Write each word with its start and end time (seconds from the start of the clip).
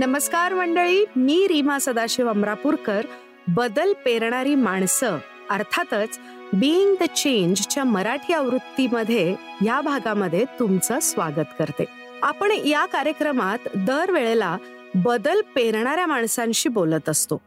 नमस्कार 0.00 0.54
मंडळी 0.54 1.04
मी 1.16 1.46
रीमा 1.48 1.78
सदाशिव 1.78 2.28
अमरापूरकर 2.28 3.00
बदल 3.48 3.92
पेरणारी 4.04 4.54
माणसं 4.54 5.18
अर्थातच 5.50 6.18
बिईंग 6.52 6.94
द 7.00 7.02
चेंजच्या 7.16 7.84
मराठी 7.84 8.32
आवृत्तीमध्ये 8.32 9.34
या 9.64 9.80
भागामध्ये 9.80 10.44
तुमचं 10.58 10.98
स्वागत 11.00 11.50
करते. 11.58 11.84
आपण 12.22 12.50
या 12.50 12.86
कार्यक्रमात 12.86 13.58
दरवेळेला 13.76 14.56
बदल 14.94 15.40
पेरणाऱ्या 15.54 16.06
माणसांशी 16.06 16.68
बोलत 16.68 17.08
असतो. 17.08 17.40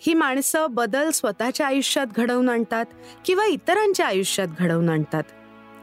ही 0.00 0.14
माणसं 0.14 0.66
बदल 0.70 1.10
स्वतःच्या 1.10 1.66
आयुष्यात 1.66 2.06
घडवून 2.16 2.48
आणतात 2.48 2.86
किंवा 3.26 3.46
इतरांच्या 3.46 4.06
आयुष्यात 4.06 4.48
घडवून 4.58 4.88
आणतात. 4.88 5.22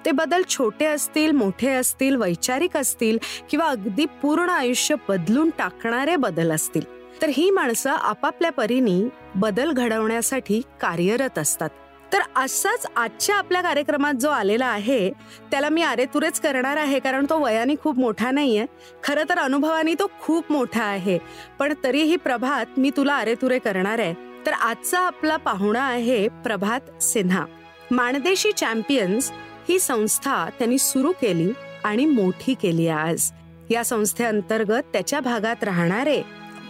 ते 0.06 0.12
बदल 0.12 0.42
छोटे 0.50 0.86
असतील 0.86 1.32
मोठे 1.32 1.74
असतील 1.74 2.16
वैचारिक 2.16 2.78
असतील 2.78 3.18
किंवा 3.50 3.66
अगदी 3.66 4.06
पूर्ण 4.06 4.50
आयुष्य 4.50 4.96
बदलून 5.10 5.50
टाकणारे 5.58 6.16
बदल 6.16 6.52
असतील. 6.52 6.84
तर 7.22 7.30
ही 7.34 7.50
माणसं 7.50 7.90
आपापल्या 7.90 8.52
परीने 8.52 9.10
बदल 9.36 9.72
घडवण्यासाठी 9.72 10.62
कार्यरत 10.82 11.40
असतात. 11.40 11.70
तर 12.14 12.20
असाच 12.36 12.86
आजच्या 12.96 13.36
आपल्या 13.36 13.62
कार्यक्रमात 13.62 14.14
जो 14.14 14.30
आलेला 14.30 14.66
आहे 14.66 15.12
त्याला 15.52 15.70
मी 15.70 15.82
आरेतुरेच 15.82 16.40
करणार 16.40 16.78
आहे 16.78 17.00
कारण 17.00 17.26
तो 17.30 17.44
वयाने 17.44 17.76
खूप 17.84 18.00
मोठा 18.00 18.32
नाहीये. 18.32 18.66
खरं 19.04 19.24
तर 19.30 19.38
अनुभवाने 19.38 19.94
तो 19.94 20.12
खूप 20.22 20.52
मोठा 20.52 20.84
आहे. 20.84 21.18
पण 21.60 21.74
तरीही 21.84 22.16
प्रभात 22.16 22.80
मी 22.80 22.92
तुला 22.98 23.14
आरेतुरे 23.14 23.60
करणार 23.60 24.00
आहे. 24.00 24.14
तर 24.46 24.52
आजचा 24.52 25.00
आपला 25.00 25.38
पाहुणा 25.38 25.82
आहे 25.82 26.28
प्रभात 26.28 27.04
सिन्हा. 27.04 27.46
माणदेशी 27.92 28.52
चॅम्पियन्स 28.52 29.32
ही 29.70 29.80
संस्था 29.80 30.50
त्यांनी 30.50 30.78
सुरू 30.78 31.12
केली 31.12 31.52
आणि 31.84 32.06
मोठी 32.06 32.54
केली 32.54 32.88
आज. 32.88 33.32
या 33.70 33.86
संस्थेअंतर्गत 33.86 34.82
त्याच्या 34.94 35.20
भागात 35.20 35.64
राहणारे 35.64 36.22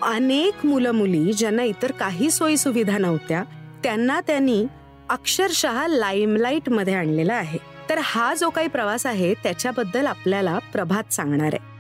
अनेक 0.02 0.66
मुलं 0.66 0.92
मुली 0.92 1.34
ज्यांना 1.34 1.64
इतर 1.64 1.92
काही 1.92 2.32
सोयी 2.32 2.58
सुविधा 2.58 2.98
नव्हत्या 2.98 3.44
त्यांना 3.84 4.22
त्यांनी 4.22 4.66
अक्षरशः 5.10 5.88
लाईमलाईटमध्ये 5.88 6.94
आणलेला 6.94 7.34
आहे. 7.34 7.60
तर 7.90 8.00
हा 8.04 8.34
जो 8.34 8.50
काही 8.50 8.68
प्रवास 8.68 9.06
आहे 9.06 9.34
त्याच्याबद्दल 9.34 10.06
आपल्याला 10.06 10.60
प्रभात 10.60 11.14
सांगणार 11.14 11.50
आहे. 11.54 11.76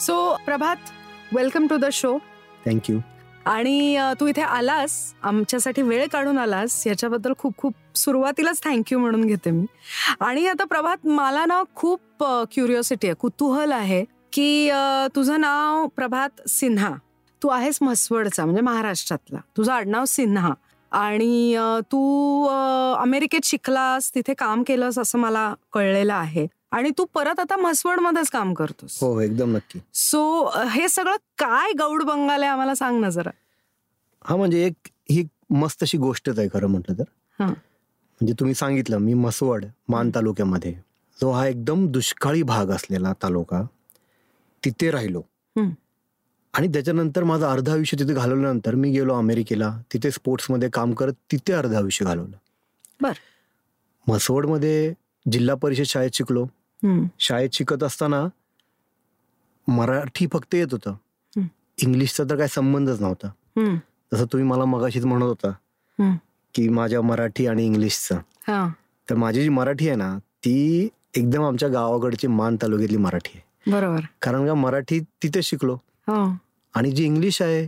So 0.00 0.36
Prabhat 0.46 0.76
welcome 1.34 1.66
to 1.66 1.76
the 1.76 1.84
show 1.92 2.18
thank you 2.66 2.98
आणि 3.46 3.98
तू 4.20 4.26
इथे 4.26 4.42
आलास 4.42 4.92
आमच्यासाठी 5.22 5.82
वेळ 5.82 6.06
काढून 6.12 6.38
आलास 6.38 6.86
याच्याबद्दल 6.86 7.32
खूप 7.38 7.54
खूप 7.58 7.74
सुरुवातीलाच 7.96 8.62
थँक्यू 8.64 8.98
म्हणून 8.98 9.24
घेते 9.24 9.50
मी. 9.50 9.66
आणि 10.20 10.46
आता 10.46 10.64
प्रभात 10.64 11.06
मला 11.06 11.44
ना 11.46 11.62
खूप 11.74 12.24
क्युरिओसिटी 12.52 13.06
आहे 13.06 13.14
कुतूहल 13.14 13.72
आहे 13.72 14.04
की 14.32 14.70
तुझं 15.16 15.40
नाव 15.40 15.86
प्रभात 15.86 16.48
सिन्हा. 16.48 16.90
तू 17.42 17.48
आहेस 17.48 17.78
म्हसवडचा 17.80 18.44
म्हणजे 18.44 18.62
महाराष्ट्रातला. 18.62 19.38
तुझं 19.56 19.72
आडनाव 19.72 20.04
सिन्हा. 20.04 20.52
आणि 20.92 21.56
तू 21.92 22.44
अमेरिकेत 22.98 23.44
शिकलास 23.44 24.14
तिथे 24.14 24.34
काम 24.34 24.62
केलंस 24.66 24.98
असं 24.98 25.18
मला 25.18 25.52
कळलेलं 25.72 26.14
आहे. 26.14 26.46
आणि 26.72 26.90
तू 26.98 27.04
परत 27.14 27.40
आता 27.40 27.56
म्हसवड 27.56 28.00
मध्येच 28.00 28.30
काम 28.30 28.52
करतोस. 28.54 28.98
हो 29.02 29.20
एकदम 29.20 29.54
नक्की. 29.56 29.78
सो 29.94 30.50
हे 30.70 30.88
सगळं 30.88 31.16
काय 31.38 31.72
गौड 31.78 32.02
बंगाल 32.02 32.42
आहे 32.42 32.50
आम्हाला 32.50 32.74
सांग 32.74 33.00
ना 33.00 33.10
जरा. 33.10 33.30
हा 34.24 34.36
म्हणजे 34.36 34.64
एक 34.66 34.88
ही 35.10 35.24
मस्त 35.50 35.82
अशी 35.82 35.98
गोष्टच 35.98 36.38
आहे 36.38 36.48
खरं 36.52 36.66
म्हटलं 36.66 36.98
तर. 36.98 37.04
म्हणजे 37.40 38.32
तुम्ही 38.32 38.54
सांगितलं 38.54 38.98
मी 38.98 39.14
म्हसवड 39.14 39.64
मान 39.88 40.10
तालुक्यामध्ये. 40.14 40.74
जो 41.18 41.30
हा 41.30 41.46
एकदम 41.46 41.86
दुष्काळी 41.92 42.42
भाग 42.42 42.70
असलेला 42.70 43.12
तालुका 43.22 43.62
तिथे 44.62 44.90
राहिलो. 44.90 45.22
आणि 46.54 46.68
त्याच्यानंतर 46.68 47.24
माझं 47.24 47.46
अर्ध 47.46 47.68
आयुष्य 47.68 47.96
तिथे 47.98 48.14
घालवल्यानंतर 48.14 48.74
मी 48.74 48.90
गेलो 48.90 49.14
अमेरिकेला 49.14 49.70
तिथे 49.92 50.10
स्पोर्ट्समध्ये 50.10 50.68
काम 50.72 50.92
करत 50.92 51.12
तिथे 51.32 51.52
अर्ध 51.52 51.74
आयुष्य 51.74 52.04
घालवलं. 52.04 52.36
बर. 53.02 53.12
म्हसवडमध्ये 54.06 54.92
जिल्हा 55.32 55.54
परिषद 55.56 55.82
शाळेत 55.82 56.10
शिकलो. 56.14 56.46
शाळेत 57.18 57.48
शिकत 57.52 57.82
असताना 57.82 58.26
मराठी 59.68 60.26
फक्त 60.32 60.54
येत 60.54 60.66
होतं. 60.72 60.94
इंग्लिशचा 61.82 62.24
तर 62.24 62.36
काही 62.36 62.48
संबंधच 62.48 63.00
नव्हता. 63.00 63.28
जसं 64.14 64.24
तुम्ही 64.24 64.48
मला 64.48 64.64
मगाशीच 64.64 65.04
म्हणत 65.04 65.22
होता 65.22 65.50
की 66.54 66.68
माझ्या 66.68 67.02
मराठी 67.02 67.46
आणि 67.46 67.64
इंग्लिशचं 67.66 68.18
तर 69.10 69.14
माझी 69.14 69.42
जी 69.42 69.48
मराठी 69.48 69.88
आहे 69.88 69.96
ना 69.96 70.16
ती 70.44 70.88
एकदम 71.16 71.44
आमच्या 71.44 71.68
गावाकडची 71.68 72.26
मान 72.26 72.56
तालुक्यातली 72.62 72.96
मराठी 72.96 73.30
आहे. 73.34 73.70
बरोबर. 73.70 74.00
कारण 74.22 74.46
का 74.46 74.54
मराठी 74.54 75.00
तिथे 75.22 75.42
शिकलो. 75.42 75.74
हो. 76.08 76.36
आणि 76.74 76.90
जी 76.90 77.04
इंग्लिश 77.04 77.42
आहे 77.42 77.66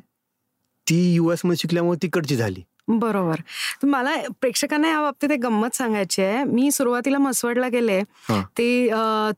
ती 0.87 1.15
युएसमध्ये 1.15 1.57
शिकल्यामुळे 1.57 2.03
तिकडची 2.03 2.37
झाली. 2.37 2.63
बरोबर. 2.89 3.41
मला 3.87 4.15
प्रेक्षकांना 4.41 4.89
या 4.89 5.01
बाबतीत 5.03 5.31
एक 5.31 5.41
गंमत 5.41 5.75
सांगायची 5.77 6.23
आहे. 6.23 6.43
मी 6.45 6.71
सुरुवातीला 6.73 7.19
मसवडला 7.19 7.69
गेले. 7.69 8.01
ते 8.59 8.69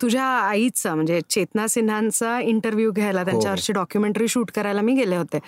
तुझ्या 0.02 0.24
आईचा 0.24 0.94
म्हणजे 0.94 1.20
चेतना 1.30 1.66
सिन्हांचा 1.68 2.38
इंटरव्ह्यू 2.40 2.90
घ्यायला 2.92 3.24
त्यांच्यावरची 3.24 3.72
डॉक्युमेंटरी 3.72 4.28
शूट 4.28 4.50
करायला 4.54 4.80
मी 4.80 4.94
गेले 4.94 5.16
होते. 5.16 5.38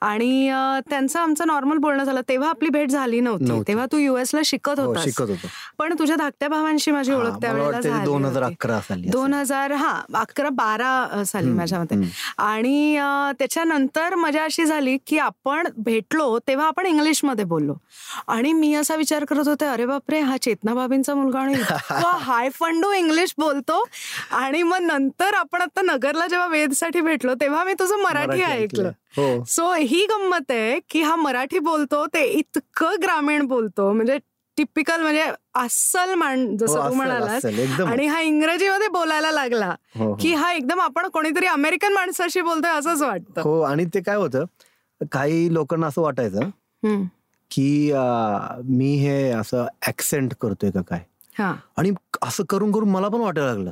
आणि 0.00 0.50
त्यांचं 0.90 1.18
आमचं 1.18 1.46
नॉर्मल 1.46 1.76
बोलणं 1.78 2.04
झालं. 2.04 2.20
तेव्हा 2.28 2.48
आपली 2.50 2.68
भेट 2.68 2.90
झाली 2.90 3.20
नव्हती. 3.20 3.62
तेव्हा 3.68 3.86
तू 3.92 3.98
युएस 3.98 4.34
ला 4.34 4.40
शिकत 4.44 4.80
होता 4.80 5.00
शिकत 5.04 5.30
होतो. 5.30 5.48
पण 5.78 5.94
तुझ्या 5.98 6.16
धाकट्या 6.16 6.48
भावांशी 6.48 6.90
माझी 6.90 7.12
ओळख 7.12 7.40
त्यावेळेला 7.40 8.04
दोन 8.04 8.24
हजार 8.24 8.42
अकरा 8.42 8.80
साली 8.80 9.08
दोन 9.10 9.34
हजार 9.34 9.72
हा 9.72 9.94
अकरा 10.14 10.48
बारा 10.52 11.22
साली 11.26 11.50
माझ्या 11.50 11.80
मते. 11.80 12.00
आणि 12.38 12.98
त्याच्यानंतर 13.38 14.14
मजा 14.14 14.44
अशी 14.44 14.64
झाली 14.64 14.96
की 15.06 15.18
आपण 15.18 15.68
भेटलो 15.76 16.38
तेव्हा 16.48 16.66
आपण 16.66 16.86
इंग्लिशमध्ये 16.86 17.44
बोललो. 17.46 17.74
आणि 18.28 18.52
मी 18.52 18.72
असा 18.74 18.94
विचार 18.96 19.24
करत 19.24 19.48
होते 19.48 19.64
अरे 19.64 19.86
बापरे 19.86 20.20
हा 20.20 20.36
चेतना 20.36 20.74
बाबींचा 20.74 21.14
मुलगा 21.14 21.40
आणि 21.40 21.54
हाय 22.20 22.48
फंडू 22.54 22.92
इंग्लिश 22.92 23.34
बोलतो. 23.38 23.82
आणि 24.32 24.62
मग 24.62 24.82
नंतर 24.82 25.34
आपण 25.34 25.62
आता 25.62 25.82
नगरला 25.82 26.26
जेव्हा 26.26 26.46
वेदसाठी 26.46 27.00
भेटलो 27.00 27.34
तेव्हा 27.40 27.64
मी 27.64 27.72
तुझं 27.72 28.02
मराठी 28.02 28.42
ऐकलं. 28.42 28.90
सो 29.46 29.72
ही. 29.72 30.06
गंमत 30.06 30.50
आहे 30.50 30.78
की 30.90 31.02
हा 31.02 31.14
मराठी 31.16 31.58
बोलतो 31.58 32.04
ते 32.06 32.24
इतकं 32.24 32.96
ग्रामीण 33.02 33.46
बोलतो 33.46 33.92
म्हणजे 33.92 34.18
टिपिकल 34.56 35.02
म्हणजे 35.02 35.24
अस्सल 35.54 36.12
मान 36.14 36.56
जसं 36.56 36.88
तू 36.88 36.94
म्हणालास. 36.94 37.44
आणि 37.86 38.06
हा 38.06 38.20
इंग्रजीमध्ये 38.20 38.88
बोलायला 38.88 39.30
लागला 39.30 39.74
की 40.20 40.32
हा 40.34 40.52
एकदम 40.52 40.80
आपण 40.80 41.08
कोणीतरी 41.08 41.46
अमेरिकन 41.46 41.92
माणसाशी 41.92 42.40
बोलतोय 42.40 42.70
असंच 42.70 43.02
वाटतं. 43.02 43.40
हो 43.42 43.60
आणि 43.60 43.84
ते 43.94 44.00
काय 44.00 44.16
होतं 44.16 44.44
काही 45.12 45.52
लोकांना 45.54 45.86
असं 45.86 46.02
वाटायचं 46.02 46.50
की 47.50 47.92
मी 48.68 48.94
हे 48.96 49.30
असं 49.30 49.66
ऍक्सेंट 49.88 50.34
करतोय 50.40 50.70
का 50.70 50.80
काय? 50.80 51.00
आणि 51.76 51.90
असं 52.22 52.44
करून 52.48 52.72
करून 52.72 52.88
मला 52.90 53.08
पण 53.08 53.20
वाटायला 53.20 53.52
लागलं 53.52 53.70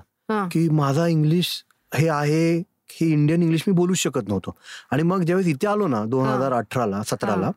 की 0.51 0.69
माझा 0.69 1.07
इंग्लिश 1.07 1.49
हे 1.93 2.09
आहे 2.09 2.57
हे 2.91 3.07
इंडियन 3.07 3.43
इंग्लिश 3.43 3.63
मी 3.67 3.73
बोलू 3.75 3.95
शकत 3.95 4.29
नव्हतो. 4.29 4.55
आणि 4.91 5.03
मग 5.03 5.23
ज्यावेळेस 5.23 5.49
इथे 5.55 5.67
आलो 5.67 5.87
ना 5.89 6.05
दोन 6.05 6.27
हजार 6.29 6.53
अठराला 6.53 7.03
सतराला 7.07 7.51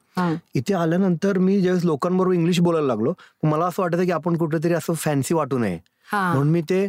इथे 0.56 0.74
आल्यानंतर 0.74 1.38
मी 1.38 1.60
ज्यावेळेस 1.62 1.86
लोकांबरोबर 1.86 2.36
इंग्लिश 2.36 2.60
बोलायला 2.60 2.88
लागलो 2.88 3.14
मला 3.44 3.66
असं 3.66 3.82
वाटतं 3.82 4.04
की 4.06 4.12
आपण 4.12 4.38
कुठेतरी 4.38 4.74
असं 4.74 4.94
फॅन्सी 4.94 5.34
वाटू 5.34 5.58
नये. 5.58 5.80
म्हणून 6.14 6.50
मी 6.50 6.62
ते 6.62 6.88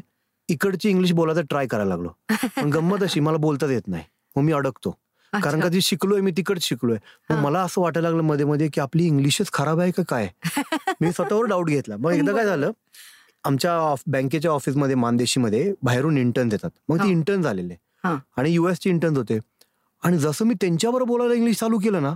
इकडची 0.48 0.88
इंग्लिश 0.90 1.12
बोलायचं 1.12 1.42
ट्राय 1.50 1.66
करायला 1.66 1.88
लागलो. 1.88 2.08
पण 2.56 2.70
गंमत 2.72 3.02
अशी 3.02 3.20
मला 3.20 3.36
बोलताच 3.36 3.70
येत 3.70 3.88
नाही. 3.88 4.04
मग 4.36 4.42
मी 4.42 4.52
अडकतो. 4.52 4.94
कारण 5.32 5.60
का 5.60 5.68
ती 5.68 5.80
शिकलोय 5.80 6.20
मी 6.20 6.30
तिकड 6.30 6.58
शिकलोय. 6.60 6.96
मग 7.30 7.38
मला 7.38 7.60
असं 7.62 7.80
वाटायला 7.80 8.08
लागलं 8.08 8.22
मध्ये 8.22 8.46
मध्ये 8.46 8.68
की 8.68 8.80
आपली 8.80 9.06
इंग्लिशच 9.06 9.50
खराब 9.52 9.80
आहे 9.80 9.90
का 9.90 10.02
काय? 10.08 10.28
मी 11.00 11.12
स्वतःवर 11.12 11.44
डाऊट 11.44 11.68
घेतला. 11.68 11.96
मग 11.96 12.12
एकदा 12.12 12.32
काय 12.32 12.44
झालं 12.46 12.70
आमच्या 13.44 13.94
बँकेच्या 14.06 14.50
ऑफिसमध्ये 14.50 14.94
मानदेशीमध्ये 14.94 15.72
बाहेरून 15.82 16.16
इंटर्न 16.18 16.48
येतात 16.52 16.70
मग 16.88 17.02
ती 17.02 17.10
इंटर्न 17.10 17.42
झालेले. 17.42 17.74
आणि 18.36 18.52
युएसचे 18.52 18.90
इंटर्न 18.90 19.16
होते. 19.16 19.38
आणि 20.02 20.18
जसं 20.18 20.44
मी 20.46 20.54
त्यांच्याबरोबर 20.54 21.08
बोलायला 21.08 21.34
इंग्लिश 21.34 21.56
चालू 21.56 21.78
केलं 21.78 22.02
ना 22.02 22.14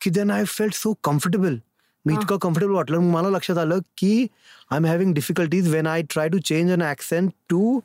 की 0.00 0.10
then 0.10 0.30
I 0.30 0.44
felt 0.44 0.74
so 0.74 0.92
comfortable 1.04 1.56
मी 2.04 2.14
इतकं 2.14 2.36
कम्फर्टेबल 2.38 2.74
वाटलं. 2.74 2.98
मला 2.98 3.28
लक्षात 3.28 3.58
आलं 3.58 3.78
की 3.96 4.26
I 4.70 4.76
am 4.76 4.86
having 4.86 5.14
difficulties 5.14 5.68
when 5.74 5.86
I 5.86 6.02
try 6.02 6.28
to 6.28 6.38
change 6.38 6.72
an 6.72 6.82
accent 6.82 7.30
to 7.48 7.80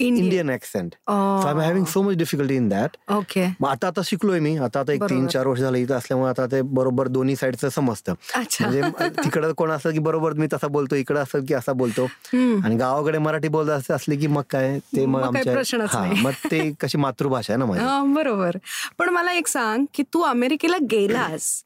Indian 0.00 0.50
accent 0.50 0.94
so 0.94 1.46
I 1.46 1.52
am 1.52 1.60
having 1.60 1.84
so 1.84 2.02
much 2.02 2.16
difficulty 2.16 2.56
in 2.56 2.68
that 2.68 3.12
okay 3.12 3.46
मग 3.60 3.68
आता 3.68 3.86
आता 3.86 4.00
शिकलोय 4.04 4.40
मी. 4.40 4.56
आता 4.56 4.80
आता 4.80 4.92
एक 4.92 5.02
तीन 5.02 5.26
चार 5.26 5.46
वर्ष 5.46 5.60
झालं 5.60 5.78
इथं 5.78 5.94
असल्यामुळे 5.94 6.30
आता 6.30 6.46
ते 6.46 6.62
बरोबर 6.62 7.08
दोन्ही 7.08 7.36
साईडचं 7.36 7.68
समजतं. 7.68 8.14
म्हणजे 8.60 8.82
तिकडं 9.08 9.52
कोण 9.52 9.70
असं 9.70 9.90
की 9.90 9.98
बरोबर 9.98 10.32
मी 10.32 10.46
तसा 10.52 10.66
बोलतो 10.66 10.96
इकडं 10.96 11.22
असं 11.22 11.44
की 11.44 11.54
असा 11.54 11.72
बोलतो. 11.72 12.04
आणि 12.34 12.76
गावाकडे 12.76 13.18
मराठी 13.18 13.48
बोलत 13.48 13.90
असले 13.90 14.16
की 14.16 14.26
मग 14.26 14.42
काय 14.50 14.78
ते 14.78 15.06
मग 15.06 15.22
आमच्या 15.22 16.04
मग 16.22 16.30
ते 16.30 16.72
कशी 16.80 16.98
मातृभाषा 16.98 17.52
आहे 17.52 17.58
ना 17.58 17.66
माझी. 17.66 17.80
बरोबर. 18.14 18.56
पण 18.98 19.08
मला 19.08 19.32
एक 19.32 19.46
सांग 19.46 19.84
की 19.94 20.02
तू 20.02 20.20
अमेरिकेला 20.20 20.76
गेलास. 20.90 21.64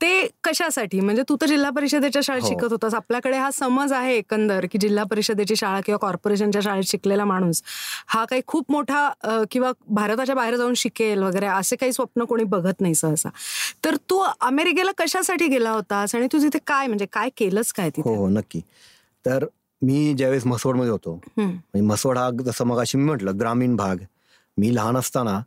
ते 0.00 0.26
कशासाठी? 0.44 1.00
म्हणजे 1.00 1.22
तू 1.28 1.36
तर 1.40 1.46
जिल्हा 1.46 1.70
परिषदेच्या 1.70 2.20
शाळेत 2.24 2.42
हो. 2.42 2.48
शिकत 2.48 2.72
होतास. 2.72 2.94
आपल्याकडे 2.94 3.36
हा 3.38 3.50
समज 3.50 3.92
आहे 3.92 4.14
एकंदर 4.16 4.66
की 4.72 4.78
जिल्हा 4.78 5.04
परिषदेची 5.04 5.56
शाळा 5.56 5.80
किंवा 5.80 5.98
कॉर्पोरेशनच्या 5.98 6.60
शाळेत 6.60 6.88
शिकलेला 6.88 7.24
माणूस 7.24 7.62
हा 8.08 8.24
काही 8.24 8.42
खूप 8.46 8.70
मोठा 8.72 9.08
किंवा 9.50 9.72
भारताच्या 9.88 10.34
बाहेर 10.34 10.56
जाऊन 10.56 10.74
शिकेल 10.76 11.22
वगैरे 11.22 11.46
असे 11.46 11.76
काही 11.76 11.92
स्वप्न 11.92 12.24
कोणी 12.24 12.44
बघत 12.44 12.80
नाही 12.80 12.94
सहसा. 12.94 13.28
तर 13.84 13.96
तू 14.10 14.22
अमेरिकेला 14.40 14.90
कशासाठी 14.98 15.46
गेला 15.48 15.70
होतास 15.70 16.14
आणि 16.14 16.26
तू 16.32 16.42
तिथे 16.42 16.58
काय 16.66 16.86
म्हणजे 16.86 17.06
काय 17.12 17.30
केलंच 17.36 17.72
काय 17.72 17.90
तिथे? 17.90 18.08
हो, 18.08 18.14
हो 18.16 18.28
नक्की. 18.28 18.60
तर 19.24 19.44
मी 19.82 20.14
ज्यावेळेस 20.14 20.46
म्हसवडमध्ये 20.46 20.90
होतो 20.92 21.20
म्हणजे 21.36 21.80
म्हसवड 21.80 22.18
हा 22.18 22.30
जसं 22.44 22.64
मग 22.66 22.78
अशी 22.80 22.98
मी 22.98 23.04
म्हटलं 23.04 23.38
ग्रामीण 23.40 23.76
भाग. 23.76 23.96
मी 24.56 24.74
लहान 24.74 24.96
असताना 24.96 25.40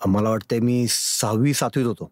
मला 0.00 0.30
वाटतंय 0.30 0.58
मी 0.60 0.86
सहावी 0.88 1.54
सातवीत 1.54 1.86
होतो. 1.86 2.10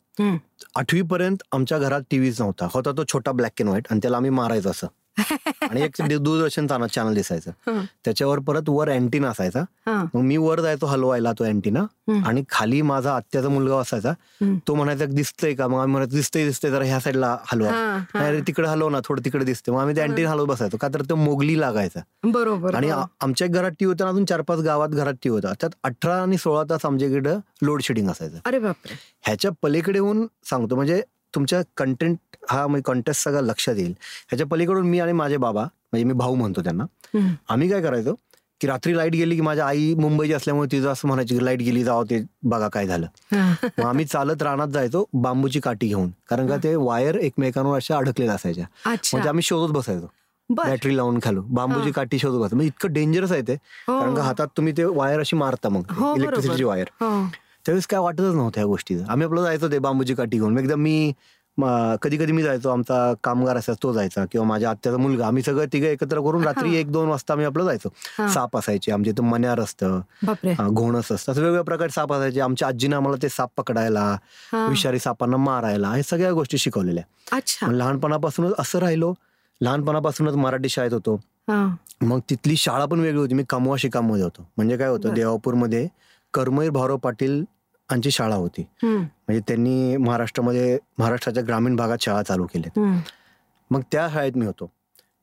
आठवीपर्यंत 0.76 1.42
आमच्या 1.52 1.78
घरात 1.78 2.02
टीव्हीच 2.10 2.40
नव्हता. 2.40 2.68
होता 2.74 2.92
तो 2.92 3.04
छोटा 3.04 3.32
ब्लॅक 3.32 3.60
अँड 3.60 3.68
व्हाईट 3.68 3.86
आणि 3.90 4.00
त्याला 4.02 4.16
आम्ही 4.16 4.30
मारायचं 4.30 4.70
असं. 4.70 4.86
आणि 5.18 5.82
एक 5.82 6.00
दूरदर्शन 6.02 6.66
चॅनल 6.66 7.14
दिसायचं. 7.14 7.80
त्याच्यावर 8.04 8.38
परत 8.46 8.68
वर 8.68 8.88
अँटीना 8.90 9.28
असायचा. 9.28 9.62
मग 9.86 10.20
मी 10.20 10.36
वर 10.36 10.60
जायचो 10.60 10.86
हलवायला 10.86 11.32
तो 11.38 11.44
अँटीना 11.44 11.84
आणि 12.26 12.42
खाली 12.50 12.80
माझा 12.82 13.14
आत्याचा 13.16 13.48
मुलगा 13.48 13.78
असायचा. 13.80 14.12
तो 14.68 14.74
म्हणायचा 14.74 15.04
दिसतंय 15.04 15.54
का? 15.54 15.68
मग 15.68 15.78
आम्ही 15.80 15.92
म्हणत 15.92 16.08
दिसतंय 16.14 16.44
दिसतंय 16.46 16.70
जरा 16.70 16.84
ह्या 16.84 17.00
साईडला 17.00 17.36
हलवा. 17.52 17.70
अरे 18.18 18.40
तिकडे 18.46 18.68
हलव 18.68 18.88
ना 18.88 19.00
थोडं 19.04 19.24
तिकडे 19.24 19.44
दिसते 19.44 19.72
मग 19.72 19.80
आम्ही 19.80 19.96
ते 19.96 20.00
अँटीना 20.00 20.30
हलवत 20.30 20.46
बसायचो. 20.48 20.76
का 20.76 20.88
तर 20.94 21.02
तो 21.10 21.16
मोगली 21.16 21.58
लागायचा. 21.60 22.00
बरोबर 22.24 22.74
आणि 22.74 22.90
आमच्या 22.90 23.46
घरात 23.48 23.72
टी 23.80 23.84
होता 23.84 24.08
अजून 24.08 24.24
चार 24.24 24.40
पाच 24.48 24.60
गावात 24.60 24.88
घरात 24.88 25.14
टी 25.22 25.28
होता. 25.28 25.52
त्यात 25.60 25.74
अठरा 25.84 26.20
आणि 26.22 26.38
सोळा 26.38 26.62
तास 26.70 26.84
आमच्याकडे 26.86 27.34
लोड 27.62 27.82
शेडिंग 27.82 28.10
असायचं. 28.10 28.38
अरे 28.44 28.58
बापरे. 28.58 28.94
ह्याच्या 29.24 29.50
पलीकडे 29.62 29.98
होऊन 29.98 30.26
सांगतो 30.50 30.76
म्हणजे 30.76 31.02
तुमच्या 31.34 31.60
कंटेंट 31.76 32.16
हा 32.50 32.66
म्हणजे 32.66 32.82
कॉन्टेस्ट 32.86 33.22
सगळं 33.24 33.42
लक्षात 33.42 33.74
येईल. 33.76 33.92
ह्याच्या 34.28 34.46
पलीकडून 34.46 34.86
मी 34.88 35.00
आणि 35.00 35.12
माझे 35.12 35.36
बाबा 35.36 35.62
म्हणजे 35.62 36.04
मी 36.04 36.12
भाऊ 36.14 36.34
म्हणतो 36.34 36.62
त्यांना 36.62 36.84
आम्ही 37.48 37.68
काय 37.70 37.82
करायचो 37.82 38.14
की 38.60 38.66
रात्री 38.66 38.96
लाइट 38.96 39.12
गेली 39.12 39.34
की 39.34 39.40
माझ्या 39.42 39.66
आई 39.66 39.94
मुंबईची 39.94 40.32
असल्यामुळे 40.32 40.68
तिचं 40.72 40.88
असं 40.90 41.08
म्हणायची 41.08 41.38
की 41.38 41.44
लाइट 41.44 41.60
गेली 41.60 41.82
जावं 41.84 42.04
ते 42.10 42.20
बघा 42.42 42.68
काय 42.72 42.86
झालं. 42.86 43.06
मग 43.34 43.84
आम्ही 43.84 44.04
चालत 44.04 44.42
रानात 44.42 44.68
जायचो 44.72 45.04
बांबूची 45.14 45.60
काठी 45.60 45.88
घेऊन 45.88 46.10
कारण 46.30 46.46
का 46.48 46.56
ते 46.64 46.74
वायर 46.76 47.16
एकमेकांवर 47.16 47.76
अशा 47.76 47.96
अडकलेल्या 47.96 48.34
असायच्या. 48.34 48.64
म्हणजे 48.86 49.28
आम्ही 49.28 49.42
शोधत 49.42 49.72
बसायचो 49.74 50.06
बॅटरी 50.50 50.96
लावून 50.96 51.18
खालो 51.22 51.42
बांबूची 51.48 51.90
काठी 51.90 52.18
शोधत 52.18 52.38
बसायचो. 52.38 52.56
म्हणजे 52.56 52.68
इतकं 52.68 52.92
डेंजरस 52.92 53.32
आहे 53.32 53.42
ते 53.48 53.52
हो. 53.52 53.98
कारण 53.98 54.14
का 54.14 54.22
हातात 54.22 54.48
तुम्ही 54.56 54.72
ते 54.76 54.84
वायर 54.84 55.20
अशी 55.20 55.36
मारता 55.36 55.68
मग 55.68 55.92
इलेक्ट्रिसिटीची 56.16 56.62
हो, 56.62 56.68
वायर 56.68 56.88
त्यावेळेस 57.66 57.86
काय 57.86 58.00
वाटतच 58.00 58.34
नव्हतं 58.34 58.60
या 58.60 58.66
गोष्टीचं. 58.66 59.04
आम्ही 59.08 59.26
आपलं 59.26 59.42
जायचो 59.44 59.70
ते 59.72 59.78
बांबूची 59.78 60.14
काठी 60.14 60.38
घेऊन. 60.38 60.58
एकदम 60.58 60.80
मी 60.82 61.12
कधी 62.02 62.16
कधी 62.18 62.32
मी 62.32 62.42
जायचो 62.42 62.68
आमचा 62.70 62.96
कामगार 63.24 63.56
असायचा 63.56 63.82
तो 63.82 63.92
जायचा 63.92 64.24
किंवा 64.32 64.46
माझ्या 64.46 64.70
आत्याचा 64.70 64.98
मुलगा. 64.98 65.26
आम्ही 65.26 65.42
सगळं 65.42 65.66
तिघं 65.72 65.86
एकत्र 65.86 66.20
करून 66.20 66.44
रात्री 66.44 66.74
एक 66.76 66.90
दोन 66.92 67.08
वाजता 67.08 67.32
आम्ही 67.32 67.46
आपलं 67.46 67.64
जायचो. 67.64 67.88
साप 68.34 68.56
असायचे 68.56 68.92
आमच्या 68.92 69.12
इथं 69.12 69.24
मन्यार 69.24 69.60
असतं 69.60 70.00
घोणस 70.68 71.12
असतं. 71.12 71.32
असं 71.32 71.40
वेगवेगळ्या 71.40 71.62
प्रकारचे 71.64 71.94
साप 71.94 72.12
असायचे. 72.12 72.40
आमच्या 72.40 72.68
आजीनं 72.68 72.96
आम्हाला 72.96 73.22
ते 73.22 73.28
साप 73.28 73.50
पकडायला 73.56 74.10
विषारी 74.68 74.98
सापांना 74.98 75.36
मारायला 75.36 75.92
हे 75.94 76.02
सगळ्या 76.02 76.32
गोष्टी 76.32 76.58
शिकवलेल्या. 76.58 77.04
लहानपणापासूनच 77.70 78.54
असं 78.58 78.78
राहिलो. 78.78 79.12
लहानपणापासूनच 79.60 80.34
मराठी 80.34 80.68
शाळेत 80.68 80.92
होतो. 80.92 81.18
मग 82.02 82.20
तिथली 82.30 82.56
शाळा 82.56 82.84
पण 82.84 83.00
वेगळी 83.00 83.18
होती. 83.20 83.34
मी 83.34 83.44
कमवा 83.48 83.76
शिकामध्ये 83.78 84.24
होतो. 84.24 84.46
म्हणजे 84.56 84.76
काय 84.76 84.88
होतं 84.88 85.14
देवापूरमध्ये 85.14 85.86
कर्मवीर 86.34 86.70
भाऊराव 86.70 86.96
पाटील 86.96 87.42
यांची 87.92 88.10
शाळा 88.10 88.34
होती. 88.34 88.66
म्हणजे 88.82 89.40
त्यांनी 89.48 89.96
महाराष्ट्रामध्ये 89.96 90.78
महाराष्ट्राच्या 90.98 91.42
ग्रामीण 91.46 91.76
भागात 91.76 91.98
शाळा 92.00 92.22
चालू 92.22 92.46
केल्या 92.46 92.80
मग 93.70 93.80
त्या 93.92 94.08
शाळेत 94.12 94.36
मी 94.36 94.46
होतो. 94.46 94.70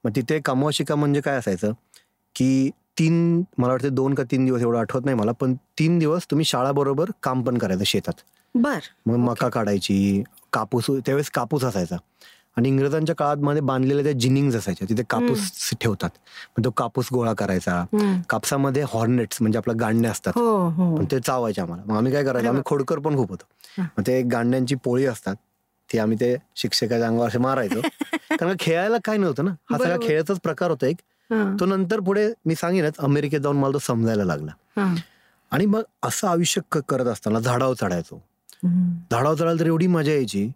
मग 0.03 0.11
तिथे 0.15 0.39
कमवा 0.45 0.69
शिका 0.73 0.95
म्हणजे 0.95 1.21
काय 1.21 1.37
असायचं 1.37 1.71
की 2.35 2.69
तीन 2.99 3.41
मला 3.57 3.71
वाटतं 3.71 3.93
दोन 3.95 4.13
का 4.13 4.23
तीन 4.31 4.45
दिवस 4.45 4.61
एवढं 4.61 4.79
आठवत 4.79 5.05
नाही 5.05 5.17
मला 5.17 5.31
पण 5.31 5.53
तीन 5.79 5.97
दिवस 5.99 6.25
तुम्ही 6.31 6.45
शाळा 6.45 6.71
बरोबर 6.71 7.11
काम 7.23 7.41
पण 7.43 7.57
करायचं 7.57 7.83
शेतात. 7.83 8.13
बर. 8.55 8.79
मग 9.05 9.15
मका 9.15 9.49
काढायची 9.49 10.23
कापूस 10.53 10.85
त्यावेळेस 10.87 11.29
कापूस 11.29 11.63
असायचा. 11.63 11.97
आणि 12.57 12.69
इंग्रजांच्या 12.69 13.15
काळात 13.15 13.37
मध्ये 13.37 13.61
बांधलेल्या 13.61 14.03
त्या 14.03 14.11
जिनिंग 14.11 14.53
असायच्या 14.53 14.89
तिथे 14.89 15.03
कापूस 15.09 15.69
ठेवतात. 15.81 16.09
तो 16.65 16.69
कापूस 16.71 17.07
गोळा 17.13 17.33
करायचा. 17.33 17.85
कापसामध्ये 18.29 18.83
हॉर्नेट्स 18.87 19.37
म्हणजे 19.41 19.57
आपल्या 19.57 19.75
गांडण्या 19.79 20.11
असतात. 20.11 20.33
हो, 20.35 20.69
हो. 20.69 21.03
ते 21.11 21.19
चावायचे 21.19 21.61
आम्हाला. 21.61 21.83
मग 21.85 21.97
आम्ही 21.97 22.11
काय 22.11 22.23
करायचं? 22.23 22.47
आम्ही 22.47 22.63
खोडकर 22.65 22.99
पण 22.99 23.15
खूप 23.15 23.29
होतो. 23.29 23.45
मग 23.97 24.03
ते 24.07 24.21
गांड्यांची 24.21 24.75
पोळी 24.75 25.05
असतात. 25.05 25.35
ती 25.93 25.99
आम्ही 25.99 26.17
ते 26.19 26.35
शिक्षकाच्या 26.55 27.07
अंगावर 27.07 27.27
असे 27.27 27.37
मारायचो. 27.37 27.81
कारण 28.39 28.55
खेळायला 28.59 28.97
काय 29.05 29.17
नव्हतं 29.17 29.45
ना? 29.45 29.51
हा 29.51 29.77
सगळा 29.77 29.97
खेळाचाच 30.07 30.39
प्रकार 30.39 30.69
होता 30.69 30.87
एक. 30.87 30.97
तो 31.59 31.65
नंतर 31.65 31.99
पुढे 31.99 32.33
मी 32.45 32.55
सांगेनच 32.55 32.93
अमेरिकेत 32.99 33.39
जाऊन 33.39 33.57
मला 33.57 33.73
तो 33.73 33.79
समजायला 33.79 34.23
लागला. 34.23 34.51
आणि 35.51 35.65
मग 35.65 35.81
असं 36.03 36.27
आयुष्य 36.27 36.61
करत 36.87 37.05
असताना 37.05 37.39
झाडावर 37.39 37.73
चढायचो. 37.73 38.21
झाडावर 39.11 39.35
चढायला 39.35 39.59
तर 39.59 39.65
एवढी 39.65 39.87
मजा 39.87 40.11
यायची. 40.11 40.51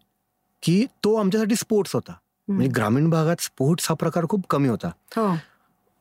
की 0.65 0.85
तो 1.03 1.15
आमच्यासाठी 1.15 1.55
स्पोर्ट्स 1.55 1.93
होता. 1.93 2.13
म्हणजे 2.47 2.67
ग्रामीण 2.75 3.09
भागात 3.09 3.41
स्पोर्ट्स 3.41 3.85
हा 3.89 3.95
प्रकार 3.99 4.25
खूप 4.29 4.45
कमी 4.49 4.67
होता. 4.67 4.87
हो. 5.15 5.35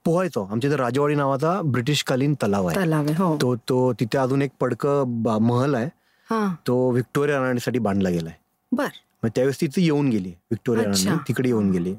पोहायचो. 0.05 0.45
आमच्या 0.51 0.71
इथे 0.71 0.77
राजवाडी 0.77 1.15
नावाचा 1.15 1.61
ब्रिटिशकालीन 1.65 2.35
तलाव 2.43 2.67
आहे. 2.67 2.79
हो. 3.19 3.37
तो 3.41 3.55
तो 3.69 3.93
तिथे 3.93 4.19
अजून 4.19 4.43
एक 4.43 4.51
पडक 4.61 4.87
महल 5.43 5.75
आहे. 5.75 5.89
तो 6.67 6.91
व्हिक्टोरिया 6.91 7.39
राणीसाठी 7.41 7.79
बांधला 7.79 8.11
गेलाय. 8.11 8.35
बर. 8.73 8.89
त्यावेळेस 9.25 9.61
तिथे 9.61 9.83
येऊन 9.83 10.09
गेली. 10.09 10.29
व्हिक्टोरिया 10.29 10.85
राणी 10.85 11.17
तिकडे 11.29 11.49
येऊन 11.49 11.71
गेली. 11.71 11.95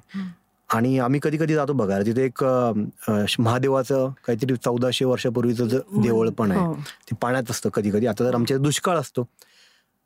आणि 0.73 0.97
आम्ही 0.99 1.19
कधी 1.23 1.37
कधी 1.37 1.53
जातो 1.53 1.73
बघायला. 1.73 2.05
तिथे 2.05 2.23
एक 2.25 2.43
महादेवाचं 3.39 4.09
काहीतरी 4.27 4.55
चौदाशे 4.55 5.05
वर्षापूर्वीचं 5.05 5.67
देवळ 6.01 6.29
पण 6.29 6.51
आहे. 6.51 6.59
हो. 6.59 6.73
ते 7.09 7.15
पाण्यात 7.21 7.51
असतं 7.51 7.69
कधी 7.69 7.91
कधी. 7.91 8.07
आता 8.07 8.23
तर 8.23 8.35
आमच्या 8.35 8.57
दुष्काळ 8.57 8.97
असतो. 8.97 9.27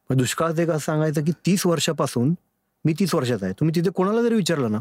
दुष्काळात 0.09 0.59
एक 0.59 0.69
असं 0.69 0.85
सांगायचं 0.85 1.23
की 1.23 1.31
तीस 1.45 1.65
वर्षापासून 1.65 2.33
मी 2.85 2.93
तीस 2.99 3.15
वर्षाचा 3.15 3.45
आहे. 3.45 3.53
तुम्ही 3.59 3.75
तिथे 3.75 3.89
कोणाला 3.89 4.21
जरी 4.21 4.35
विचारलं 4.35 4.71
ना 4.71 4.79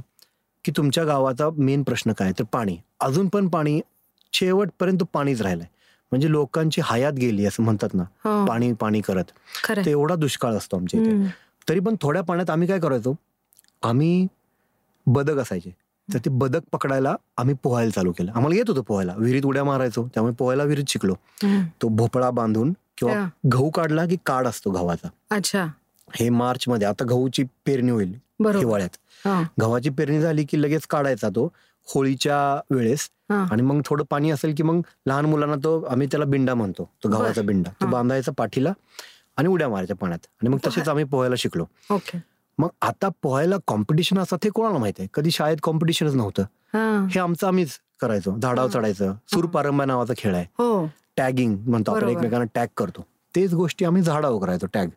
की 0.65 0.73
तुमच्या 0.77 1.05
गावाचा 1.05 1.49
मेन 1.57 1.83
प्रश्न 1.83 2.13
काय 2.13 2.33
तर 2.39 2.45
पाणी. 2.53 2.77
अजून 3.01 3.29
पण 3.29 3.49
पाणी 3.49 3.81
शेवटपर्यंत 4.33 5.03
पाणीच 5.13 5.43
राहिलंय. 5.43 5.67
म्हणजे 6.13 6.31
लोकांची 6.31 6.81
हयात 6.85 7.13
गेली 7.13 7.47
असं 7.47 7.63
म्हणतात 7.63 7.95
ना 7.95 8.03
हो. 8.25 8.45
पाणी 8.47 8.73
पाणी 8.73 9.01
करत. 9.01 9.25
ते 9.85 9.91
एवढा 9.91 10.15
दुष्काळ 10.15 10.55
असतो 10.55 10.77
आमच्या 10.77 11.01
इथे. 11.01 11.11
तरी 11.69 11.81
पण 11.81 11.95
थोड्या 12.03 12.23
पाण्यात 12.23 12.51
आम्ही 12.51 12.69
काय 12.69 12.81
करायचो? 12.81 13.15
आम्ही 13.83 14.27
बदक 15.07 15.39
असायचे. 15.39 15.71
तर 16.09 16.19
ते 16.19 16.31
बदक 16.31 16.61
पकडायला 16.73 17.15
आम्ही 17.37 17.55
पोहायला 17.63 17.91
चालू 17.91 18.13
केलं. 18.13 18.33
आम्हाला 18.33 18.57
येत 18.57 18.69
होतं 18.69 18.81
पोहायला. 18.81 19.15
विहिरीत 19.17 19.45
उड्या 19.45 19.65
मारायचो. 19.65 20.07
त्यामुळे 20.15 20.35
पोहायला 20.35 20.63
विहिरीत 20.65 20.85
शिकलो. 20.89 21.15
तो 21.83 21.89
भोपळा 21.89 22.31
बांधून 22.31 22.73
किंवा 22.99 23.15
गहू 23.53 23.71
काढला 23.71 24.07
की 24.07 24.17
काढ 24.27 24.47
असतो 24.47 24.71
गव्हाचा. 24.71 25.09
अच्छा. 25.31 25.67
हे 26.15 26.29
मार्च 26.31 26.65
मध्ये 26.69 26.89
आता 26.89 27.05
गहूची 27.05 27.45
पेरणी 27.67 27.91
होईल 27.91 28.13
हिवाळ्यात. 28.59 28.97
गव्हाची 29.61 29.91
पेरणी 29.91 30.21
झाली 30.21 30.45
की 30.45 30.63
लगेच 30.63 30.87
काढायचा 30.87 31.29
तो 31.29 31.53
होळीच्या 31.95 32.61
वेळेस. 32.71 33.09
आणि 33.51 33.63
मग 33.63 33.81
थोडं 33.85 34.05
पाणी 34.11 34.31
असेल 34.31 34.55
की 34.57 34.63
मग 34.63 34.81
लहान 35.07 35.25
मुलांना 35.25 35.57
तो 35.57 35.83
आम्ही 35.83 36.07
त्याला 36.07 36.27
बिंडा 36.27 36.55
म्हणतो 36.55 36.89
तो 37.05 37.09
गव्हाचा 37.09 37.43
बिंडा. 37.43 37.71
तो 37.71 37.87
बांधायचा 37.87 38.33
पाठीला 38.37 38.73
आणि 39.37 39.49
उड्या 39.49 39.69
मारायच्या 39.69 39.97
पाण्यात. 39.97 40.27
आणि 40.27 40.49
मग 40.49 40.59
तसेच 40.67 40.89
आम्ही 40.89 41.05
पोहायला 41.05 41.35
शिकलो. 41.39 41.65
मग 42.59 42.69
आता 42.83 43.09
पोहायला 43.23 43.57
कॉम्पिटिशन 43.67 44.19
असतात 44.19 44.39
हे 44.45 44.51
कोणाला 44.51 44.79
माहिती 44.79 45.03
आहे? 45.03 45.09
कधी 45.15 45.31
शाळेत 45.31 45.57
कॉम्पिटिशनच 45.63 46.15
नव्हतं. 46.15 46.43
हे. 47.07 47.21
आमचं 47.21 47.47
आम्हीच 47.47 47.71
करायचो. 48.01 48.37
झाडावर 48.43 48.71
चढायचं. 48.71 49.13
सूरपारंबा 49.29 49.85
नावाचा 49.85 50.15
खेळ 50.19 50.35
आहे. 50.35 50.45
टॅगिंग 51.17 51.55
हो. 51.55 51.71
म्हणतो 51.71 51.91
आपण 51.91 52.09
एकमेकांना 52.09 52.47
टॅग 52.55 52.67
करतो. 52.77 53.07
तेच 53.37 53.55
गोष्टी 53.55 53.85
आम्ही 53.85 54.03
झाडावर 54.03 54.41
करायचो 54.43 54.67
टॅग 54.75 54.89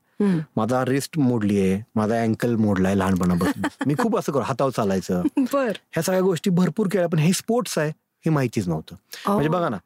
माझा 0.55 0.85
रिस्ट 0.85 1.17
मोडली 1.19 1.61
आहे 1.61 1.83
माझा 1.95 2.21
अँकल 2.21 2.55
मोडलाय 2.55 2.95
लहानपणापासून. 2.95 3.63
मी 3.87 3.95
खूप 3.99 4.17
असं 4.17 4.31
करू 4.31 4.41
हातावर 4.41 4.71
चालायचं. 4.71 5.21
ह्या 5.91 6.03
सगळ्या 6.03 6.21
गोष्टी 6.21 6.49
भरपूर 6.49 6.87
केल्या 6.91 7.07
पण 7.07 7.19
हे 7.19 7.33
स्पोर्ट्स 7.33 7.77
आहे 7.77 7.89
हे 8.25 8.29
माहितीच 8.29 8.67
नव्हतं. 8.67 8.95
म्हणजे 9.27 9.49
बघा 9.49 9.69
ना 9.69 9.77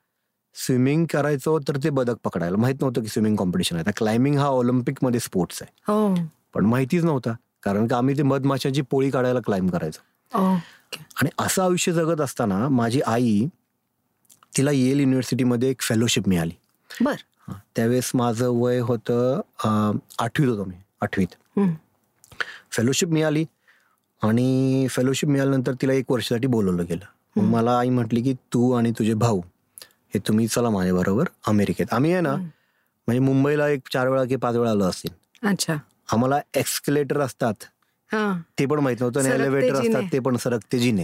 स्विमिंग 0.56 1.06
करायचो 1.06 1.60
तर 1.60 1.77
ते 1.84 1.89
बदक 1.89 2.15
पकडायला. 2.24 2.58
माहीत 2.58 2.75
नव्हतं 2.82 3.01
की 3.01 3.08
स्विमिंग 3.08 3.36
कॉम्पिटिशन 3.36 3.75
आहे. 3.75 3.92
क्लाइम्बिंग 3.98 4.38
हा 4.38 4.46
ऑलिम्पिकमध्ये 4.46 5.20
स्पोर्ट्स 5.20 5.62
आहे. 5.62 5.74
हो. 5.88 6.15
पण 6.54 6.65
माहितीच 6.65 7.04
नव्हता 7.04 7.32
कारण 7.63 7.88
का 7.88 7.98
आम्ही 7.98 8.18
ते 8.18 8.24
मधमाशाची 8.24 8.82
पोळी 8.82 9.10
काढायला 9.10 9.39
क्लाइम्ब 9.39 9.72
करायचो. 9.72 10.38
आणि 10.98 11.30
असं 11.39 11.63
आयुष्य 11.63 11.92
जगत 11.92 12.22
असताना 12.22 12.70
माझी 12.70 13.01
आई 13.01 13.48
तिला 14.58 14.72
येल 14.72 15.00
युनिव्हर्सिटीमध्ये 15.00 15.70
एक 15.70 15.82
फेलोशिप 15.82 16.27
मिळाली. 16.27 16.54
बर. 17.01 17.15
त्यावेळेस 17.75 18.12
माझं 18.14 18.50
वय 18.52 18.80
होतं 18.80 19.98
आठवीत 20.20 20.48
होतो 20.50 20.64
मी 20.64 20.75
आठवीत. 21.02 21.36
फेलोशिप 22.72 23.10
मिळाली 23.10 23.46
आणि 24.22 24.88
फेलोशिप 24.90 25.30
मिळाल्यानंतर 25.30 25.74
तिला 25.82 25.94
एक 25.94 26.12
वर्षासाठी 26.12 26.48
बोलवलं 26.48 26.86
गेलं. 26.90 27.42
मला 27.42 27.78
आई 27.80 27.90
म्हटली 27.90 28.22
की 28.22 28.34
तू 28.54 28.72
आणि 28.72 28.92
तुझे 28.92 29.14
भाऊ 29.14 29.42
हे 30.14 30.20
तुम्ही 30.28 30.48
चला 30.48 30.70
माझ्या 30.70 30.94
बरोबर 30.94 31.28
अमेरिकेत. 31.48 31.94
आम्ही 31.94 32.12
आहे 32.12 32.22
ना 32.22 32.36
म्हणजे 32.36 33.20
मुंबईला 33.20 33.68
एक 33.70 33.88
चार 33.94 34.08
वेळा 34.08 34.24
की 34.25 34.36
पाच 34.36 34.56
वेळा 34.56 34.72
आलो 34.72 34.84
असतील. 34.84 35.14
अच्छा. 35.48 35.75
आम्हाला 36.14 36.40
एक्सकलेटर 36.56 37.20
असतात. 37.22 37.54
ते 38.60 38.66
पण 38.66 38.80
माहीत 38.80 38.98
नव्हतं 39.00 39.20
आणि 39.20 39.30
एलिव्हेटर 39.42 39.76
असतात 39.76 40.04
ते 40.14 40.20
पण 40.20 40.36
सरकते 40.38 40.80
जिने. 40.80 41.04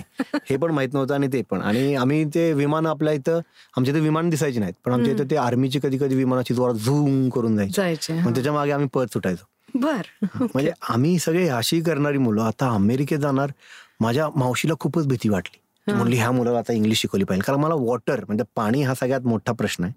हे 0.49 0.57
पण 0.57 0.71
माहीत 0.71 0.89
नव्हतं 0.93 1.13
आणि 1.13 1.27
ते 1.27 1.41
पण. 1.41 1.61
आणि 1.61 1.95
आम्ही 1.95 2.23
ते 2.25 2.53
विमान 2.53 2.85
आपल्या 2.85 3.13
इथं 3.13 3.39
आमच्या 3.77 3.93
इथे 3.93 4.01
विमान 4.03 4.29
दिसायचे 4.29 4.59
नाहीत. 4.59 4.73
पण 4.85 4.91
आमच्या 4.91 5.13
इथं 5.13 5.31
ते 5.31 5.35
आर्मीची 5.35 5.79
कधी 5.83 5.97
कधी 5.97 6.15
विमानाची 6.15 6.53
जोरात 6.53 6.75
झूम 6.75 7.29
करून 7.29 7.55
जायचे. 7.55 7.73
मग 8.21 8.33
त्याच्यामागे 8.33 8.71
आम्ही 8.71 8.87
पळत 8.87 9.13
सुटायचो. 9.13 9.45
बर. 9.75 10.01
म्हणजे 10.35 10.71
आम्ही 10.89 11.17
सगळे 11.19 11.47
अशी 11.47 11.81
करणारी 11.81 12.17
मुलं 12.17 12.41
आता 12.41 12.69
अमेरिकेत 12.69 13.19
जाणार 13.19 13.51
माझ्या 13.99 14.29
मावशीला 14.35 14.73
खूपच 14.79 15.07
भीती 15.07 15.29
वाटली. 15.29 15.57
म्हणली 15.87 16.15
ह्या 16.15 16.31
मुलाला 16.31 16.59
आता 16.59 16.73
इंग्लिश 16.73 16.99
शिकवली 17.01 17.23
पाहिजे. 17.23 17.43
कारण 17.47 17.59
मला 17.59 17.75
वॉटर 17.75 18.23
म्हणजे 18.27 18.43
पाणी 18.55 18.81
हा 18.83 18.93
सगळ्यात 18.93 19.21
मोठा 19.21 19.51
प्रश्न 19.51 19.83
आहे. 19.83 19.93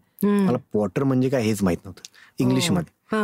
मला 0.46 0.58
वॉटर 0.74 1.04
म्हणजे 1.04 1.28
काय 1.28 1.42
हेच 1.42 1.62
माहीत 1.62 1.78
नव्हतं. 1.84 2.02
इंग्लिशमध्ये 2.38 3.18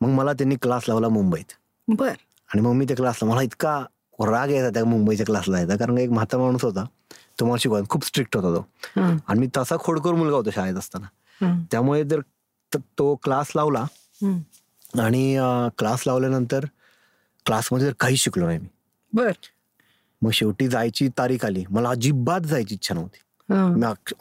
मग 0.00 0.08
मला 0.08 0.32
त्यांनी 0.32 0.56
क्लास 0.62 0.84
लावला 0.88 1.08
मुंबईत. 1.08 1.52
बर. 1.88 2.12
आणि 2.48 2.60
मग 2.62 2.72
मी 2.72 2.84
त्या 2.84 2.96
क्लासला 2.96 3.28
मला 3.30 3.42
इतका 3.42 3.78
राग 4.20 4.50
यायचा 4.50 4.70
त्या 4.70 4.84
मुंबईच्या 4.84 5.26
क्लासला 5.26 5.58
यायचा 5.58 5.76
कारण 5.76 5.98
एक 5.98 6.10
म्हातारा 6.10 6.42
माणूस 6.42 6.64
होता 6.64 6.84
तो 7.40 7.46
मला 7.46 7.56
शिकवायचा 7.60 7.88
खूप 7.90 8.04
स्ट्रिक्ट 8.04 8.36
होता 8.36 8.56
तो. 8.56 9.00
आणि 9.28 9.40
मी 9.40 9.48
तसा 9.56 9.76
खोडकर 9.76 10.12
मुलगा 10.12 10.36
होता 10.36 10.50
शाळेत 10.54 10.74
असताना. 10.74 11.06
त्यामुळे 11.70 12.04
जर 12.04 12.20
तो 12.98 13.14
क्लास 13.22 13.52
लावला 13.56 13.84
आणि 15.00 15.36
क्लास 15.78 16.02
लावल्यानंतर 16.06 16.64
क्लासमध्ये 17.46 17.86
जर 17.86 17.92
काहीच 18.00 18.18
शिकलो 18.18 18.46
नाही 18.46 18.58
मी. 18.58 18.66
बर. 19.12 19.32
मग 20.22 20.30
शेवटी 20.30 20.68
जायची 20.68 21.08
तारीख 21.08 21.44
आली. 21.44 21.64
मला 21.70 21.90
अजिबात 21.90 22.40
जायची 22.40 22.74
इच्छा 22.74 22.94
नव्हती. 22.94 23.18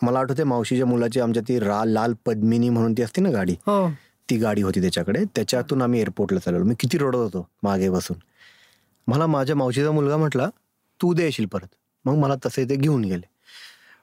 मला 0.01 0.19
आठवते 0.19 0.43
मावशीच्या 0.43 0.86
मुलाची 0.86 1.19
आमच्या 1.19 1.43
ती 1.48 1.60
लाल 1.65 2.13
पद्मिनी 2.25 2.69
म्हणून 2.69 2.93
ती 2.93 3.01
असते 3.01 3.22
ना 3.22 3.29
गाडी. 3.29 3.55
हो. 3.65 3.88
ती 4.29 4.38
गाडी 4.38 4.62
होती 4.62 4.81
त्याच्याकडे. 4.81 5.24
त्याच्यातून 5.36 5.81
आम्ही 5.81 6.00
एअरपोर्टला 6.00 6.39
चालवलो 6.39 6.63
मी 6.65 6.75
किती 6.79 6.98
रडत 6.98 7.15
होतो 7.15 7.48
मागे 7.63 7.89
बसून. 7.89 8.17
मला 9.07 9.27
माझ्या 9.27 9.55
मावशीचा 9.55 9.91
मुलगा 9.91 10.17
म्हटला 10.17 10.50
तू 11.01 11.10
उद्या 11.10 11.25
येशील 11.25 11.46
परत. 11.46 11.67
मग 12.05 12.15
मला 12.15 12.36
तसे 12.46 12.65
ते 12.65 12.75
घेऊन 12.75 13.03
गेले. 13.03 13.29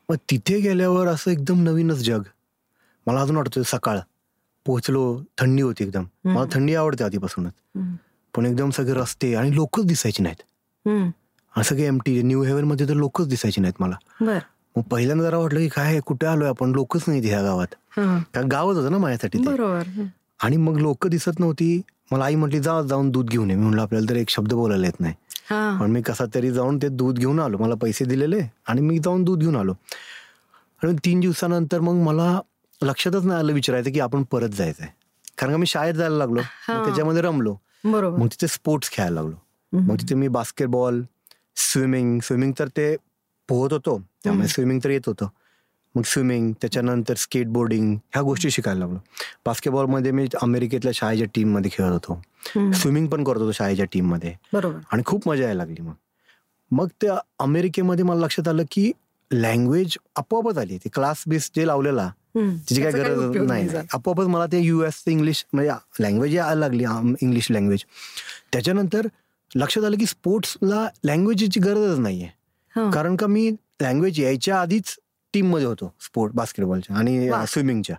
मग 0.08 0.16
तिथे 0.30 0.60
गेल्यावर 0.60 1.06
असं 1.06 1.30
एकदम 1.30 1.62
नवीनच 1.62 1.96
जग. 1.96 2.22
मला 3.06 3.20
अजून 3.20 3.36
वाटतं 3.36 3.62
सकाळ. 3.62 3.98
पोहोचलो 4.66 5.22
थंडी 5.38 5.62
होती 5.62 5.84
एकदम. 5.84 6.04
मला 6.24 6.44
थंडी 6.52 6.74
आवडते 6.74 7.04
आधीपासूनच. 7.04 7.52
पण 8.34 8.46
एकदम 8.46 8.70
सगळे 8.70 8.94
रस्ते 8.94 9.34
आणि 9.34 9.54
लोकच 9.54 9.86
दिसायचे 9.86 10.22
नाहीत. 10.22 10.42
असं 11.56 11.74
काही 11.74 11.86
एमटी 11.86 12.22
न्यू 12.22 12.42
हेवनमध्ये 12.42 12.88
तर 12.88 12.94
लोकच 12.94 13.28
दिसायचे 13.28 13.60
नाहीत 13.60 13.82
मला. 13.82 13.96
मग 14.76 14.82
पहिल्यांदा 14.90 15.24
जरा 15.24 15.38
वाटलं 15.38 15.60
की 15.60 15.68
काय 15.68 16.00
कुठे 16.06 16.26
आलोय 16.26 16.48
आपण? 16.48 16.72
लोकच 16.74 17.04
नाही 17.08 17.20
ह्या 17.28 17.42
गावात. 17.42 17.74
कारण 18.34 18.48
गावच 18.48 18.76
होतं 18.76 18.90
ना 18.92 18.98
माझ्यासाठी 18.98 19.38
आणि 20.42 20.56
मग 20.56 20.78
लोक 20.78 21.06
दिसत 21.06 21.40
नव्हती. 21.40 21.80
मला 22.12 22.24
आई 22.24 22.34
म्हटली 22.34 22.60
जा 22.60 22.80
जाऊन 22.82 23.10
दूध 23.10 23.30
घेऊन 23.30 23.50
ये. 23.50 23.56
मी 23.56 23.62
म्हणलं 23.62 23.82
आपल्याला 23.82 24.10
तर 24.10 24.16
एक 24.16 24.30
शब्द 24.30 24.52
बोलायला 24.54 24.86
येत 24.86 25.00
नाही. 25.00 25.14
पण 25.80 25.90
मी 25.90 26.02
कसा 26.02 26.24
तरी 26.34 26.50
जाऊन 26.50 26.78
ते 26.82 26.88
दूध 26.88 27.18
घेऊन 27.18 27.40
आलो. 27.40 27.58
मला 27.58 27.74
पैसे 27.74 28.04
दिलेले 28.04 28.40
आणि 28.68 28.80
मी 28.80 28.98
जाऊन 28.98 29.24
दूध 29.24 29.40
घेऊन 29.40 29.56
आलो. 29.56 29.72
आणि 30.82 30.96
तीन 31.04 31.20
दिवसानंतर 31.20 31.80
मग 31.80 32.02
मला 32.04 32.40
लक्षातच 32.82 33.24
नाही 33.24 33.38
आलं 33.38 33.52
विचारायचं 33.52 33.92
की 33.92 34.00
आपण 34.00 34.22
परत 34.22 34.48
जायचंय. 34.48 34.86
कारण 35.38 35.52
का 35.52 35.58
मी 35.58 35.66
शाळेत 35.66 35.94
जायला 35.94 36.16
लागलो. 36.16 36.40
त्याच्यामध्ये 36.84 37.22
रमलो. 37.22 37.56
मग 38.18 38.26
तिथे 38.26 38.46
स्पोर्ट्स 38.46 38.90
खेळायला 38.90 39.14
लागलो. 39.14 39.36
मग 39.72 39.96
तिथे 40.00 40.14
मी 40.14 40.28
बास्केटबॉल 40.28 41.02
स्विमिंग 41.56 42.18
स्विमिंग 42.20 42.52
तर 42.58 42.68
ते 42.68 42.96
पोहत 43.48 43.72
होतो. 43.72 44.00
त्यामुळे 44.24 44.48
स्विमिंग 44.48 44.80
तर 44.84 44.90
येत 44.90 45.06
होतं. 45.06 45.26
मग 45.94 46.02
स्विमिंग 46.06 46.52
त्याच्यानंतर 46.60 47.14
स्केटबोर्डिंग 47.16 47.94
ह्या 48.12 48.22
गोष्टी 48.22 48.50
शिकायला 48.50 48.78
लागलो. 48.80 48.98
बास्केटबॉलमध्ये 49.46 50.12
मी 50.12 50.26
अमेरिकेतल्या 50.42 50.92
शाळेच्या 50.94 51.26
टीममध्ये 51.34 51.70
खेळत 51.74 51.90
होतो. 51.92 52.20
स्विमिंग 52.74 53.06
पण 53.08 53.24
करत 53.24 53.40
होतो 53.40 53.52
शाळेच्या 53.52 53.86
टीममध्ये 53.92 54.32
आणि 54.92 55.02
खूप 55.06 55.28
मजा 55.28 55.42
यायला 55.42 55.64
लागली 55.64 55.80
मग. 55.82 55.92
मग 56.70 56.88
त्या 57.00 57.14
अमेरिकेमध्ये 57.38 58.04
मला 58.04 58.20
लक्षात 58.20 58.48
आलं 58.48 58.62
की 58.70 58.90
लँग्वेज 59.30 59.96
आपोआपच 60.16 60.58
आली. 60.58 60.78
ती 60.78 60.88
क्लास 60.94 61.22
बेस 61.28 61.50
जे 61.56 61.66
लावलेला 61.66 62.10
तिची 62.36 62.82
काय 62.82 62.92
गरज 62.92 63.36
नाही. 63.46 63.68
आपोआपच 63.92 64.26
मला 64.26 64.46
ते 64.52 64.60
युएस 64.60 65.02
इंग्लिश 65.06 65.44
म्हणजे 65.52 66.02
लँग्वेज 66.02 66.34
यायला 66.34 66.60
लागली 66.60 66.84
इंग्लिश 67.22 67.50
लँग्वेज 67.50 67.84
त्याच्यानंतर 68.52 69.06
लक्षात 69.50 69.84
आलं 69.84 69.96
की 69.98 70.06
स्पोर्ट्सला 70.06 70.86
लँग्वेजची 71.04 71.60
गरजच 71.60 71.98
नाहीये. 71.98 72.28
कारण 72.74 73.16
का 73.16 73.26
मी 73.26 73.50
लँग्वेज 73.84 74.20
यायच्या 74.20 74.60
आधीच 74.60 74.96
टीममध्ये 75.34 75.66
होतो 75.66 75.92
स्पोर्ट 76.00 76.32
बास्केटबॉलच्या 76.34 76.96
आणि 76.96 77.30
स्विमिंगच्या 77.48 77.96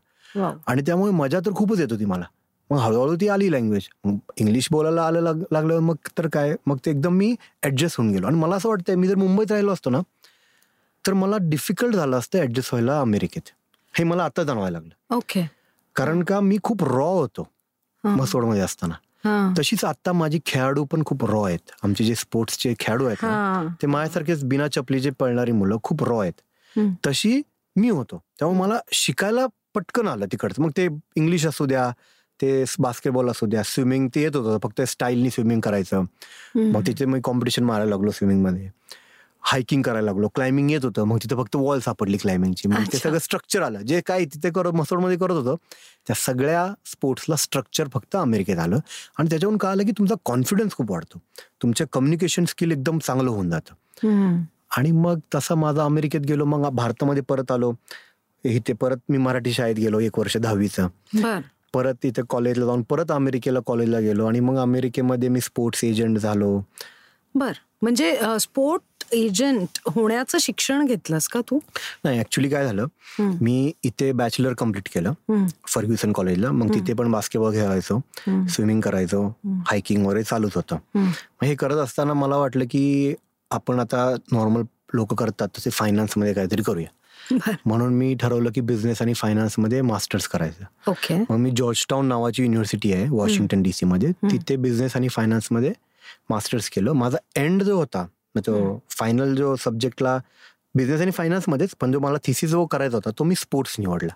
आणि 0.67 0.81
त्यामुळे 0.85 1.11
मजा 1.13 1.39
तर 1.45 1.51
खूपच 1.55 1.79
येत 1.79 1.91
होती 1.91 2.05
मला. 2.05 2.25
मग 2.69 2.77
हळूहळू 2.79 3.15
ती 3.21 3.27
आली 3.29 3.51
लँग्वेज 3.51 3.87
इंग्लिश 4.37 4.67
बोलायला 4.71 5.05
आलं 5.07 5.41
लागलं 5.51 5.79
मग 5.79 5.95
तर 6.17 6.27
काय? 6.33 6.55
मग 6.65 6.77
ते 6.85 6.91
एकदम 6.91 7.13
मी 7.17 7.35
ऍडजस्ट 7.65 7.97
होऊन 7.97 8.11
गेलो. 8.11 8.27
आणि 8.27 8.37
मला 8.39 8.55
असं 8.55 8.69
वाटतंय 8.69 8.95
मी 8.95 9.07
जर 9.07 9.15
मुंबईत 9.15 9.51
राहिलो 9.51 9.71
असतो 9.73 9.89
ना 9.89 9.99
तर 11.05 11.13
मला 11.13 11.37
डिफिकल्ट 11.41 11.95
झालं 11.95 12.17
असतं 12.17 12.39
ऍडजस्ट 12.41 12.73
व्हायला 12.73 12.99
अमेरिकेत. 13.01 13.49
हे 13.93 14.03
मला 14.03 14.23
आता 14.23 14.43
जाणवायला 14.43 14.77
लागलं. 14.77 15.15
ओके 15.15 15.45
कारण 15.95 16.23
का 16.23 16.39
मी 16.39 16.57
खूप 16.63 16.83
रॉ 16.83 17.09
होतो 17.09 17.47
मध्ये 18.03 18.61
असताना. 18.61 18.93
तशीच 19.59 19.83
आता 19.85 20.11
माझी 20.13 20.39
खेळाडू 20.45 20.83
पण 20.85 21.03
खूप 21.05 21.25
रॉ 21.25 21.43
आहेत. 21.47 21.71
आमचे 21.83 22.03
जे 22.03 22.15
स्पोर्ट्सचे 22.15 22.73
खेळाडू 22.79 23.05
आहेत 23.05 23.23
ते 23.81 23.87
माझ्यासारखेच 23.87 24.43
बिना 24.43 24.67
चपलीचे 24.67 25.09
पळणारी 25.09 25.51
मुलं 25.51 25.77
खूप 25.83 26.03
रॉ 26.03 26.21
आहेत. 26.21 26.41
तशी 27.07 27.41
मी 27.75 27.89
होतो. 27.89 28.21
त्यामुळे 28.39 28.59
मला 28.59 28.79
शिकायला 28.91 29.45
पटकन 29.75 30.07
आलं 30.07 30.25
तिकडचं. 30.25 30.61
मग 30.61 30.71
ते 30.77 30.87
इंग्लिश 31.15 31.45
असू 31.45 31.65
द्या 31.65 31.89
ते 32.41 32.63
बास्केटबॉल 32.79 33.29
असू 33.29 33.45
द्या 33.45 33.63
स्विमिंग 33.63 34.07
ते 34.15 34.21
येत 34.21 34.35
होतं. 34.35 34.57
फक्त 34.63 34.81
स्टाईलनी 34.81 35.29
स्विमिंग 35.29 35.61
करायचं. 35.61 36.03
मग 36.55 36.87
तिथे 36.87 37.05
मी 37.05 37.19
कॉम्पिटिशन 37.23 37.63
मारायला 37.63 37.89
लागलो 37.89 38.11
स्विमिंगमध्ये. 38.11 38.69
हायकिंग 39.47 39.81
करायला 39.83 40.05
लागलो. 40.05 40.27
क्लाइम्बिंग 40.35 40.69
येत 40.71 40.85
होतं. 40.85 41.03
मग 41.03 41.17
तिथे 41.23 41.35
फक्त 41.35 41.55
वॉल 41.55 41.79
सापडली 41.79 42.17
क्लाइम्बिंगची. 42.17 42.67
मग 42.67 42.91
ते 42.93 42.97
सगळं 42.97 43.19
स्ट्रक्चर 43.19 43.61
आलं. 43.61 43.81
जे 43.81 44.01
काय 44.05 44.25
तिथे 44.25 44.49
करत 44.51 44.73
मध्ये 44.93 45.17
करत 45.17 45.33
होतं 45.33 45.55
त्या 46.07 46.15
सगळ्या 46.15 46.65
स्पोर्ट्सला 46.85 47.35
स्ट्रक्चर 47.35 47.87
फक्त 47.93 48.15
अमेरिकेत 48.15 48.59
आलं. 48.59 48.79
आणि 49.17 49.29
त्याच्यावरून 49.29 49.57
काय 49.57 49.71
आलं 49.71 49.85
की 49.85 49.91
तुमचा 49.91 50.15
कॉन्फिडन्स 50.25 50.75
खूप 50.75 50.91
वाढतो. 50.91 51.19
तुमचं 51.61 51.85
कम्युनिकेशन 51.93 52.45
स्किल 52.45 52.71
एकदम 52.71 52.99
चांगलं 52.99 53.29
होऊन 53.29 53.49
जातं. 53.49 54.43
आणि 54.77 54.91
मग 54.91 55.19
तसं 55.35 55.55
माझा 55.55 55.83
अमेरिकेत 55.83 56.21
गेलो 56.21 56.45
मग 56.45 56.69
भारतामध्ये 56.75 57.23
परत 57.29 57.51
आलो. 57.51 57.71
इथे 58.43 58.73
परत 58.73 58.97
मी 59.09 59.17
मराठी 59.17 59.53
शाळेत 59.53 59.75
गेलो 59.75 59.99
एक 59.99 60.19
वर्ष 60.19 60.37
दहावीचं. 60.37 60.87
परत 61.73 61.95
तिथे 62.03 62.21
कॉलेजला 62.29 62.65
जाऊन 62.65 62.81
परत 62.89 63.11
अमेरिकेला 63.11 63.59
कॉलेजला 63.67 63.99
गेलो. 63.99 64.25
आणि 64.25 64.39
मग 64.39 64.57
अमेरिकेमध्ये 64.57 65.29
मी 65.29 65.41
स्पोर्ट्स 65.41 65.83
एजंट 65.83 66.17
झालो. 66.17 66.59
बर. 67.35 67.51
म्हणजे 67.81 68.15
स्पोर्ट 68.39 68.94
एजंट 69.11 69.79
होण्याचं 69.85 70.37
शिक्षण 70.37 70.85
घेतलंस 70.85 71.27
का 71.27 71.41
तू? 71.41 71.59
नाही 72.03 72.19
ऍक्च्युली 72.19 72.49
काय 72.49 72.65
झालं? 72.65 72.85
मी 73.19 73.71
इथे 73.83 74.11
बॅचलर 74.11 74.53
कंप्लीट 74.53 74.89
केलं 74.93 75.45
फर्ग्युसन 75.67 76.11
कॉलेजला. 76.11 76.51
मग 76.51 76.73
तिथे 76.73 76.93
पण 76.93 77.11
बास्केटबॉल 77.11 77.53
खेळायचो 77.53 77.99
स्विमिंग 78.27 78.81
करायचो 78.81 79.27
हायकिंग 79.67 80.05
वगैरे 80.05 80.23
चालूच 80.23 80.55
होतं. 80.55 80.77
मग 80.95 81.43
हे 81.43 81.55
करत 81.55 81.77
असताना 81.77 82.13
मला 82.13 82.37
वाटलं 82.37 82.65
की 82.71 83.13
आपण 83.51 83.79
आता 83.79 84.13
नॉर्मल 84.31 84.63
लोक 84.93 85.13
करतात 85.13 85.47
तसे 85.57 85.69
फायनान्समध्ये 85.69 86.33
काहीतरी 86.33 86.61
करूया. 86.61 86.87
म्हणून 87.65 87.93
मी 87.93 88.13
ठरवलं 88.15 88.51
की 88.55 88.61
बिझनेस 88.61 89.01
आणि 89.01 89.13
फायनान्समध्ये 89.13 89.81
मास्टर्स 89.81 90.27
करायचं. 90.27 90.91
ओके. 90.91 91.15
मग 91.29 91.37
मी 91.37 91.51
जॉर्ज 91.57 91.85
टाउन 91.89 92.05
नावाची 92.05 92.43
युनिव्हर्सिटी 92.43 92.91
आहे 92.93 93.07
वॉशिंग्टन 93.09 93.61
डीसी 93.63 93.85
मध्ये. 93.85 94.11
तिथे 94.31 94.55
बिझनेस 94.55 94.95
आणि 94.95 95.07
फायनान्समध्ये 95.07 95.73
मास्टर्स 96.29 96.69
केलं. 96.69 96.91
माझा 96.91 97.17
एंड 97.35 97.63
जो 97.63 97.77
होता 97.77 98.05
तो 98.41 98.79
फायनल 98.89 99.35
जो 99.35 99.55
सब्जेक्टला 99.55 100.17
बिझनेस 100.75 101.01
आणि 101.01 101.11
फायनान्स 101.11 101.45
मध्येच 101.47 101.75
पण 101.79 101.91
जो 101.91 101.99
मला 101.99 102.17
थिसिस 102.23 102.49
जो 102.49 102.65
करायचा 102.65 102.97
होता 102.97 103.09
तो 103.19 103.23
मी 103.23 103.35
स्पोर्ट्स 103.35 103.75
निवडला. 103.79 104.13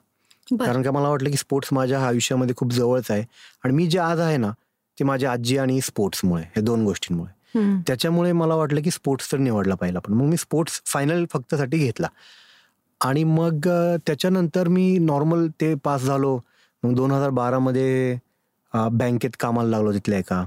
कारण 0.60 0.82
का 0.82 0.92
मला 0.92 1.10
वाटलं 1.10 1.30
की 1.30 1.38
स्पोर्ट्स 1.38 1.74
माझ्या 1.74 2.00
आयुष्यामध्ये 2.08 2.56
खूप 2.58 2.72
जवळच 2.74 3.12
आहे. 3.12 3.24
आणि 3.64 3.74
मी 3.74 3.88
जे 3.88 4.00
आज 4.00 4.20
आहे 4.20 4.38
ना 4.38 4.52
ते 4.98 5.04
माझ्या 5.04 5.32
आजी 5.32 5.58
आणि 5.58 5.80
स्पोर्ट्समुळे 5.82 6.44
हे 6.56 6.62
दोन 6.62 6.84
गोष्टींमुळे. 6.86 7.32
त्याच्यामुळे 7.88 8.32
मला 8.32 8.56
वाटलं 8.56 8.82
की 8.82 8.92
स्पोर्ट्स 8.92 9.32
तर 9.32 9.38
निवडला 9.38 9.76
पाहिजे 9.76 10.00
पण 10.00 10.14
मग 10.14 10.26
मी 10.26 10.38
स्पोर्ट्स 10.38 10.82
फायनल 10.86 11.26
फक्त 11.34 11.56
साठी 11.56 11.78
घेतला. 11.78 12.08
आणि 13.02 13.24
मग 13.24 13.68
त्याच्यानंतर 14.08 14.68
मी 14.68 14.98
नॉर्मल 14.98 15.48
ते 15.62 15.74
पास 15.76 16.02
झालो. 16.02 16.40
मग 16.84 16.94
दोन 16.96 17.12
हजार 17.12 17.30
बारामध्ये 17.30 18.18
बँकेत 18.74 19.30
कामाला 19.40 19.70
लागलो 19.70 19.94
तिथल्या 19.94 20.20
एका 20.20 20.44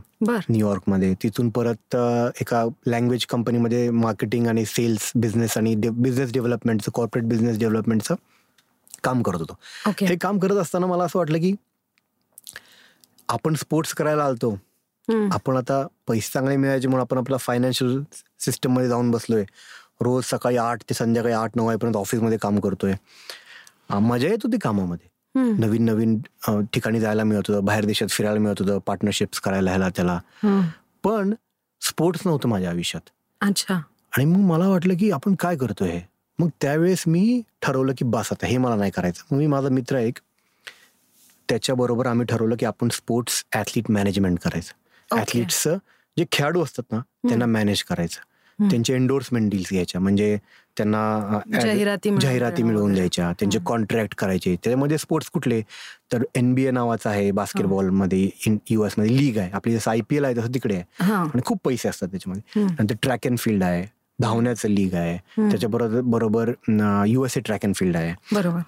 न्यूयॉर्कमध्ये 0.51 1.15
तिथून 1.23 1.49
परत 1.51 1.97
एका 2.41 2.65
लँग्वेज 2.87 3.25
कंपनीमध्ये 3.27 3.89
मार्केटिंग 3.91 4.47
आणि 4.47 4.65
सेल्स 4.65 5.11
बिझनेस 5.15 5.57
आणि 5.59 5.75
बिझनेस 5.77 6.33
डेव्हलपमेंटचं 6.33 6.93
कॉर्पोरेट 6.95 7.29
बिझनेस 7.29 7.59
डेव्हलपमेंटचं 7.59 8.15
काम 9.05 9.23
करत 9.23 9.39
होतो. 9.39 9.59
हे 10.07 10.17
काम 10.17 10.39
करत 10.39 10.57
असताना 10.57 10.87
मला 10.87 11.05
असं 11.05 11.19
वाटलं 11.19 11.39
की 11.39 11.55
आपण 13.29 13.55
स्पोर्ट्स 13.55 13.95
करायला 13.95 14.25
आलतो. 14.25 14.57
आपण 15.33 15.57
आता 15.57 15.87
पैसे 16.09 16.31
चांगले 16.33 16.57
मिळायचे 16.57 16.89
म्हणून 16.89 17.01
आपण 17.01 17.19
आपला 17.19 17.37
फायनान्शियल 17.37 18.03
सिस्टममध्ये 18.41 18.89
जाऊन 18.89 19.11
बसलोय. 19.11 19.45
रोज 20.01 20.25
सकाळी 20.25 20.57
आठ 20.57 20.83
ते 20.91 20.95
संध्याकाळी 20.95 21.35
आठ 21.35 21.57
नऊ 21.57 21.67
वाजेपर्यंत 21.67 21.97
ऑफिसमध्ये 21.97 22.39
काम 22.43 22.59
करतोय. 22.61 22.95
मजा 23.93 24.29
येत 24.29 24.45
होती 24.45 24.59
कामामध्ये. 24.63 25.09
नवीन 25.35 25.85
नवीन 25.85 26.19
ठिकाणी 26.73 27.01
जायला 27.01 27.25
मिळत 27.25 27.49
होतं 27.49 27.65
बाहेर 27.65 27.85
देशात 27.85 28.09
फिरायला 28.09 28.41
मिळत 28.41 28.61
होतं 28.61 28.79
पार्टनरशिप्स 28.87 29.41
करायला 29.41 29.71
ह्याला 29.71 29.89
त्याला. 29.89 30.19
पण 31.05 31.35
स्पोर्ट्स 31.83 32.27
नव्हतं 32.27 32.49
माझ्या 32.49 32.71
आयुष्यात. 32.71 33.11
अच्छा. 33.41 33.81
आणि 34.17 34.25
मग 34.25 34.41
मला 34.51 34.69
वाटलं 34.69 34.95
की 34.97 35.11
आपण 35.11 35.35
काय 35.35 35.57
करतोय 35.57 36.01
मग 36.39 36.49
त्यावेळेस 36.61 37.03
मी 37.07 37.41
ठरवलं 37.63 37.93
की 37.99 38.05
बस 38.05 38.29
आता 38.33 38.47
हे 38.47 38.57
मला 38.59 38.77
नाही 38.77 38.91
करायचं. 38.91 39.23
मग 39.31 39.39
मी 39.39 39.47
माझा 39.47 39.69
मित्र 39.69 39.97
एक 39.99 40.19
त्याच्याबरोबर 41.49 42.07
आम्ही 42.07 42.27
ठरवलं 42.27 42.57
की 42.59 42.67
आपण 42.67 42.89
स्पोर्ट्स 42.93 43.45
ॲथलीट 43.53 43.91
मॅनेजमेंट 43.91 44.39
करायचं. 44.39 45.17
ॲथलीट्सचं 45.17 45.77
जे 46.17 46.25
खेळाडू 46.33 46.63
असतात 46.63 46.93
ना 46.93 46.99
त्यांना 47.29 47.47
मॅनेज 47.47 47.83
करायचं. 47.85 48.69
त्यांचे 48.71 48.95
एन्डोर्समेंट 48.95 49.51
डील्स 49.51 49.71
घ्यायच्या. 49.71 50.01
म्हणजे 50.01 50.37
त्यांना 50.77 51.39
जाहिराती 52.21 52.63
मिळवून 52.63 52.93
द्यायच्या 52.95 53.33
त्यांचे 53.39 53.59
कॉन्ट्रॅक्ट 53.67 54.15
करायचे. 54.19 54.55
त्याच्यामध्ये 54.55 54.99
स्पोर्ट्स 54.99 55.31
कुठले? 55.31 55.61
तर 56.13 56.23
एनबीए 56.35 56.71
नावाचं 56.71 57.11
आहे 57.11 57.31
बास्केटबॉलमध्ये 57.31 58.29
युएसमध्ये 58.71 59.17
लीग 59.17 59.39
आहे. 59.39 59.51
आपली 59.53 59.77
जसं 59.77 59.91
आयपीएल 59.91 60.25
आहे 60.25 60.37
तसं 60.37 60.55
तिकडे 60.55 60.75
आहे. 60.75 60.85
आणि 61.13 61.41
खूप 61.45 61.59
पैसे 61.65 61.89
असतात 61.89 62.09
त्याच्यामध्ये. 62.09 62.65
नंतर 62.65 62.95
ट्रॅक 63.03 63.27
अँड 63.27 63.39
फील्ड 63.39 63.63
आहे 63.63 63.85
धावण्याचं 64.19 64.69
लीग 64.69 64.95
आहे. 64.95 65.17
त्याच्याबरोबर 65.51 66.01
बरोबर 66.01 66.51
युएसए 67.07 67.41
ट्रॅक 67.41 67.65
अँड 67.65 67.75
फील्ड 67.75 67.97
आहे. 67.97 68.15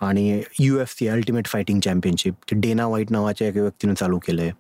आणि 0.00 0.42
UFC 0.61 1.08
ultimate 1.08 1.46
fighting 1.46 1.80
championship 1.80 2.34
Dana 2.52 2.87
White 2.87 3.12
नावाच्या 3.12 3.49
एका 3.49 3.61
व्यक्तीने 3.61 3.94
चालू 3.94 4.18
केलंय. 4.18 4.50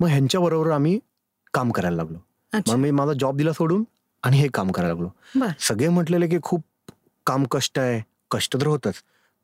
मग 0.00 0.08
ह्यांच्या 0.08 0.40
बरोबर 0.40 0.70
आम्ही 0.70 0.98
काम 1.54 1.70
करायला 1.70 1.96
लागलो. 1.96 2.18
मी 2.76 2.90
माझा 2.90 3.12
जॉब 3.12 3.36
दिला 3.36 3.52
सोडून 3.52 3.84
आणि 4.22 4.36
हे 4.36 4.48
काम 4.48 4.70
करायला 4.70 4.94
लागलो. 4.94 5.08
सगळे 5.60 5.88
म्हटलेले 5.88 6.26
की 6.28 6.38
खूप 6.42 6.62
काम 7.26 7.44
कष्ट 7.50 7.78
आहे. 7.78 8.00
कष्ट 8.30 8.56
तर 8.60 8.66
होतच. 8.66 8.94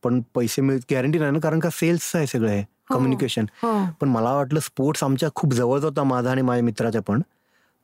पण 0.03 0.21
पैसे 0.35 0.63
मिळ 0.63 0.79
गॅरंटी 0.91 1.19
नाही 1.19 1.33
ना 1.33 1.39
कारण 1.39 1.61
का 1.61 1.69
सेल्स 1.71 2.17
आहे 2.17 2.27
सगळं 2.27 2.61
कम्युनिकेशन 2.91 3.47
हो. 3.63 3.69
हो. 3.69 3.87
पण 4.01 4.09
मला 4.09 4.33
वाटलं 4.33 4.61
स्पोर्ट्स 4.61 5.05
आमच्या 5.05 5.29
खूप 5.35 5.55
जवळच 5.55 5.85
होता 5.85 6.03
माझा 6.05 6.31
आणि 6.31 6.43
माझ्या 6.43 6.65
मित्राच्या 6.65 7.03
पण. 7.03 7.23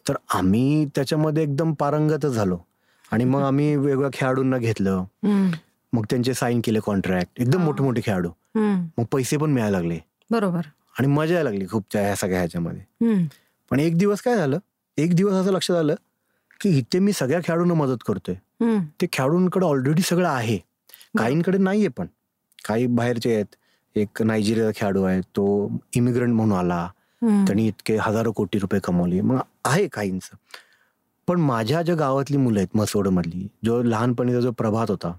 तर 0.09 0.15
आम्ही 0.35 0.87
त्याच्यामध्ये 0.87 1.43
एकदम 1.43 1.73
पारंगतच 1.73 2.31
झालो. 2.31 2.59
आणि 3.13 3.25
मग 3.25 3.43
आम्ही 3.43 3.77
वेगवेगळ्या 3.77 4.11
खेळाडूंना 4.13 4.59
घेतलं. 4.59 5.05
मग 5.93 6.05
त्यांचे 6.11 6.35
साईन 6.35 6.61
केले 6.65 6.81
कॉन्ट्रॅक्ट 6.81 7.41
एकदम 7.41 7.63
मोठे 7.63 7.83
मोठे 7.85 8.01
खेळाडू. 8.05 8.29
मग 8.99 9.05
पैसे 9.13 9.37
पण 9.37 9.51
मिळायला 9.51 9.77
लागले. 9.79 9.99
बरोबर. 10.31 10.61
आणि 10.99 11.09
मजा 11.09 11.35
यायला 11.35 11.51
लागली 11.51 11.67
खूप 11.67 11.85
त्या 11.93 12.15
सगळ्या 12.17 12.39
ह्याच्यामध्ये. 12.39 13.27
पण 13.71 13.81
एक 13.81 13.99
दिवस 13.99 14.21
काय 14.21 14.37
झालं? 14.37 14.59
एक 14.99 15.15
दिवस 15.15 15.33
असं 15.33 15.53
लक्षात 15.53 15.77
आलं 15.77 15.95
की 16.63 16.79
इथे 16.79 16.99
मी 16.99 17.13
सगळ्या 17.13 17.41
खेळाडूंना 17.41 17.75
मदत 17.75 18.03
करतोय. 18.07 18.35
ते 19.01 19.07
खेळाडूंकडे 19.13 19.67
ऑलरेडी 19.67 20.03
सगळं 20.03 20.29
आहे. 20.29 20.57
काहींकडे 21.19 21.59
नाहीये 21.59 21.89
पण. 21.89 22.07
काही 22.65 22.87
बाहेरचे 22.87 23.35
आहेत. 23.35 23.55
एक 23.97 24.23
नायजेरियाचा 24.23 24.71
खेळाडू 24.81 25.03
आहे. 25.03 25.21
तो 25.21 25.71
इमिग्रंट 25.97 26.35
म्हणून 26.35 26.59
आला. 26.59 26.89
त्यांनी 27.47 27.67
इतके 27.67 27.97
हजारो 27.97 28.33
कोटी 28.33 28.59
रुपये 28.59 28.81
कमवले. 28.85 29.21
मग 29.21 29.39
आहे 29.65 29.89
काहींच. 29.89 30.31
पण 31.29 31.41
माझ्या 31.41 31.83
ज्या 31.83 31.95
गावातली 31.95 32.37
मुलं 32.37 32.59
आहेत 32.59 32.77
मसोड 32.77 33.09
मधली 33.09 33.47
जो 33.65 33.83
लहानपणीचा 33.83 34.41
जो 34.41 34.51
प्रभात 34.51 34.91
होता 34.91 35.13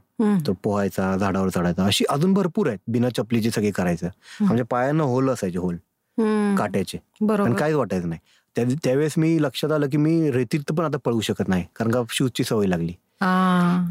तो 0.47 0.53
पोहायचा 0.63 1.15
झाडावर 1.17 1.49
चढायचा 1.49 1.85
अशी 1.85 2.05
अजून 2.09 2.33
भरपूर 2.33 2.67
आहेत. 2.67 2.79
बिना 2.87 3.09
चपलीची 3.09 3.51
सगळे 3.51 3.71
करायचं. 3.71 4.07
म्हणजे 4.41 4.63
पायांना 4.63 5.03
होल 5.03 5.29
असायचे 5.29 5.57
होल. 5.57 5.75
काट्याचे. 6.57 6.97
पण 7.45 7.53
काहीच 7.53 7.75
वाटायचं 7.75 8.09
नाही. 8.09 8.19
त्यावेळेस 8.57 9.13
मी 9.17 9.41
लक्षात 9.41 9.71
आलं 9.71 9.89
की 9.89 9.97
मी 9.97 10.31
रेतीत 10.31 10.71
पण 10.71 10.85
आता 10.85 10.97
पळू 10.97 11.19
शकत 11.21 11.47
नाही 11.47 11.65
कारण 11.75 11.91
का 11.91 12.01
शूजची 12.09 12.43
सवय 12.43 12.67
लागली. 12.67 12.93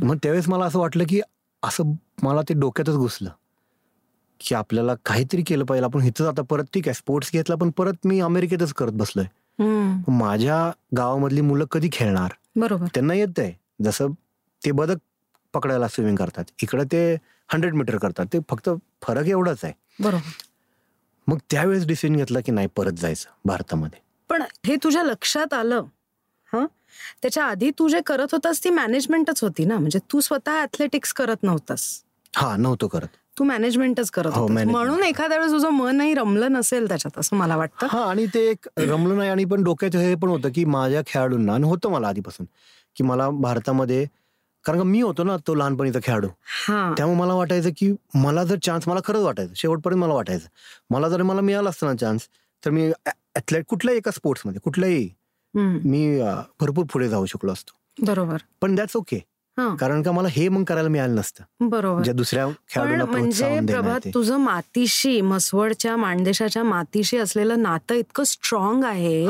मग 0.04 0.16
त्यावेळेस 0.22 0.48
मला 0.48 0.64
असं 0.64 0.78
वाटलं 0.78 1.04
की 1.08 1.20
असं 1.62 1.92
मला 2.22 2.42
ते 2.42 2.54
डोक्यातच 2.54 2.96
घुसलं 2.96 3.30
की 4.40 4.54
आपल्याला 4.54 4.94
काहीतरी 5.06 5.42
केलं 5.42 5.64
पाहिजे. 5.64 5.84
आपण 5.84 6.02
इथं 6.02 6.28
आता 6.28 6.42
परत 6.42 6.64
ठीक 6.74 6.88
आहे 6.88 6.94
स्पोर्ट्स 6.94 7.30
घेतला 7.32 7.54
पण 7.54 7.70
परत 7.70 8.06
मी 8.06 8.20
अमेरिकेतच 8.20 8.72
करत 8.72 8.92
बसलोय. 8.92 9.26
माझ्या 10.08 10.70
गावामधली 10.96 11.40
मुलं 11.40 11.64
कधी 11.64 11.88
खेळणार? 11.92 12.30
बरोबर. 12.56 12.86
त्यांना 12.94 13.14
येत 13.14 13.38
आहे. 13.38 13.52
जसं 13.82 14.10
ते 14.64 14.70
बदक 14.70 14.96
पकडायला 15.54 15.88
स्विमिंग 15.88 16.16
करतात. 16.16 16.44
इकडे 16.62 16.84
ते 16.84 17.14
हंड्रेड 17.48 17.74
मीटर 17.74 17.96
करतात. 17.98 18.26
ते 18.32 18.38
फक्त 18.50 18.70
फरक 19.02 19.26
एवढाच 19.26 19.64
आहे. 19.64 19.72
बरोबर. 20.00 20.30
मग 21.26 21.38
त्यावेळेस 21.50 21.86
डिसिजन 21.86 22.16
घेतला 22.16 22.40
की 22.40 22.52
नाही 22.52 22.66
परत 22.76 22.92
जायचं 22.92 23.28
भारतामध्ये. 23.44 24.00
पण 24.30 24.42
हे 24.66 24.76
तुझ्या 24.76 25.02
लक्षात 25.02 25.54
आलं 25.54 25.84
हा? 26.52 26.64
त्याच्या 27.22 27.44
आधी 27.44 27.70
तू 27.70 27.88
जे 27.88 28.00
करत 28.06 28.32
होतास 28.32 28.64
ती 28.64 28.70
मॅनेजमेंटच 28.70 29.42
होती 29.42 29.64
ना? 29.64 29.78
म्हणजे 29.78 29.98
तू 30.12 30.20
स्वतः 30.20 30.62
ऍथलेटिक्स 30.62 31.12
करत 31.12 31.42
नव्हतास. 31.42 32.02
हा 32.36 32.56
नव्हतो 32.56 32.88
करत. 32.88 33.06
तू 33.38 33.44
मॅनेजमेंटच 33.44 34.10
करत 34.10 34.30
हो, 34.32 34.46
म्हणून 34.48 35.02
एखाद्या 35.04 35.38
वेळेस 35.38 35.52
तुझं 35.52 35.68
मनही 35.68 36.14
रमलं 36.14 36.52
नसेल 36.52 36.88
त्याच्यात 36.88 37.18
असं 37.18 37.36
मला 37.36 37.56
वाटतं. 37.56 37.86
हा 37.90 38.02
आणि 38.10 38.26
ते 38.26 38.40
एक 38.50 38.68
रमलं 38.78 39.16
नाही 39.16 39.30
आणि 39.30 39.44
पण 39.44 39.62
डोक्यात 39.62 39.96
हे 39.96 40.14
पण 40.14 40.28
होतं 40.28 40.48
की 40.54 40.64
माझ्या 40.64 41.02
खेळाडूंना 41.06 41.54
आणि 41.54 41.64
होतं 41.64 41.90
मला 41.90 42.08
आधीपासून 42.08 42.46
की 42.96 43.04
मला 43.04 43.28
भारतामध्ये 43.30 44.04
कारण 44.64 44.78
का 44.78 44.84
मी 44.84 45.00
होतो 45.00 45.24
ना 45.24 45.36
तो 45.46 45.54
लहानपणीचा 45.54 45.98
खेळाडू. 46.02 46.28
त्यामुळे 46.68 47.18
मला 47.18 47.34
वाटायचं 47.34 47.70
की 47.76 47.92
मला 48.14 48.44
जर 48.44 48.56
चान्स 48.62 48.88
मला 48.88 49.00
खरंच 49.04 49.22
वाटायचं 49.22 49.52
शेवटपर्यंत 49.56 50.00
मला 50.00 50.14
वाटायचं. 50.14 50.46
मला 50.90 51.08
जर 51.08 51.22
मला 51.22 51.40
मिळाला 51.40 51.68
असतं 51.70 51.86
ना 51.86 51.94
चान्स 51.94 52.28
तर 52.64 52.70
मी 52.70 52.90
ॲथलेट 53.06 53.64
कुठल्याही 53.68 53.98
एका 53.98 54.10
स्पोर्ट्समध्ये 54.10 54.60
कुठल्याही 54.64 55.08
मी 55.54 56.20
भरपूर 56.60 56.84
पुढे 56.92 57.08
जाऊ 57.08 57.26
शकलो 57.26 57.52
असतो. 57.52 57.72
बरोबर. 57.98 58.42
पण 58.60 58.74
दॅट्स 58.74 58.96
ओके 58.96 59.18
कारण 59.56 60.02
का 60.02 60.12
मला 60.12 60.28
हे 60.32 60.48
मग 60.48 60.62
करायला 60.64 60.88
मिळालं 60.88 61.14
नसतं. 61.14 61.44
बरोबर. 61.60 62.02
ज्या 62.02 62.14
दुसऱ्या 62.14 62.46
म्हणजे 63.06 63.58
प्रभात 63.66 64.06
तुझं 64.14 64.36
मातीशी 64.36 65.20
मसवडच्या 65.20 65.96
माणदेशाच्या 65.96 66.62
मातीशी 66.62 67.16
असलेलं 67.18 67.62
नातं 67.62 67.94
इतकं 67.94 68.24
स्ट्रॉंग 68.24 68.84
आहे 68.84 69.26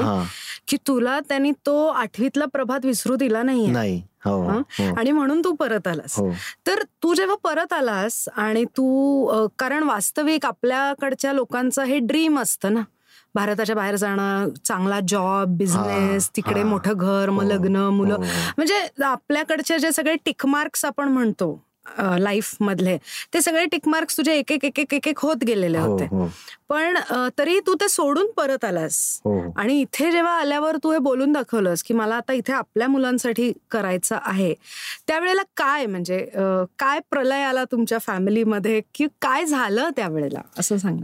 की 0.68 0.77
तुला 0.87 1.18
त्यांनी 1.21 1.51
तो 1.66 1.87
आठवीतला 1.87 2.45
प्रभात 2.45 2.85
विसरू 2.85 3.16
दिला 3.16 3.42
नाही 3.42 3.66
नाही. 3.66 4.01
हो, 4.25 4.40
हो. 4.42 4.95
आणि 4.97 5.11
म्हणून 5.11 5.40
तू 5.45 5.53
परत 5.55 5.88
आलास. 5.88 6.18
हो. 6.18 6.31
तर 6.66 6.83
तू 7.03 7.14
जेव्हा 7.14 7.37
परत 7.45 7.73
आलास 7.73 8.29
आणि 8.37 8.64
तू 8.77 9.49
कारण 9.59 9.83
वास्तविक 9.83 10.47
आपल्याकडच्या 10.47 11.33
लोकांचं 11.33 11.83
हे 11.83 11.99
ड्रीम 11.99 12.38
असतं 12.40 12.75
ना 12.75 12.83
भारताच्या 13.35 13.75
बाहेर 13.77 13.97
जाणं 13.97 14.49
चांगला 14.64 15.01
जॉब 15.09 15.57
बिझनेस 15.59 16.29
तिकडे 16.37 16.62
मोठं 16.62 16.92
घर 16.92 17.31
मग 17.31 17.42
हो, 17.42 17.49
लग्न 17.49 17.77
मुलं. 17.77 18.14
हो, 18.14 18.23
हो. 18.23 18.53
म्हणजे 18.57 18.87
आपल्याकडचे 19.05 19.79
जे 19.79 19.92
सगळे 19.92 20.14
टिकमार्क्स 20.25 20.85
आपण 20.85 21.09
म्हणतो 21.09 21.59
लाईफ 22.18 22.57
मधले 22.61 22.97
ते 23.35 23.40
सगळे 23.42 23.64
टिकमार्क्स 23.66 24.16
तुझे 24.16 24.35
एक 24.35 24.53
एक 24.53 24.64
एक 24.64 24.92
एक 24.95 25.09
एक 25.09 25.18
होत 25.18 25.37
गेलेले 25.47 25.79
होते. 25.79 26.07
पण 26.68 26.97
तरी 27.38 27.59
तू 27.66 27.75
ते 27.75 27.88
सोडून 27.88 28.31
परत 28.37 28.64
आलास. 28.64 28.99
आणि 29.57 29.81
इथे 29.81 30.11
जेव्हा 30.12 30.33
आल्यावर 30.33 30.77
तू 30.85 30.92
हे 30.92 30.99
बोलून 30.99 31.33
दाखवलंस 31.33 31.83
की 31.83 31.95
मला 31.95 32.16
आता 32.16 32.33
इथे 32.33 32.53
आपल्या 32.53 32.88
मुलांसाठी 32.88 33.53
करायचं 33.71 34.18
आहे 34.23 34.53
त्यावेळेला 35.09 35.42
काय 35.57 35.87
म्हणजे 35.87 36.25
काय 36.79 37.01
प्रलय 37.11 37.42
आला 37.42 37.64
तुमच्या 37.64 37.99
फॅमिलीमध्ये 37.99 38.81
की 38.95 39.07
काय 39.23 39.45
झालं 39.45 39.90
त्यावेळेला? 39.97 40.40
असं 40.59 40.79
सांग 40.79 41.01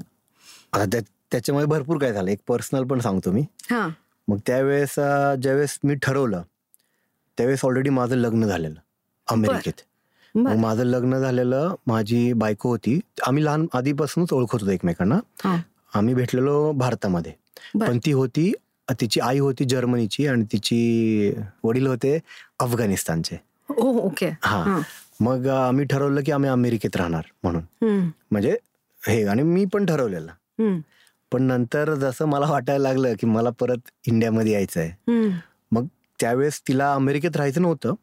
त्याच्यामुळे 1.32 1.66
भरपूर 1.66 1.98
काय 1.98 2.12
झालं. 2.12 2.30
एक 2.30 2.38
पर्सनल 2.48 2.84
पण 2.84 3.00
सांगतो 3.00 3.30
मी. 3.32 3.44
मग 4.28 4.38
त्यावेळेस 4.46 4.94
ज्यावेळेस 5.42 5.78
मी 5.84 5.94
ठरवलं 5.94 6.42
त्यावेळेस 7.38 7.64
ऑलरेडी 7.64 7.90
माझं 7.90 8.16
लग्न 8.16 8.46
झालेलं 8.46 8.80
अमेरिकेत. 9.28 9.72
मग 10.34 10.56
माझं 10.56 10.84
लग्न 10.84 11.18
झालेलं 11.18 11.74
माझी 11.86 12.32
बायको 12.32 12.68
होती. 12.68 13.00
आम्ही 13.26 13.44
लहान 13.44 13.66
आधीपासूनच 13.72 14.32
ओळखत 14.32 14.54
होतो 14.60 14.70
एकमेकांना. 14.70 15.18
आम्ही 15.94 16.14
भेटलेलो 16.14 16.72
भारतामध्ये. 16.72 17.32
पण 17.80 17.98
ती 17.98 18.12
होती 18.12 18.52
तिची 19.00 19.20
आई 19.20 19.38
होती 19.38 19.64
जर्मनीची 19.64 20.26
आणि 20.26 20.44
तिची 20.44 21.32
वडील 21.64 21.86
होते 21.86 22.18
अफगाणिस्तानचे. 22.58 23.36
ओके. 23.78 24.26
हा. 24.42 24.80
मग 25.20 25.46
आम्ही 25.46 25.84
ठरवलं 25.84 26.20
की 26.26 26.32
आम्ही 26.32 26.50
अमेरिकेत 26.50 26.96
राहणार 26.96 27.22
म्हणून. 27.42 27.62
म्हणजे 28.30 28.56
हे 29.06 29.24
आणि 29.26 29.42
मी 29.42 29.64
पण 29.64 29.86
ठरवलेलं. 29.86 30.32
पण 31.32 31.42
नंतर 31.42 31.94
जसं 31.94 32.24
मला 32.24 32.50
वाटायला 32.50 32.88
लागलं 32.88 33.14
की 33.20 33.26
मला 33.26 33.50
परत 33.50 33.90
इंडियामध्ये 34.06 34.52
यायचं 34.52 34.80
आहे. 34.80 34.90
मग 35.72 35.86
त्यावेळेस 36.20 36.60
तिला 36.68 36.94
अमेरिकेत 36.94 37.36
राहायचं 37.36 37.62
नव्हतं. 37.62 37.94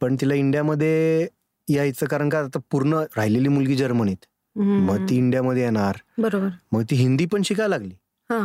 पण 0.00 0.16
तिला 0.20 0.34
इंडियामध्ये 0.34 1.26
यायचं 1.68 2.06
कारण 2.06 2.28
का 2.28 2.38
आता 2.38 2.58
पूर्ण 2.70 2.94
राहिलेली 3.16 3.48
मुलगी 3.48 3.76
जर्मनीत. 3.76 4.24
मग 4.58 5.06
ती 5.10 5.16
इंडियामध्ये 5.16 5.62
येणार. 5.62 5.96
बरोबर. 6.18 6.48
मग 6.72 6.82
ती 6.82 6.96
हिंदी 6.96 7.26
पण 7.26 7.42
शिकायला 7.42 7.76
लागली 7.78 7.94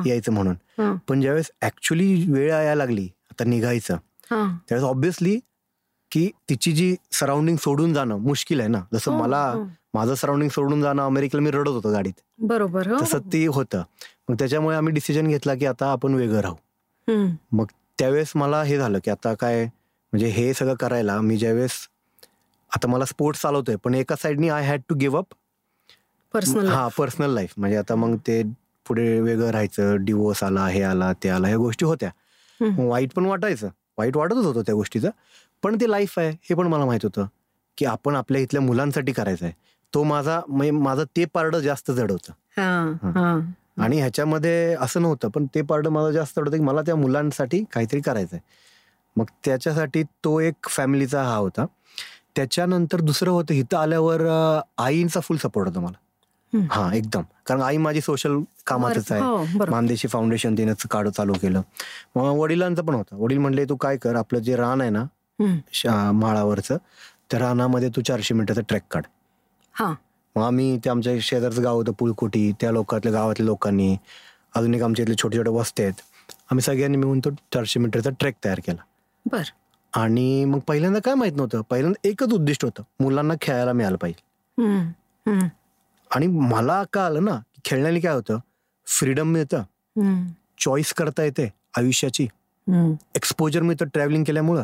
यायचं 0.10 0.32
म्हणून. 0.32 0.56
पण 1.08 1.22
ज्यावेळेस 1.22 1.52
ऍक्च्युली 1.62 2.26
वेळ 2.32 2.50
यायला 2.50 2.76
लागली 2.76 3.10
आता 3.32 3.44
निघायचं. 3.44 3.96
त्यावेळेस 4.30 4.84
ऑब्विसली 4.84 5.40
की 6.12 6.30
तिची 6.50 6.72
जी 6.72 6.96
सराउंडिंग 7.12 7.58
सोडून 7.58 7.94
जाणं 7.94 8.18
मुश्किल 8.18 8.60
आहे 8.60 8.70
ना. 8.70 8.82
जसं 8.94 9.12
हो, 9.12 9.18
मला 9.18 9.52
हो. 9.52 9.64
माझं 9.94 10.16
सराउंडिंग 10.16 10.50
सोडून 10.50 10.82
जाणं 10.82 11.04
अमेरिकेला 11.04 11.42
मी 11.44 11.52
रडत 11.52 11.70
होतो 11.70 11.92
गाडीत. 11.92 12.14
बरोबर 12.40 12.88
हो. 12.88 12.98
तसं 13.02 13.20
ते 13.34 13.46
होतं. 13.48 13.84
मग 14.30 14.36
त्याच्यामुळे 14.40 14.76
आम्ही 14.78 14.94
डिसिजन 14.94 15.28
घेतला 15.28 15.56
की 15.56 15.66
आता 15.66 15.92
आपण 15.92 16.14
वेगळं 16.14 16.40
राहू. 16.42 16.56
मग 17.52 17.66
त्यावेळेस 18.00 18.32
मला 18.36 18.62
हे 18.64 18.78
झालं 18.78 19.00
की 19.04 19.12
आता 19.12 19.34
काय 19.34 19.64
म्हणजे 19.64 20.28
हे 20.28 20.54
सगळं 20.54 20.76
करायला 20.76 21.20
मी 21.22 21.38
ज्यावेळेस 21.38 21.72
आता 22.72 22.88
मला 22.88 23.06
स्पोर्ट्स 23.06 23.42
चालवतोय 23.42 23.76
पण 23.76 23.94
एका 23.96 24.16
साईडनी 24.16 24.50
I 24.50 24.64
had 24.64 24.82
to 24.90 24.96
give 24.96 25.18
up 25.18 25.34
personal 26.34 26.68
हा 26.68 26.88
पर्सनल 26.98 27.34
लाईफ 27.34 27.54
म्हणजे 27.58 27.78
आता 27.78 27.96
मग 27.96 28.16
ते 28.28 28.42
पुढे 28.86 29.20
वेगळं 29.22 29.50
राहायचं 29.52 30.06
डिवोर्स 30.06 30.44
आला 30.44 30.68
हे 30.68 30.82
आला 30.84 31.12
ते 31.24 31.30
आला 31.30 31.48
ह्या 31.48 31.58
गोष्टी 31.58 31.86
होत्या. 31.86 32.10
वाईट 32.60 33.14
पण 33.14 33.26
वाटायचं. 33.26 33.70
वाईट 33.98 34.18
वाटतच 34.18 34.46
होतं 34.46 34.62
त्या 34.62 34.76
गोष्टीचं. 34.76 35.10
पण 35.64 35.76
ते 35.82 35.90
लाईफ 35.92 36.18
आहे 36.20 36.30
हे 36.30 36.56
पण 36.56 36.68
मला 36.68 36.86
माहीत 36.86 37.04
होतं 37.04 37.26
की 37.78 37.86
आपण 37.86 38.16
आपल्या 38.16 38.42
इथल्या 38.42 38.62
मुलांसाठी 38.62 39.12
करायचं 39.12 39.46
आहे 39.46 39.54
तो 39.94 40.04
माझा 40.04 40.40
म्हणजे 40.48 40.72
माझं 40.72 41.04
ते 41.18 41.26
पारड 41.26 41.56
जास्त 41.56 41.92
जड 41.92 42.12
होतं. 42.12 42.34
आणि 43.82 44.00
ह्याच्यामध्ये 44.00 44.76
असं 44.80 45.02
नव्हतं 45.02 45.30
पण 45.30 45.46
ते 45.56 45.62
पारड 45.62 45.88
माझं 45.88 46.12
जास्त 46.12 46.40
होतं 46.40 46.52
की 46.52 46.64
मला 46.64 46.82
त्या 46.82 46.96
मुलांसाठी 46.96 47.64
काहीतरी 47.74 48.02
करायचं 48.02 48.36
आहे 48.36 48.58
मग 49.16 49.26
त्याच्यासाठी 49.46 50.04
तो 50.24 50.40
एक 50.40 50.68
फॅमिलीचा 50.70 51.24
हा 51.24 51.36
होता. 51.36 51.66
त्याच्यानंतर 52.36 53.02
दुसरं 53.02 53.32
होतं 53.32 53.54
इथं 53.54 53.78
आल्यावर 53.78 54.22
आईंचा 54.78 55.20
फुल 55.20 55.38
सपोर्ट 55.38 55.68
होता 55.68 55.80
मला. 55.80 55.98
हा 56.72 56.90
एकदम. 56.96 57.22
कारण 57.48 57.62
आई 57.62 57.78
माझी 57.78 58.02
सोशल 58.02 58.38
कामातच 58.68 59.12
आहे. 59.12 59.22
हो, 59.22 59.44
मानदेशी 59.70 60.08
फाउंडेशन 60.08 60.58
तिने 60.58 60.74
काढ 60.92 61.08
चालू 61.08 61.34
केलं. 61.42 61.62
मग 62.16 62.38
वडिलांचं 62.40 62.86
पण 62.86 62.94
होतं. 62.94 63.16
वडील 63.18 63.38
म्हणले 63.38 63.66
तू 63.66 63.76
काय 63.76 63.98
कर 63.98 64.16
आपलं 64.16 64.40
जे 64.40 64.56
रान 64.56 64.82
आहे 64.82 64.90
ना 64.90 65.06
माळावरचं 66.12 66.78
त्या 67.32 67.40
रानामध्ये 67.40 67.90
तू 67.96 68.02
चारशे 68.02 68.34
मिनिटाचा 68.34 68.62
ट्रेक 68.62 68.84
काढ. 68.92 69.04
मग 70.36 70.44
आम्ही 70.44 70.78
ते 70.78 70.90
आमच्या 70.90 71.14
शेजारचं 71.22 71.64
गाव 71.64 71.76
होतं 71.76 71.92
पुळकोटी 71.92 72.52
त्या 72.62 72.72
लोकातल्या 72.72 73.14
गावातल्या 73.14 73.46
लोकांनी 73.46 73.98
अजून 74.56 74.74
एक 74.74 74.82
आमच्या 74.82 75.04
इथले 75.04 75.16
छोटे 75.16 75.38
छोटे 75.38 75.50
वस्ते 75.50 75.84
आहेत. 75.84 75.94
आम्ही 76.52 76.62
सगळ्यांनी 76.62 76.98
मिळून 76.98 77.20
तो 77.20 77.30
चारशे 77.54 77.80
मीटरचा 77.80 78.10
ट्रेक 78.20 78.36
तयार 78.46 78.60
केला. 78.68 78.82
बर. 79.26 79.44
आणि 79.94 80.46
मग 80.46 80.60
पहिल्यांदा 80.60 81.00
काय 81.06 81.14
माहीत 81.14 81.34
नव्हतं 81.36 81.62
पहिल्यांदा 81.70 82.08
एकच 82.08 82.34
उद्दिष्ट 82.34 82.66
होतं 82.66 82.84
मुलांना 83.00 83.34
खेळायला 83.42 83.74
मिळालं 83.74 83.98
पाहिजे. 83.98 84.22
आणि 86.16 86.28
मला 86.28 86.84
का 86.94 87.06
आलं 87.06 87.26
ना 87.26 87.40
खेळण्याने 87.66 88.00
काय 88.00 88.14
होतं 88.14 88.40
फ्रीडम 88.86 89.28
मिळतं. 89.28 89.64
चॉईस 90.60 90.94
करता 90.94 91.24
येते 91.24 91.54
आयुष्याची. 91.78 92.28
एक्सपोजर 93.16 93.62
मिळतं 93.62 93.86
ट्रॅव्हलिंग 93.86 94.24
केल्यामुळं. 94.24 94.64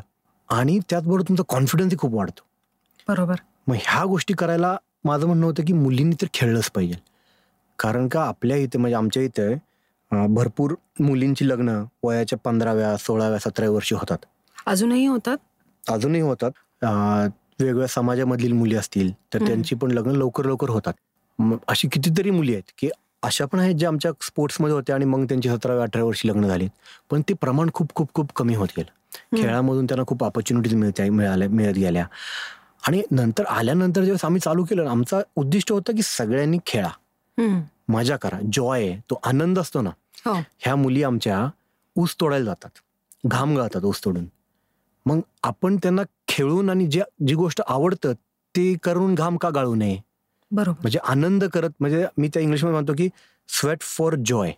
आणि 0.49 0.79
त्याचबरोबर 0.89 1.21
तुमचा 1.21 1.43
कॉन्फिडन्सही 1.49 1.97
खूप 1.97 2.13
वाढतो. 2.13 2.41
बरोबर. 3.07 3.35
मग 3.67 3.75
ह्या 3.75 4.05
गोष्टी 4.05 4.33
करायला 4.33 4.77
माझं 5.05 5.25
म्हणणं 5.27 5.45
होतं 5.45 5.63
की 5.65 5.73
मुलींनी 5.73 6.15
तर 6.21 6.27
खेळलंच 6.33 6.69
पाहिजे. 6.75 6.95
कारण 7.79 8.07
का 8.07 8.21
आपल्या 8.23 8.57
इथे 8.57 8.77
म्हणजे 8.77 8.95
आमच्या 8.95 9.23
इथे 9.23 9.53
भरपूर 10.11 10.73
मुलींची 10.99 11.47
लग्न 11.47 11.81
वयाच्या 12.03 12.37
पंधराव्या 12.43 12.95
सोळाव्या 12.97 13.39
सतराव्या 13.39 13.73
वर्षी 13.75 13.95
होतात. 13.95 14.17
अजूनही 14.67 15.05
होतात? 15.05 15.37
अजूनही 15.83 16.21
होतात. 16.21 16.51
वेगवेगळ्या 17.59 17.87
समाजामधील 17.87 18.51
मुली 18.51 18.75
असतील 18.75 19.11
तर 19.33 19.45
त्यांची 19.45 19.75
पण 19.75 19.91
लग्न 19.91 20.11
लवकर 20.11 20.45
लवकर 20.45 20.69
होतात. 20.69 20.93
अशी 21.67 21.87
कितीतरी 21.91 22.31
मुली 22.31 22.53
आहेत 22.53 22.71
की 22.77 22.89
अशा 23.23 23.45
पण 23.45 23.59
आहेत 23.59 23.75
ज्या 23.75 23.89
आमच्या 23.89 24.11
स्पोर्ट्समध्ये 24.21 24.75
होत्या 24.75 24.95
आणि 24.95 25.05
मग 25.05 25.23
त्यांची 25.29 25.49
सतराव्या 25.49 25.83
अठरा 25.83 26.03
वर्षी 26.03 26.27
लग्न 26.27 26.47
झाली. 26.47 26.67
पण 27.11 27.21
ते 27.29 27.33
प्रमाण 27.41 27.69
खूप 27.73 27.93
खूप 27.95 28.13
खूप 28.13 28.31
कमी 28.35 28.55
होत 28.55 28.67
गेलं. 28.77 29.37
खेळामधून 29.37 29.85
त्यांना 29.85 30.03
खूप 30.07 30.23
ऑपॉर्च्युनिटीज 30.23 30.73
मिळत्या 30.75 31.11
मिळाल्या 31.11 31.49
मिळत 31.49 31.75
गेल्या. 31.75 32.05
आणि 32.87 33.01
नंतर 33.11 33.45
आल्यानंतर 33.45 34.03
जेव्हा 34.03 34.27
आम्ही 34.27 34.41
चालू 34.41 34.63
केलं 34.63 34.85
आमचा 34.85 35.21
उद्दिष्ट 35.35 35.71
होतं 35.71 35.95
की 35.95 36.01
सगळ्यांनी 36.01 36.57
खेळा. 36.65 36.89
मजा 37.87 38.17
करा. 38.17 38.39
जॉय 38.53 38.95
तो 39.09 39.19
आनंद 39.23 39.59
असतो 39.59 39.81
ना. 39.81 39.89
हो. 40.25 40.33
ह्या 40.57 40.75
मुली 40.75 41.03
आमच्या 41.03 41.47
ऊस 41.95 42.15
तोडायला 42.19 42.45
जातात. 42.45 42.69
घाम 43.27 43.55
गाळतात 43.57 43.83
ऊस 43.83 44.05
तोडून. 44.05 44.25
मग 45.05 45.19
आपण 45.43 45.77
त्यांना 45.77 46.01
खेळून 46.27 46.69
आणि 46.69 46.87
ज्या 46.87 47.03
जी 47.27 47.35
गोष्ट 47.35 47.61
आवडतं 47.67 48.13
ते 48.55 48.77
करून 48.83 49.15
घाम 49.15 49.37
का 49.37 49.49
गाळू 49.49 49.75
नये? 49.75 49.99
बरोबर. 50.51 50.79
म्हणजे 50.79 50.99
आनंद 51.03 51.43
करत 51.43 51.69
म्हणजे 51.79 52.05
मी 52.17 52.27
त्या 52.27 52.41
इंग्लिशमध्ये 52.41 52.73
म्हणतो 52.73 52.93
की 52.97 53.09
स्वेट 53.47 53.81
फॉर 53.81 54.15
जॉय 54.25 54.49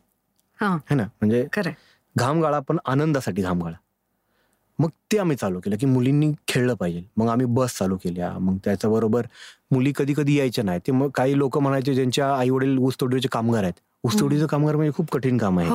है. 0.61 0.95
ना? 0.95 1.03
म्हणजे 1.03 1.47
घाम 2.15 2.41
गाळा 2.41 2.59
पण 2.59 2.77
आनंदासाठी 2.85 3.41
घाम 3.41 3.63
गाळा. 3.63 3.75
मग 4.79 4.89
ते 5.11 5.17
आम्ही 5.17 5.35
चालू 5.37 5.59
केलं 5.59 5.77
की 5.77 5.85
मुलींनी 5.85 6.31
खेळलं 6.47 6.73
पाहिजे. 6.73 7.03
मग 7.17 7.27
आम्ही 7.29 7.45
बस 7.45 7.77
चालू 7.77 7.97
केल्या. 7.97 8.31
मग 8.39 8.57
त्याच्याबरोबर 8.63 9.25
मुली 9.71 9.93
कधी 9.95 10.13
कधी 10.13 10.39
यायच्या 10.39 10.63
नाही 10.63 10.79
ते 10.87 10.91
मग 10.91 11.09
काही 11.09 11.37
लोक 11.37 11.57
म्हणायचे 11.57 11.93
ज्यांच्या 11.95 12.33
आई 12.35 12.49
वडील 12.49 12.77
ऊसतोडीचे 12.77 13.27
कामगार 13.31 13.63
आहेत. 13.63 13.73
ऊसतोडीचं 14.03 14.45
कामगार 14.45 14.75
म्हणजे 14.75 14.91
खूप 14.97 15.11
कठीण 15.11 15.37
काम 15.37 15.59
आहे. 15.59 15.69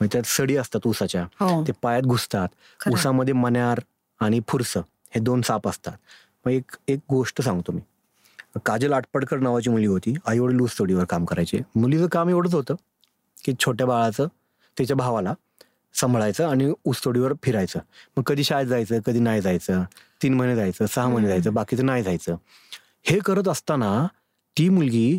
म्हणजे 0.00 0.12
त्यात 0.12 0.24
सडी 0.26 0.56
असतात 0.56 0.86
ऊसाच्या. 0.86 1.22
हो. 1.40 1.62
ते 1.66 1.72
पायात 1.82 2.02
घुसतात. 2.02 2.48
ऊसामध्ये 2.92 3.34
मन्यार 3.34 3.80
आणि 4.20 4.40
फुरस 4.48 4.76
हे 4.76 5.20
दोन 5.20 5.42
साप 5.42 5.68
असतात. 5.68 5.92
मग 6.46 6.52
एक 6.52 6.76
एक 6.88 6.98
गोष्ट 7.10 7.42
सांगतो 7.42 7.72
मी. 7.72 7.80
काजल 8.66 8.92
आटपडकर 8.92 9.38
नावाची 9.38 9.70
मुली 9.70 9.86
होती. 9.86 10.14
आई 10.26 10.38
वडील 10.38 10.60
ऊसतोडीवर 10.60 11.04
काम 11.04 11.24
करायचे. 11.24 11.58
मुलीचं 11.76 12.06
काम 12.06 12.28
एवढंच 12.28 12.54
होतं 12.54 12.74
की 13.44 13.52
छोट्या 13.60 13.86
बाळाचं 13.86 14.26
त्याच्या 14.76 14.96
भावाला 14.96 15.34
सांभाळायचं 15.94 16.48
आणि 16.48 16.72
ऊसतोडीवर 16.84 17.32
फिरायचं. 17.42 17.80
मग 18.16 18.22
कधी 18.22 18.44
शाळेत 18.44 18.66
जायचं 18.66 19.00
कधी 19.00 19.18
नाही 19.18 19.40
जायचं 19.40 19.82
तीन 20.22 20.34
महिने 20.34 20.56
जायचं 20.56 20.86
सहा 20.86 21.08
महिने 21.08 21.28
जायचं 21.28 21.54
बाकीचं 21.54 21.86
नाही 21.86 22.02
जायचं. 22.02 22.36
हे 23.02 23.18
करत 23.18 23.48
असताना 23.48 24.06
ती 24.56 24.68
मुलगी 24.68 25.18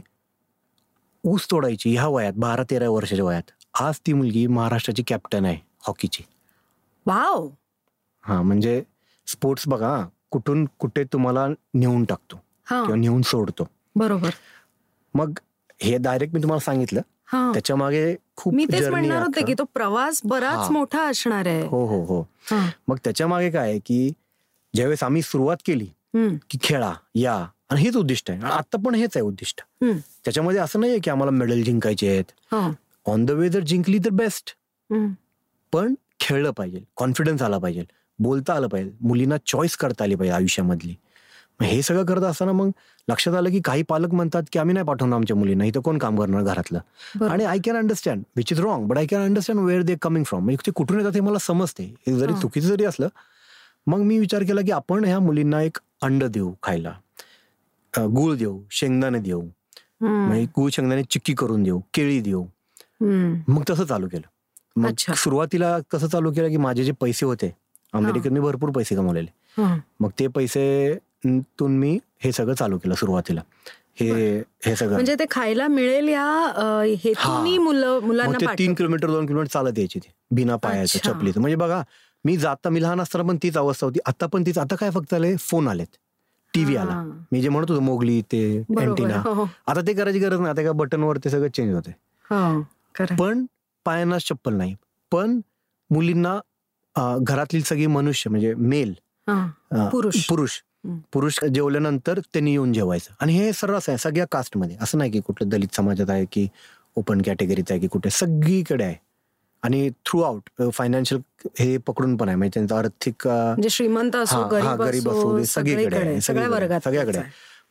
ऊस 1.23 1.47
तोडायची 1.51 1.93
ह्या 1.95 2.08
वयात 2.08 2.34
बारा 2.38 2.63
तेरा 2.69 2.89
वर्षाच्या 2.89 3.25
वयात. 3.25 3.51
आज 3.82 3.99
ती 4.08 4.13
मुलगी 4.13 4.47
महाराष्ट्राची 4.47 5.03
कॅप्टन 5.08 5.45
आहे 5.45 5.58
हॉकीची. 5.88 6.23
वाव! 7.05 7.49
हा 8.21 8.41
म्हणजे 8.41 8.84
स्पोर्ट्स 9.27 9.67
बघा 9.67 10.05
कुठून 10.32 10.67
कुठे 10.79 11.03
तुम्हाला 11.03 11.47
नेऊन 11.73 12.03
टाकतो 12.03 12.36
किंवा 12.69 12.95
नेऊन 12.95 13.21
सोडतो. 13.21 13.67
बरोबर. 13.95 14.29
मग 15.13 15.39
हे 15.82 15.97
डायरेक्ट 15.97 16.34
मी 16.34 16.41
तुम्हाला 16.41 16.60
सांगितलं 16.60 17.01
त्याच्यामागे 17.34 18.15
खूप 18.36 18.54
मी 18.54 18.65
तेच 18.65 18.88
म्हणणार 18.88 19.22
होते 19.22 19.46
की 19.46 19.54
तो 19.54 19.63
प्रवास 19.74 20.22
बराच 20.26 20.70
मोठा 20.72 21.02
असणार 21.10 21.48
आहे. 21.48 21.65
हो 21.68 21.86
हो 21.86 22.04
हो. 22.06 22.24
मग 22.88 22.98
त्याच्यामागे 23.04 23.50
काय 23.52 23.78
की 23.80 24.10
ज्यावेळेस 24.74 25.04
आम्ही 25.04 25.22
सुरुवात 25.22 25.58
केली 25.65 25.88
की 26.50 26.58
खेळा 26.63 26.92
या. 27.15 27.36
आणि 27.70 27.82
हेच 27.82 27.96
उद्दिष्ट 27.96 28.32
आहे. 28.32 28.39
आता 28.42 28.78
पण 28.86 28.96
हेच 28.96 29.15
आहे 29.15 29.22
उद्दिष्ट. 29.22 29.62
त्याच्यामध्ये 29.84 30.60
असं 30.60 30.80
नाहीये 30.80 31.00
की 31.00 31.10
आम्हाला 31.10 31.32
मेडल 31.32 31.62
जिंकायचे 31.63 32.08
आहेत. 32.10 32.56
ऑन 33.06 33.26
द 33.26 33.32
वे 33.32 33.50
जर 33.50 33.60
जिंकली 33.60 33.98
तर 33.98 34.10
बेस्ट 34.10 34.56
पण 35.74 35.94
खेळलं 36.20 36.52
पाहिजे. 36.52 36.82
कॉन्फिडन्स 36.98 37.42
आला 37.42 37.58
पाहिजे. 37.58 37.84
बोलता 38.20 38.54
आलं 38.54 38.68
पाहिजे. 38.68 38.92
मुलींना 39.02 39.38
चॉईस 39.46 39.76
करता 39.78 40.04
आली 40.04 40.15
पाहिजे 40.15 40.36
आयुष्यामधली. 40.36 40.96
हे 41.62 41.82
सगळं 41.82 42.06
करत 42.06 42.24
असताना 42.24 42.52
मग 42.52 42.70
लक्षात 43.10 43.34
आलं 43.36 43.50
की 43.52 43.60
काही 43.65 43.84
पालक 43.89 44.13
म्हणतात 44.13 44.43
की 44.52 44.60
आम्ही 44.60 44.74
नाही 44.74 44.86
पाठवणार 44.86 45.17
आमच्या 45.17 45.36
मुलींना. 45.36 45.65
इथं 45.65 45.82
कोण 45.82 45.98
काम 45.98 46.19
करणार 46.19 46.43
घरातलं? 46.43 46.80
आणि 47.30 47.43
I 47.45 47.58
can 47.65 47.76
understand 47.78 48.24
which 48.38 48.52
is 48.52 48.60
wrong 48.62 48.88
but 48.88 48.98
I 48.98 49.06
can 49.06 49.22
understand 49.22 49.60
where 49.60 49.82
they 49.82 49.95
coming 50.02 50.24
from 50.24 50.43
म्हणजे 50.43 50.65
ते 50.67 50.72
कुठून 50.76 51.00
येतात 51.00 51.15
हे 51.15 51.22
मला 51.22 51.38
समजते. 51.41 51.84
हे 52.08 52.17
जरी 52.19 52.34
चुकीचं 52.41 52.67
जरी 52.67 52.86
असलं 52.86 53.08
मग 53.88 54.00
मी 54.00 54.17
विचार 54.19 54.43
केला 54.43 54.62
की 54.62 54.72
आपण 54.72 55.06
ह्या 55.06 55.19
मुलींना 55.19 55.62
एक 55.62 55.78
अंड 56.02 56.24
देऊ 56.24 56.52
खायला. 56.63 56.91
गुळ 57.93 58.36
देऊ 58.38 58.60
शेंगदाणे 58.72 59.19
देऊ. 59.19 59.41
गुळ 60.56 60.69
शेंगदाणे 60.72 61.04
चिक्की 61.10 61.34
करून 61.34 61.63
देऊ 61.63 61.80
केळी 61.93 62.19
देऊ. 62.22 62.45
मग 63.48 63.63
तसं 63.69 63.84
चालू 63.84 64.08
केलं. 64.08 64.28
मग 64.76 65.13
सुरुवातीला 65.17 65.78
कसं 65.91 66.08
चालू 66.08 66.32
केलं 66.34 66.50
की 66.50 66.58
माझे 66.58 66.84
जे 66.84 66.91
पैसे 67.02 67.26
होते 67.26 67.52
अमेरिकेत 67.93 68.32
मी 68.32 68.39
भरपूर 68.39 68.69
पैसे 68.72 68.95
कमवलेले. 68.95 69.32
मग 70.00 70.10
ते 70.19 70.28
पैसे 70.28 70.98
तून 71.26 71.78
मी 71.78 71.98
हे 72.21 72.32
सगळं 72.32 72.53
चालू 72.53 72.77
केलं 72.77 72.95
सुरुवातीला. 72.95 73.41
हे 73.99 74.12
हे 74.65 74.75
सगळं. 74.75 74.93
म्हणजे 74.93 75.15
ते 75.19 75.25
खायला 75.32 75.67
मिळेल 75.67 76.08
या 76.10 76.25
मुलांना 77.60 78.53
तीन 78.58 78.73
किलोमीटर 78.73 79.08
दोन 79.08 79.25
किलोमीटर 79.25 79.51
चालत 79.53 79.77
यायची 79.77 79.99
ती 79.99 80.10
बिना 80.36 80.55
पायाचं 80.63 80.99
चपलीचं. 81.05 81.39
म्हणजे 81.41 81.55
बघा 81.55 81.82
मी 82.25 82.36
जाता 82.38 82.69
मी 82.69 82.82
लहान 82.82 83.01
असताना 83.01 83.27
पण 83.27 83.38
तीच 83.43 83.58
अवस्था 83.58 83.86
होती. 83.88 83.99
आता 84.05 84.25
पण 84.34 84.43
तीच 84.45 84.58
आता 84.58 84.75
काय 84.75 84.89
फक्त 84.91 85.13
आले? 85.13 85.36
फोन 85.39 85.67
आलेत. 85.67 85.88
टीव्ही 86.53 86.75
आला. 86.77 87.01
मी 87.32 87.41
जे 87.41 87.49
म्हणत 87.49 87.69
होतो 87.71 87.82
मोगली 87.82 88.21
ते 88.32 88.41
अँटिना 88.79 89.21
हो. 89.25 89.45
आता 89.67 89.82
ते 89.88 89.93
करायची 89.93 90.19
गरज 90.19 90.39
नाही. 90.39 90.49
आता 90.49 90.63
का 90.63 90.71
बटनवर 90.77 91.17
ते 91.23 91.29
सगळं 91.29 91.47
चेंज 91.55 91.73
होते 91.73 91.91
हो, 92.25 92.62
पण 93.19 93.45
पायांना 93.86 94.17
चप्पल 94.19 94.53
नाही. 94.53 94.75
पण 95.12 95.39
मुलींना 95.89 96.39
घरातली 97.19 97.62
सगळी 97.62 97.86
मनुष्य 97.88 98.29
म्हणजे 98.29 98.53
मेल 98.55 98.93
पुरुष. 99.91 100.25
पुरुष. 100.29 100.60
पुरुष 101.13 101.39
जेवल्यानंतर 101.54 102.20
त्यांनी 102.34 102.52
येऊन 102.52 102.74
जेवायचं. 102.74 103.13
आणि 103.22 103.34
हे 103.38 103.52
सर्रास 103.54 103.89
आहे 103.89 103.98
सगळ्या 103.98 104.26
कास्टमध्ये. 104.32 104.76
असं 104.82 104.98
नाही 104.98 105.12
की 105.12 105.20
कुठल्या 105.20 105.50
दलित 105.50 105.76
समाजात 105.76 106.10
आहे 106.10 106.26
की 106.32 106.48
ओपन 106.98 107.22
कॅटेगरीत 107.22 107.72
आहे 107.72 107.80
की 107.80 107.88
कुठे. 107.88 108.10
सगळीकडे 108.10 108.84
आहे. 108.84 108.96
आणि 109.63 109.89
थ्रू 110.06 110.22
आउट 110.22 110.62
फायनान्शियल 110.74 111.22
हे 111.60 111.78
पकडून 111.78 112.15
पण 112.18 112.28
आहे. 112.28 112.38
म्हणजे 112.38 112.60
त्यांचा 112.60 112.78
आर्थिक 112.78 113.28
म्हणजे 113.28 113.70
श्रीमंत 113.70 114.15
असो 114.15 114.44
गरीब 114.48 115.10
असो 115.10 115.44
सगळीकडे 115.44 115.98
आहे 115.98 116.22
सगळ्याकडे 116.22 117.20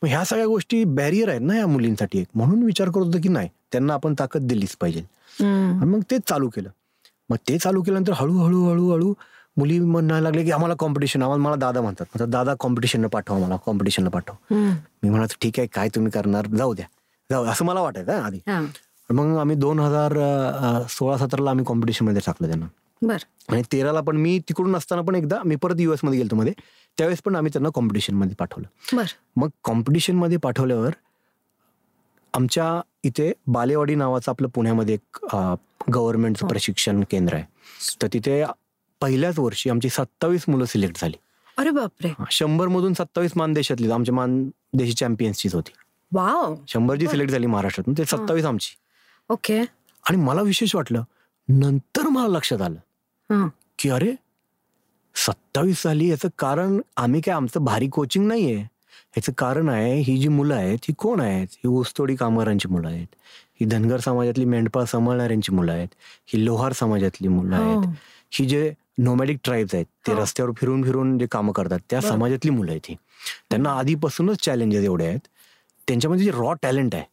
मग 0.01 0.07
ह्या 0.07 0.23
सगळ्या 0.25 0.45
गोष्टी 0.47 0.83
बॅरियर 0.83 1.29
आहेत 1.29 1.41
ना 1.41 1.57
या 1.57 1.67
मुलींसाठी 1.67 2.19
एक. 2.19 2.27
म्हणून 2.35 2.61
विचार 2.63 2.89
करत 2.89 3.05
होतो 3.05 3.17
की 3.23 3.29
नाही 3.29 3.49
त्यांना 3.71 3.93
आपण 3.93 4.13
ताकद 4.19 4.47
दिलीच 4.47 4.75
पाहिजे. 4.81 5.03
मग 5.41 6.01
तेच 6.11 6.21
चालू 6.27 6.49
केलं. 6.49 6.69
मग 7.29 7.37
ते 7.49 7.57
चालू 7.57 7.81
केल्यानंतर 7.81 8.13
हळूहळू 8.13 8.63
हळूहळू 8.65 9.13
मुली 9.59 9.79
म्हणायला 9.79 10.21
लागले 10.23 10.43
की 10.43 10.51
आम्हाला 10.51 10.75
कॉम्पिटिशन 10.79 11.21
आम्हाला 11.21 11.43
मला 11.43 11.55
दादा 11.55 11.81
म्हणतात. 11.81 12.05
म्हणतात 12.05 12.31
दादा 12.31 12.53
कॉम्पिटिशन 12.59 13.07
पाठवा 13.07 13.37
मला 13.37 13.55
कॉम्पिटिशनला 13.65 14.09
पाठव. 14.09 14.53
मी 14.53 15.09
म्हणत 15.09 15.33
ठीक 15.41 15.59
आहे 15.59 15.67
काय 15.73 15.89
तुम्ही 15.95 16.11
करणार? 16.11 16.47
जाऊ 16.57 16.73
द्या. 16.73 16.85
जाऊ 17.29 17.45
असं 17.45 17.65
मला 17.65 17.81
वाटायचं 17.81 18.21
आधी. 18.21 18.39
मग 19.09 19.37
आम्ही 19.37 19.55
दोन 19.55 19.79
हजार 19.79 20.13
सोळा 20.89 21.17
सतराला 21.17 21.49
आम्ही 21.49 21.65
कॉम्पिटिशनमध्ये 21.65 22.21
टाकलं 22.25 22.47
त्यांना. 22.47 22.65
आणि 23.49 23.61
तेराला 23.71 24.01
पण 24.01 24.17
मी 24.17 24.37
तिकडून 24.39 24.75
असताना 24.75 25.01
पण 25.01 25.15
एकदा 25.15 25.41
मी 25.45 25.55
परत 25.55 25.79
युएसमध्ये 25.79 26.19
गेलो 26.19 26.35
मध्ये. 26.35 26.53
त्यावेळेस 26.97 27.21
पण 27.25 27.35
आम्ही 27.35 27.51
त्यांना 27.53 27.69
कॉम्पिटिशनमध्ये 27.75 28.35
पाठवलं. 28.39 28.95
मग 29.35 29.49
कॉम्पिटिशनमध्ये 29.63 30.37
पाठवल्यावर 30.37 30.91
आमच्या 32.33 32.81
इथे 33.03 33.31
बालेवाडी 33.47 33.95
नावाचं 33.95 34.31
आपलं 34.31 34.47
पुण्यामध्ये 34.47 34.95
एक 34.95 35.25
गव्हर्नमेंटचं 35.93 36.45
हो. 36.45 36.49
प्रशिक्षण 36.49 37.03
केंद्र 37.11 37.33
आहे. 37.33 37.43
तर 38.01 38.07
तिथे 38.13 38.43
पहिल्याच 39.01 39.39
वर्षी 39.39 39.69
आमची 39.69 39.89
सत्तावीस 39.89 40.45
मुलं 40.47 40.65
सिलेक्ट 40.65 41.01
झाली. 41.01 41.17
अरे 41.57 41.69
बापरे. 41.69 42.11
शंभर 42.31 42.67
मधून 42.67 42.93
सत्तावीस 42.93 43.31
मानदेशातली 43.35 43.91
आमच्या 43.91 44.13
मानदेशी 44.15 44.93
चॅम्पियन्सचीच 44.93 45.55
होती. 45.55 45.71
वाव. 46.13 46.55
शंभर 46.67 46.95
जी 46.95 47.07
सिलेक्ट 47.07 47.31
झाली 47.31 47.45
महाराष्ट्रातून 47.45 47.93
ते 47.97 48.05
सत्तावीस 48.05 48.45
आमची. 48.45 48.75
ओके. 49.29 49.59
आणि 50.03 50.17
मला 50.17 50.41
विशेष 50.41 50.75
वाटलं 50.75 51.03
नंतर 51.49 52.07
मला 52.07 52.27
लक्षात 52.27 52.61
आलं 52.61 53.47
की 53.79 53.89
अरे 53.89 54.13
सत्तावीस 55.15 55.83
झाली 55.83 56.09
याचं 56.09 56.27
कारण 56.39 56.79
आम्ही 56.97 57.21
काय 57.21 57.35
आमचं 57.35 57.63
भारी 57.65 57.87
कोचिंग 57.87 58.27
नाहीये. 58.27 58.57
याचं 59.17 59.31
कारण 59.37 59.69
आहे 59.69 59.99
ही 59.99 60.17
जी 60.17 60.27
मुलं 60.27 60.55
आहेत 60.55 60.77
ही 60.83 60.93
कोण 60.97 61.19
आहेत? 61.19 61.47
ही 61.51 61.67
ऊसतोडी 61.67 62.15
कामगारांची 62.15 62.67
मुलं 62.67 62.87
आहेत. 62.87 63.07
ही 63.59 63.65
धनगर 63.65 63.99
समाजातली 63.99 64.45
मेंढपाळ 64.45 64.83
सांभाळणाऱ्यांची 64.83 65.51
मुलं 65.51 65.71
आहेत. 65.71 65.87
ही 66.27 66.45
लोहार 66.45 66.71
समाजातली 66.71 67.27
मुलं 67.27 67.55
आहेत. 67.55 67.85
हो. 67.85 67.93
ही 68.31 68.45
जे 68.45 68.73
नोमॅडिक 69.03 69.37
ट्राईब्स 69.43 69.75
आहेत. 69.75 69.85
ते 70.07 70.13
हो. 70.13 70.21
रस्त्यावर 70.21 70.51
फिरून 70.57 70.83
फिरून 70.83 71.17
जे 71.17 71.27
कामं 71.31 71.51
करतात 71.51 71.79
त्या 71.89 72.01
समाजातली 72.01 72.51
मुलं 72.51 72.71
आहेत 72.71 72.81
ही. 72.89 72.95
त्यांना 73.49 73.69
आधीपासूनच 73.69 74.37
चॅलेंजेस 74.45 74.83
एवढे 74.83 75.05
आहेत. 75.05 75.19
त्यांच्यामध्ये 75.87 76.25
जे 76.25 76.31
रॉ 76.31 76.53
टॅलेंट 76.53 76.95
आहे. 76.95 77.03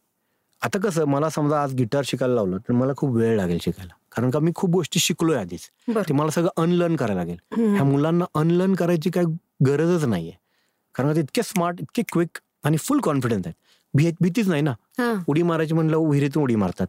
आता 0.61 0.79
कसं 0.79 1.05
मला 1.05 1.29
समजा 1.29 1.63
आज 1.63 1.73
गिटार 1.73 2.01
शिकायला 2.05 2.35
लावलं 2.35 2.57
तर 2.57 2.73
मला 2.73 2.93
खूप 2.97 3.15
वेळ 3.15 3.35
लागेल 3.37 3.57
शिकायला. 3.61 3.93
कारण 4.15 4.29
का 4.29 4.39
मी 4.39 4.51
खूप 4.55 4.69
गोष्टी 4.69 4.99
शिकलोय 4.99 5.37
आधीच. 5.37 5.61
ते 6.09 6.13
मला 6.13 6.29
सगळं 6.29 6.49
अनलर्न 6.57 6.95
करायला 6.95 7.23
लागेल. 7.23 7.37
ह्या 7.73 7.83
मुलांना 7.83 8.25
अनलर्न 8.35 8.73
करायची 8.73 9.09
काय 9.09 9.23
गरजच 9.67 10.05
नाहीये. 10.05 10.31
कारण 10.95 11.15
ते 11.15 11.19
इतके 11.19 11.43
स्मार्ट 11.43 11.81
इतके 11.81 12.01
क्विक 12.11 12.37
आणि 12.63 12.77
फुल 12.77 12.99
कॉन्फिडन्स 12.99 13.47
आहेत. 13.47 14.13
भीतीच 14.21 14.47
नाही 14.47 14.61
ना. 14.61 14.73
उडी 15.27 15.41
मारायची 15.41 15.73
म्हणलं 15.73 15.97
विहिरीतून 15.97 16.43
उडी 16.43 16.55
मारतात. 16.55 16.87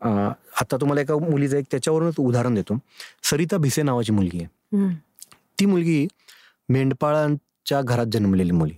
आता 0.00 0.76
तुम्हाला 0.76 1.00
एका 1.00 1.14
मुलीचं 1.18 1.56
एक 1.56 1.64
त्याच्यावरूनच 1.70 2.14
उदाहरण 2.18 2.54
देतो. 2.54 2.78
सरिता 3.22 3.56
भिसे 3.56 3.82
नावाची 3.82 4.12
मुलगी 4.12 4.38
आहे. 4.38 4.46
ती 5.60 5.66
मुलगी 5.66 6.06
मेंढपाळांच्या 6.68 7.80
घरात 7.82 8.06
जन्मलेली 8.12 8.50
मुली. 8.50 8.74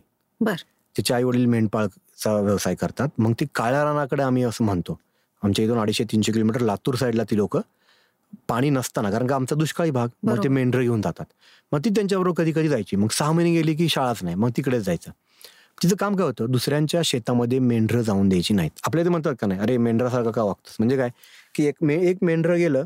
तिचे 0.96 1.14
आई 1.14 1.22
वडील 1.22 1.46
मेंढपाळचा 1.46 2.32
व्यवसाय 2.40 2.74
करतात. 2.74 3.08
मग 3.18 3.32
ती 3.40 3.46
काळ्या 3.54 3.84
रानाकडे 3.84 4.22
आम्ही 4.22 4.42
असं 4.42 4.64
म्हणतो. 4.64 4.98
आमच्या 5.42 5.64
इथून 5.64 5.78
अडीचशे 5.78 6.04
तीनशे 6.04 6.32
किलोमीटर 6.32 6.60
लातूर 6.60 6.94
साईडला 6.94 7.22
ती 7.30 7.36
लोक 7.36 7.56
पाणी 8.48 8.70
नसताना 8.70 9.10
कारण 9.10 9.26
का 9.26 9.34
आमचा 9.34 9.56
दुष्काळी 9.56 9.90
भाग 9.90 10.08
मग 10.22 10.42
ते 10.44 10.48
मेंढर 10.48 10.80
घेऊन 10.80 11.00
जातात. 11.00 11.24
मग 11.72 11.80
ती 11.84 11.90
त्यांच्याबरोबर 11.90 12.42
कधी 12.42 12.52
कधी 12.52 12.68
जायची. 12.68 12.96
मग 12.96 13.08
सहा 13.08 13.32
महिने 13.32 13.52
गेली 13.52 13.74
की 13.74 13.88
शाळाच 13.88 14.22
नाही. 14.22 14.36
मग 14.36 14.50
तिकडेच 14.56 14.82
जायचं. 14.82 15.10
तिचं 15.82 15.96
काम 15.96 16.16
काय 16.16 16.26
होतं? 16.26 16.50
दुसऱ्यांच्या 16.50 17.00
शेतामध्ये 17.04 17.58
मेंढरं 17.58 18.02
जाऊन 18.02 18.28
द्यायची 18.28 18.54
नाहीत. 18.54 18.70
आपल्या 18.84 19.04
ते 19.04 19.08
म्हणतात 19.10 19.34
का 19.40 19.46
नाही 19.46 19.60
अरे 19.60 19.76
मेंढरासारखं 19.78 20.30
का 20.30 20.42
वागतोस? 20.42 20.76
म्हणजे 20.78 20.96
काय? 20.96 21.10
की 21.54 21.66
एक 21.66 21.74
मे 21.82 21.96
एक 22.10 22.18
मेंढर 22.22 22.54
गेलं 22.54 22.84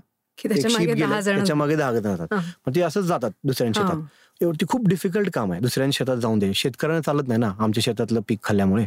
त्याच्यामागे 1.34 1.76
दहा 1.76 1.92
जातात 1.92 2.34
मग 2.66 2.74
ते 2.74 2.80
असंच 2.82 3.04
जातात 3.04 3.30
दुसऱ्यांच्या 3.44 3.82
शेतात. 3.82 3.96
एवढी 4.40 4.66
खूप 4.68 4.86
डिफिकल्ट 4.88 5.30
काम 5.34 5.52
आहे. 5.52 5.60
दुसऱ्यांच्या 5.60 6.04
शेतात 6.04 6.20
जाऊन 6.22 6.38
दे. 6.38 6.52
शेतकऱ्यांना 6.54 7.00
चालत 7.02 7.28
नाही 7.28 7.40
ना 7.40 7.52
आमच्या 7.58 7.82
शेतातलं 7.84 8.20
पीक 8.28 8.38
खाल्ल्यामुळे. 8.44 8.86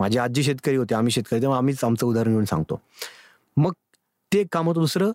माझी 0.00 0.18
आजी 0.18 0.42
शेतकरी 0.42 0.76
होते 0.76 0.94
आम्ही 0.94 1.12
शेतकरी 1.12 1.40
तेव्हा 1.40 1.58
आम्हीच 1.58 1.84
आमचं 1.84 2.06
उदाहरण 2.06 2.30
घेऊन 2.30 2.44
सांगतो. 2.44 2.80
मग 3.56 3.72
ते 4.32 4.44
काम 4.52 4.66
होतं 4.66 4.80
दुसरं 4.80 5.10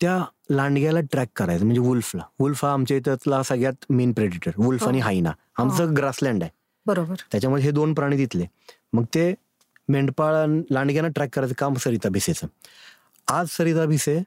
त्या 0.00 0.18
लांडग्याला 0.50 1.00
ट्रॅक 1.00 1.28
करायचं 1.36 1.64
म्हणजे 1.64 1.80
वुल्फला. 1.80 2.22
वुल्फ 2.40 2.64
हा 2.64 2.72
आमच्या 2.72 2.96
इथला 2.96 3.42
सगळ्यात 3.42 3.84
मेन 3.90 4.12
प्रेडिटर 4.12 4.50
वुल्फ 4.56 4.86
आणि 4.88 5.00
हायना. 5.00 5.32
आमचं 5.56 5.94
ग्रासलँड 5.96 6.42
आहे. 6.42 6.50
बरोबर. 6.86 7.14
त्याच्यामध्ये 7.32 7.64
हे 7.64 7.70
दोन 7.70 7.94
प्राणी 7.94 8.18
तिथले. 8.18 8.46
मग 8.92 9.04
ते 9.14 9.34
मेंढपाळ 9.88 10.34
लांडग्यानं 10.70 11.10
ट्रॅक 11.10 11.28
करायचं 11.32 11.54
काम 11.58 11.74
सरिता 11.74 12.08
भिसेचं. 12.08 12.46
आज 13.28 13.48
सरिता 13.50 13.84
भिसे 13.84 14.18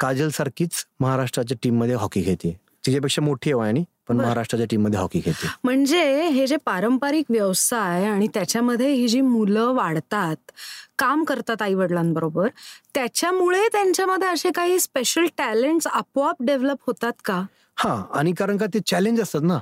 काजल 0.00 0.28
सारखीच 0.28 0.84
महाराष्ट्राच्या 1.00 1.56
टीममध्ये 1.62 1.94
हॉकी 1.94 2.22
खेळते 2.24 2.56
तिच्यापेक्षा 2.86 3.22
मोठी 3.22 3.52
आहे 3.52 3.68
आणि 3.68 3.84
पण 4.08 4.16
महाराष्ट्राच्या 4.16 4.66
टीममध्ये 4.70 4.98
हॉकी 5.00 5.20
खेळते 5.20 5.46
म्हणजे 5.64 6.02
हे 6.30 6.46
जे 6.46 6.56
पारंपरिक 6.56 7.24
व्यवसाय 7.30 8.04
आणि 8.04 8.26
त्याच्यामध्ये 8.34 8.90
ही 8.92 9.08
जी 9.08 9.20
मुलं 9.20 9.72
वाढतात 9.74 10.50
काम 10.98 11.24
करतात 11.24 11.62
आई 11.62 11.74
वडिलांबरोबर 11.74 12.48
त्याच्यामुळे 12.94 13.66
त्यांच्यामध्ये 13.72 14.28
असे 14.28 14.50
काही 14.54 14.80
स्पेशल 14.80 15.26
टॅलेंट 15.38 15.86
आपोआप 15.86 16.42
डेव्हलप 16.42 16.78
होतात 16.86 17.12
का? 17.24 17.42
हा 17.76 18.02
आणि 18.14 18.32
कारण 18.32 18.56
का 18.56 18.66
ते 18.66 18.80
चॅलेंज 18.86 19.20
असतात 19.20 19.42
ना. 19.42 19.58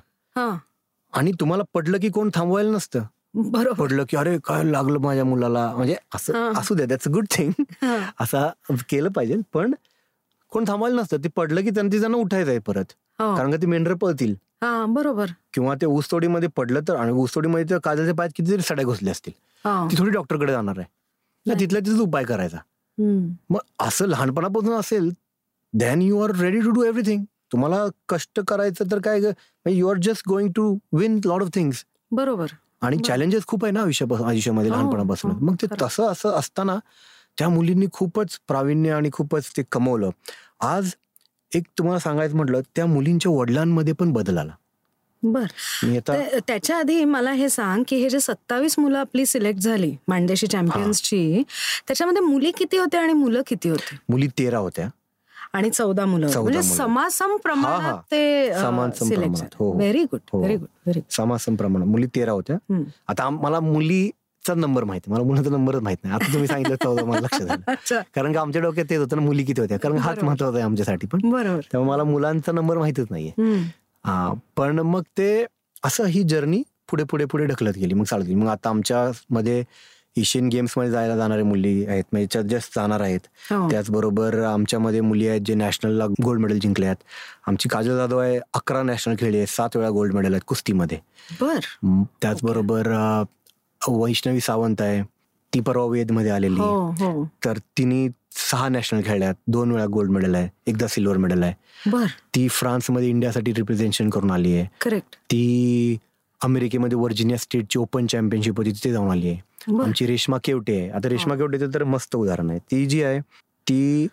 आणि 1.13 1.33
तुम्हाला 1.41 1.63
पडलं 1.75 1.99
की 1.99 2.09
कोण 2.11 2.31
थांबवायला 2.35 2.71
नसतं. 2.71 3.03
बरोबर. 3.35 3.73
पडलं 3.79 4.05
की 4.09 4.17
अरे 4.17 4.37
काय 4.45 4.65
लागलं 4.65 4.99
माझ्या 5.01 5.25
मुलाला? 5.25 5.67
म्हणजे 5.77 5.97
असं 6.15 6.53
असू 6.59 6.75
द्या 6.75 6.87
दॅट्स 6.87 7.09
गुड 7.09 7.27
थिंग 7.31 7.63
असं 8.21 8.49
केलं 8.91 9.09
पाहिजे 9.09 9.37
पण 9.53 9.75
कोण 10.53 10.65
थांबवायला 10.69 11.01
नसतं. 11.01 11.17
ते 11.25 11.29
पडलं 11.37 11.61
की 11.61 11.71
त्यांनी 11.71 12.01
त्यांना 12.01 12.19
उठायचं 12.19 12.51
आहे 12.51 12.59
परत. 12.59 12.93
हो. 13.19 13.35
कारण 13.37 13.51
का 13.51 13.57
ती 13.57 13.67
मेंढर 13.67 13.95
पळतील. 13.95 14.35
बरोबर. 14.89 15.27
किंवा 15.55 15.75
ते 15.81 15.87
ऊसतोडीमध्ये 15.87 16.49
पडलं 16.57 16.81
तर 16.89 16.97
आणि 16.97 17.13
ऊसतोडीमध्ये 17.13 17.79
काजलच्या 17.85 18.15
पायात 18.15 18.31
कितीतरी 18.37 18.63
सड्या 18.63 18.85
घुसले 18.85 19.11
असतील. 19.11 19.33
ती 19.91 19.97
थोडी 19.99 20.11
डॉक्टरकडे 20.11 20.53
जाणार 20.53 20.79
आहे. 20.79 21.55
तिथल्या 21.61 21.81
तिथेच 21.87 22.01
उपाय 22.01 22.25
करायचा. 22.25 22.59
मग 23.51 23.59
असं 23.81 24.07
लहानपणापासून 24.07 24.75
असेल 24.75 25.11
then 25.73 26.03
you 26.03 26.21
are 26.21 26.35
ready 26.37 26.61
to 26.61 26.71
do 26.71 26.83
everything 26.83 27.25
तुम्हाला 27.53 27.85
कष्ट 28.09 28.41
करायचं 28.49 28.91
तर 28.91 28.99
काय 28.99 29.21
you 29.67 29.89
are 29.89 29.97
just 30.03 30.29
going 30.29 30.51
to 30.57 30.75
win 30.93 31.21
lot 31.25 31.43
of 31.43 31.49
things 31.55 31.85
बरोबर. 32.13 32.47
आणि 32.83 32.97
चॅलेंजेस 33.07 33.47
खूप 33.47 33.65
आहे 33.65 33.73
ना 33.73 33.81
आयुष्यापासून 33.83 34.27
आयुष्यामध्ये 34.29 34.71
हो, 34.71 34.77
लहानपणापासून. 34.77 35.31
हो, 35.31 35.45
मग 35.47 35.55
ते 35.63 35.67
तसं 35.83 36.07
असं 36.07 36.31
असताना 36.31 36.79
त्या 37.39 37.49
मुलींनी 37.49 37.87
खूपच 37.93 38.39
प्रावीण्य 38.49 38.91
आणि 38.91 39.11
खूपच 39.13 39.51
ते 39.57 39.63
कमवलं. 39.73 40.11
आज 40.61 40.95
एक 41.53 41.63
तुम्हाला 41.79 41.99
सांगायचं 41.99 42.37
म्हटलं 42.37 42.61
त्या 42.77 42.87
मुलींच्या 42.87 43.33
वडिलांमध्ये 43.33 43.95
पण 43.95 44.13
बदल 44.13 44.39
आला. 44.39 44.53
बर. 45.23 45.47
त्याच्या 46.49 46.77
आधी 46.77 47.05
मला 47.05 47.33
हे 47.33 47.49
सांग 47.49 47.83
की 47.89 47.97
हे 47.97 48.09
जे 48.11 48.21
सत्तावीस 48.21 48.75
मुलं 48.79 48.99
आपली 48.99 49.27
सिलेक्ट 49.27 49.61
झाली 49.61 49.95
मांडेशी 50.09 50.47
चॅम्पियन्सची 50.47 51.43
त्याच्यामध्ये 51.87 52.23
मुली 52.23 52.51
किती 52.51 52.77
होते 52.77 52.97
आणि 52.97 53.13
मुलं 53.13 53.43
किती 53.47 53.69
होते? 53.69 53.97
मुली 54.09 54.27
तेरा 54.39 54.59
होत्या. 54.59 54.89
आणि 55.55 55.71
चौदा 55.71 56.05
मुलं. 56.07 56.31
म्हणजे 56.41 56.63
समासम 56.63 57.37
प्रमाणात 57.37 57.99
ते 58.11 58.53
select 58.95 59.55
very 59.61 60.03
good 60.03 60.21
very 60.35 60.57
good 60.57 60.69
very 60.87 61.01
समासम 61.11 61.55
प्रमाणात. 61.57 61.87
मुली 61.89 62.07
तेरा 62.07 62.33
होत्या. 62.33 62.57
आता 63.09 63.29
मला 63.31 63.61
मुली 63.61 64.11
चा 64.45 64.55
नंबर 64.55 64.85
माहिती. 64.85 65.11
मला 65.11 65.25
मुलाचा 65.25 65.51
नंबरच 65.51 65.83
माहीत 65.83 65.99
नाही. 66.05 66.15
आता 66.15 66.33
तुम्ही 66.33 66.49
सांगितलं 66.49 66.77
चौदा 66.83 67.05
मला 67.05 67.21
लक्षात 67.21 67.47
झालं 67.47 68.01
कारण 68.15 68.33
की 68.33 68.39
आमच्या 68.39 68.63
डोक्यात 68.63 68.87
तेच 68.91 68.99
होतं 68.99 69.17
ना 69.17 69.23
मुली 69.23 69.45
किती 69.45 69.61
होत्या. 69.61 69.79
कारण 69.79 69.97
हाच 69.97 70.23
महत्त्वाचा 70.23 70.57
आहे 70.57 70.65
आमच्यासाठी 70.65 71.07
पण. 71.07 71.21
बरोबर. 71.25 71.61
तेव्हा 71.73 71.89
मला 71.89 72.05
मुलांचा 72.05 72.53
नंबर 72.53 72.79
माहितच 72.79 73.07
नाहीये. 73.11 73.33
पण 74.57 74.79
मग 74.79 75.03
ते 75.19 75.45
असं 75.85 76.05
ही 76.05 76.23
जर्नी 76.23 76.63
पुढे 76.91 77.05
पुढे 77.05 77.25
पुढे 77.25 77.45
ढकलत 77.47 77.77
गेली. 77.77 77.95
मग 77.95 78.05
चालत 78.05 78.25
गेली. 78.25 78.35
मग 78.35 78.49
आता 78.49 78.69
आमच्या 78.71 79.11
मध्ये 79.31 79.63
एशियन 80.17 80.49
गेम्समध्ये 80.49 80.91
जायला 80.91 81.17
जाणारे 81.17 81.43
मुली 81.43 81.85
आहेत. 81.87 82.05
म्हणजे 82.13 82.43
जस्ट 82.49 82.73
जाणार 82.77 83.01
आहेत. 83.01 83.21
हो. 83.51 83.69
त्याचबरोबर 83.71 84.39
आमच्यामध्ये 84.45 85.01
मुली 85.01 85.29
आहेत 85.29 85.41
जे 85.47 85.55
नॅशनलला 85.55 86.07
गोल्ड 86.25 86.41
मेडल 86.41 86.59
जिंकले 86.59 86.87
आहेत. 86.87 87.03
आमची 87.47 87.69
काजल 87.69 87.97
जाधव 87.97 88.19
आहे 88.19 88.39
अकरा 88.55 88.83
नॅशनल 88.83 89.15
खेळली 89.19 89.37
आहे 89.37 89.47
सात 89.47 89.77
वेळा 89.77 89.91
गोल्ड 89.91 90.15
मेडल 90.15 90.33
आहेत 90.33 90.43
कुस्तीमध्ये. 90.47 90.99
त्याचबरोबर 92.23 92.89
वैष्णवी 93.89 94.41
सावंत 94.41 94.81
आहे. 94.81 95.03
ती 95.53 95.61
परवा 95.61 95.85
वेदमध्ये 95.85 96.31
आलेली 96.31 96.61
हो, 96.61 96.91
हो. 96.99 97.25
तर 97.45 97.59
तिने 97.79 98.07
सहा 98.35 98.69
नॅशनल 98.69 99.01
खेळल्यात 99.05 99.35
दोन 99.47 99.73
वेळा 99.73 99.87
गोल्ड 99.93 100.11
मेडल 100.11 100.35
आहे 100.35 100.49
एकदा 100.67 100.87
सिल्वर 100.87 101.17
मेडल 101.17 101.43
आहे. 101.43 102.07
ती 102.35 102.47
फ्रान्समध्ये 102.49 103.09
इंडियासाठी 103.09 103.53
रिप्रेझेंटेशन 103.55 104.11
करून 104.11 104.31
आली 104.31 104.55
आहे. 104.57 104.67
करेक्ट 104.81 105.17
ती 105.31 105.97
अमेरिकेमध्ये 106.43 106.99
वर्जिनिया 106.99 107.39
स्टेटची 107.39 107.79
ओपन 107.79 108.07
चॅम्पियनशिप 108.07 108.57
होती 108.57 108.71
तिथे 108.71 108.93
जाऊन 108.93 109.11
आली 109.11 109.29
आहे. 109.29 109.73
आमची 109.83 110.07
रेश्मा 110.07 110.39
केवटे 110.45 110.79
आहे. 110.81 110.89
आता 110.91 111.09
रेश्मा 111.09 111.35
केवटेचं 111.37 111.71
तर 111.75 111.85
मस्त 111.85 112.17
उदाहरण 112.17 112.51
आहे. 112.51 112.59
ती 112.71 112.87
जी 112.87 113.03
आहे 113.03 113.21
ती 113.67 114.07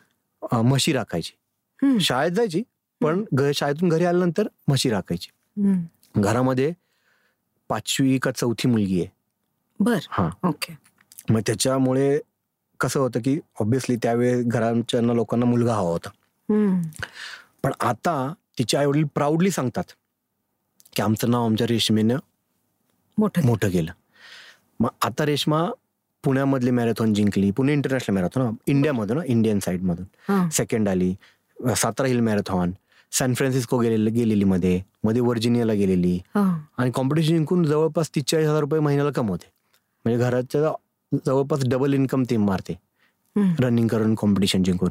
म्हशी 0.51 0.93
राखायची. 0.93 1.99
शाळेत 2.01 2.31
जायची 2.31 2.61
पण 3.01 3.23
शाळेतून 3.55 3.89
घरी 3.89 4.05
आल्यानंतर 4.05 4.47
म्हशी 4.67 4.89
राखायची. 4.89 5.29
घरामध्ये 6.17 6.71
पाचवी 7.69 8.17
का 8.17 8.31
चौथी 8.31 8.67
मुलगी 8.67 8.99
आहे. 8.99 9.07
बर. 9.79 9.97
हा. 10.09 10.29
ओके. 10.43 10.77
मग 11.29 11.39
त्याच्यामुळे 11.47 12.19
कसं 12.79 12.99
होतं 12.99 13.19
की 13.19 13.39
ऑब्विसली 13.61 13.95
त्यावेळी 13.95 14.43
घराच्या 14.43 15.01
लोकांना 15.01 15.45
मुलगा 15.45 15.73
हवा 15.73 15.89
होता. 15.89 16.09
पण 17.63 17.71
आता 17.79 18.33
तिच्या 18.59 18.79
आई 18.79 18.85
वडील 18.85 19.03
प्राऊडली 19.15 19.51
सांगतात. 19.51 19.83
की 20.99 21.03
आमचं 21.03 21.29
नाव 21.31 21.45
आमच्या 21.45 21.65
रेशमीनं 21.67 22.17
मोठं 23.17 23.45
मोठं 23.45 23.69
केलं. 23.69 23.91
मग 24.79 24.89
आता 25.01 25.25
रेशमा 25.25 25.63
पुण्यामधली 26.23 26.71
मॅरेथॉन 26.71 27.13
जिंकली 27.13 27.51
पुणे 27.57 27.73
इंटरनॅशनल 27.73 28.15
मॅरेथॉन 28.15 28.55
इंडियामधून 28.67 29.21
इंडियन 29.25 29.59
साईड 29.59 29.83
मधून. 29.83 30.49
सेकंड 30.53 30.89
आली 30.89 31.13
Satara 31.75 32.07
hill 32.07 32.19
marathon 32.19 32.71
San 33.11 33.33
Francisco 33.33 33.77
गेलेली 33.79 34.11
गेलेली 34.11 34.45
मध्ये 34.45 34.81
मध्ये 35.03 35.21
वर्जिनियाला 35.21 35.73
गेलेली 35.73 36.17
आणि 36.35 36.91
कॉम्पिटिशन 36.95 37.35
जिंकून 37.35 37.63
जवळपास 37.65 38.09
तीस 38.15 38.23
चाळीस 38.27 38.47
हजार 38.47 38.59
रुपये 38.59 38.79
महिन्याला 38.79 39.11
कमवते. 39.11 39.51
म्हणजे 40.05 40.23
घराच्या 40.23 40.71
जवळपास 41.25 41.63
डबल 41.67 41.93
इन्कम 41.93 42.23
ती 42.29 42.37
मारते. 42.37 42.77
रनिंग 43.59 43.87
करून 43.87 44.15
कॉम्पिटिशन 44.15 44.63
जिंकून. 44.63 44.89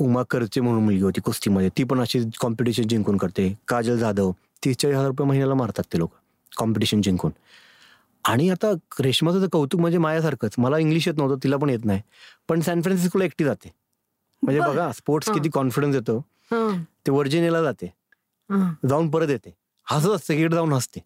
उमा 0.00 0.22
करचे 0.30 0.60
म्हणून 0.60 0.84
मुलगी 0.84 1.02
होती 1.02 1.20
कुस्तीमध्ये. 1.20 1.68
ती 1.78 1.84
पण 1.84 2.00
अशी 2.00 2.20
कॉम्पिटिशन 2.40 2.88
जिंकून 2.88 3.16
करते. 3.16 3.52
काजल 3.68 3.98
जाधव 3.98 4.30
तीस 4.64 4.76
चाळीस 4.76 4.96
हजार 4.96 5.08
रुपये 5.08 5.26
महिन्याला 5.26 5.54
मारतात 5.54 5.84
ते 5.92 5.98
लोक. 5.98 6.10
कॉम्पिटिशन 6.52 7.02
जिंकून. 7.02 7.30
आणि 8.24 8.48
आता 8.50 8.72
रेशमाचं 9.00 9.42
तर 9.42 9.48
कौतुक 9.52 9.80
म्हणजे 9.80 9.98
माझ्यासारखंच. 9.98 10.54
मला 10.58 10.78
इंग्लिश 10.78 11.06
येत 11.08 11.16
नव्हतं 11.18 11.42
तिला 11.44 11.56
पण 11.56 11.70
येत 11.70 11.84
नाही. 11.84 12.00
पण 12.48 12.60
सॅन 12.60 12.82
फ्रान्सिस्कोला 12.82 13.24
एकटी 13.24 13.44
जाते. 13.44 13.72
म्हणजे 14.42 14.60
बघा 14.60 14.90
स्पोर्ट्स 14.92 15.30
किती 15.30 15.48
कॉन्फिडन्स 15.48 15.94
येतो 15.94 16.20
ते 17.06 17.10
वर्जिनियाला 17.10 17.62
जाते. 17.62 17.92
जाऊन 18.88 19.10
परत 19.10 19.28
येते. 19.28 19.54
हसत 19.86 20.08
असते 20.08 20.36
इकडे 20.40 20.54
जाऊन 20.54 20.72
हसते. 20.72 21.00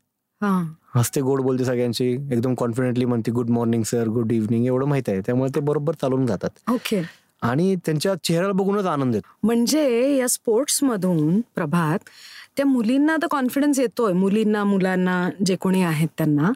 हसते 0.94 1.20
गोड 1.20 1.40
बोलते 1.40 1.64
सगळ्यांची 1.64 2.06
एकदम 2.32 2.54
कॉन्फिडेंटली 2.54 3.04
म्हणते 3.04 3.30
good 3.32 3.50
morning 3.50 3.82
sir 3.82 4.08
good 4.08 4.32
evening 4.32 4.66
एवढं 4.66 4.86
माहीत 4.86 5.08
आहे. 5.08 5.20
त्यामुळे 5.20 5.50
ते 5.54 5.60
बरोबर 5.60 5.94
चालून 5.94 6.26
जातात. 6.26 6.50
ओके 6.70 7.02
आणि 7.44 7.76
त्यांच्या 7.76 8.14
चेहऱ्याला 8.24 8.52
बघूनच 8.52 8.86
आनंद 8.86 9.14
येतो. 9.14 9.28
म्हणजे 9.42 10.16
या 10.16 10.28
स्पोर्ट्स 10.28 10.82
मधून 10.82 11.40
प्रभात 11.40 11.98
त्या 12.56 12.66
मुलींना 12.66 13.16
तर 13.22 13.26
कॉन्फिडन्स 13.30 13.78
येतोय. 13.78 14.12
मुलींना 14.12 14.64
मुलांना 14.64 15.30
जे 15.46 15.56
कोणी 15.56 15.82
आहेत 15.82 16.08
त्यांना. 16.18 16.52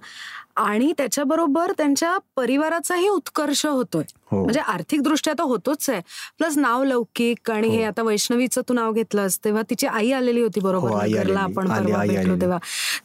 आणि 0.58 0.92
त्याच्याबरोबर 0.98 1.72
त्यांच्या 1.76 2.16
परिवाराचाही 2.36 3.08
उत्कर्ष 3.08 3.64
होतोय. 3.66 4.04
हो. 4.30 4.42
म्हणजे 4.42 4.60
आर्थिक 4.60 5.02
दृष्ट्या 5.02 5.32
तर 5.38 5.42
होतोच 5.42 5.88
आहे. 5.90 6.00
प्लस 6.38 6.56
नाव 6.58 6.84
लौकिक 6.84 7.50
आणि 7.50 7.68
हे 7.68 7.82
हो. 7.82 7.88
आता 7.88 8.02
वैष्णवीचं 8.02 8.60
तू 8.68 8.74
नाव 8.74 8.92
घेतलंस 8.92 9.38
तेव्हा 9.44 9.62
तिची 9.70 9.86
आई 9.86 10.10
आलेली 10.12 10.40
होती 10.42 10.60
बरोबर 10.60 10.90
हो, 10.90 10.96
आपण 11.36 11.68
परवा 11.68 12.04
भेटलो 12.06 12.34
तेव्हा. 12.40 12.58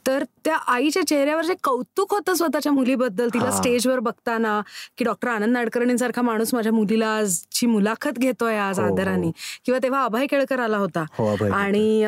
तर 0.08 0.24
त्या 0.46 0.56
आईच्या 0.56 1.06
चेहऱ्यावर 1.08 1.46
जे 1.46 1.54
कौतुक 1.64 2.14
होतं 2.14 2.34
स्वतःच्या 2.34 2.72
मुलीबद्दल 2.72 3.30
तिला 3.34 3.52
स्टेजवर 3.52 4.00
बघताना 4.00 4.62
की 4.98 5.06
डॉक्टर 5.06 5.28
आनंद 5.28 5.54
नाडकर्णींसारखा 5.54 6.22
माणूस 6.22 6.54
माझ्या 6.54 6.74
मुलीला 6.74 7.08
आजची 7.08 7.68
मुलाखत 7.68 8.20
घेतोय 8.20 8.58
आज 8.58 8.80
आदराने. 8.80 9.32
किंवा 9.66 9.80
तेव्हा 9.84 10.04
अभय 10.04 10.26
केळकर 10.26 10.60
आला 10.60 10.78
होता. 10.78 11.06
आणि 11.54 12.04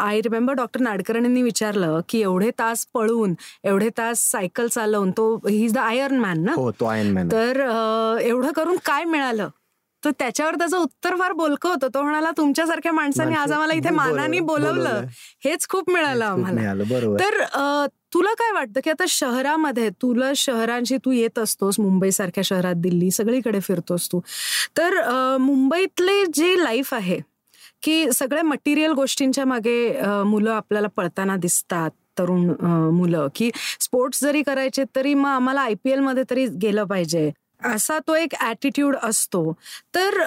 आय 0.00 0.20
रिमेंबर 0.20 0.52
डॉक्टर 0.52 0.80
नाडकर्णींनी 0.80 1.42
विचारलं 1.42 2.00
की 2.08 2.20
एवढे 2.20 2.50
तास 2.58 2.86
पळून 2.94 3.34
एवढे 3.64 3.88
तास 3.98 4.30
सायकल 4.30 4.65
चालवून 4.68 5.10
तो 5.10 5.34
he 5.48 5.64
is 5.64 5.72
the 5.74 5.78
iron 5.78 6.18
man 6.20 6.42
ना 6.44 6.54
तर 7.32 7.60
एवढं 8.22 8.52
करून 8.52 8.76
काय 8.84 9.04
मिळालं? 9.04 9.48
तर 10.02 10.10
त्याच्यावर 10.18 10.54
त्याचं 10.54 10.78
उत्तर 10.78 11.14
फार 11.18 11.32
बोलकं 11.32 11.68
होतं. 11.68 11.88
तो 11.94 12.02
म्हणाला 12.02 12.30
तुमच्यासारख्या 12.36 12.92
माणसाने 12.92 13.34
आज 13.34 13.52
आम्हाला 13.52 13.74
इथे 13.74 13.90
मानाने 13.90 14.40
बोलवलं. 14.40 15.04
हेच 15.44 15.66
खूप 15.68 15.90
मिळालं 15.90 16.24
आम्हाला. 16.24 16.60
तर 17.20 17.86
तुला 18.14 18.32
काय 18.38 18.52
वाटतं 18.52 18.80
की 18.84 18.90
आता 18.90 19.04
शहरामध्ये 19.08 19.88
तुला 20.02 20.30
शहरांशी 20.36 20.96
तू 21.04 21.12
येत 21.12 21.38
असतोस 21.38 21.80
मुंबई 21.80 22.10
सारख्या 22.10 22.44
शहरात 22.44 22.74
दिल्ली 22.76 23.10
सगळीकडे 23.10 23.60
फिरतोस 23.60 24.08
तू. 24.12 24.20
तर 24.76 25.02
मुंबईतले 25.40 26.24
जे 26.34 26.54
लाईफ 26.62 26.94
आहे 26.94 27.20
की 27.82 28.12
सगळ्या 28.14 28.42
मटेरियल 28.44 28.92
गोष्टींच्या 28.92 29.44
मागे 29.44 29.78
मुलं 30.26 30.52
आपल्याला 30.52 30.88
पळताना 30.96 31.36
दिसतात 31.36 31.90
तरुण 32.18 32.50
मुलं 32.94 33.28
की 33.34 33.50
स्पोर्ट्स 33.80 34.22
जरी 34.22 34.42
करायचे 34.42 34.84
तरी 34.96 35.14
मग 35.14 35.28
आम्हाला 35.30 35.60
आय 35.60 35.74
पी 35.84 35.94
मध्ये 35.96 36.22
तरी 36.30 36.46
गेलं 36.62 36.84
पाहिजे. 36.84 37.30
असा 37.64 37.98
तो 38.08 38.14
एक 38.14 38.34
ऍटिट्यूड 38.44 38.96
असतो. 39.02 39.52
तर 39.94 40.20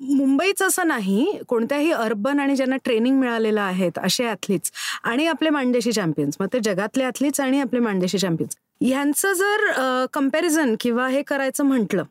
मुंबईच 0.00 0.62
असं 0.62 0.86
नाही. 0.88 1.26
कोणत्याही 1.48 1.90
अर्बन 1.92 2.40
आणि 2.40 2.56
ज्यांना 2.56 2.76
ट्रेनिंग 2.84 3.18
मिळालेलं 3.20 3.60
आहेत 3.60 3.98
असे 3.98 4.24
ॲथलीट्स 4.26 4.72
आणि 5.04 5.26
आपले 5.26 5.50
मांडेशी 5.50 5.92
चॅम्पियन्स 5.92 6.36
मग 6.40 6.46
ते 6.52 6.58
जगातले 6.64 7.04
ॲथलीट्स 7.04 7.40
आणि 7.40 7.60
आपले 7.60 7.80
मांडेशी 7.80 8.18
चॅम्पियन्स 8.18 8.56
ह्यांचं 8.80 9.32
जर 9.32 10.04
कंपॅरिझन 10.12 10.74
किंवा 10.80 11.08
हे 11.08 11.22
करायचं 11.22 11.64
म्हटलं 11.64 12.04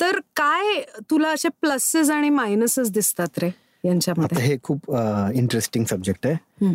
तर 0.00 0.18
काय 0.36 0.80
तुला 1.10 1.28
असे 1.28 1.48
प्लसेस 1.60 2.10
आणि 2.10 2.30
मायनसेस 2.30 2.90
दिसतात 2.90 3.38
रे 3.42 3.50
यांच्यामध्ये? 3.84 4.42
हे 4.42 4.56
खूप 4.62 4.90
इंटरेस्टिंग 5.34 5.84
सब्जेक्ट 5.84 6.26
आहे. 6.26 6.74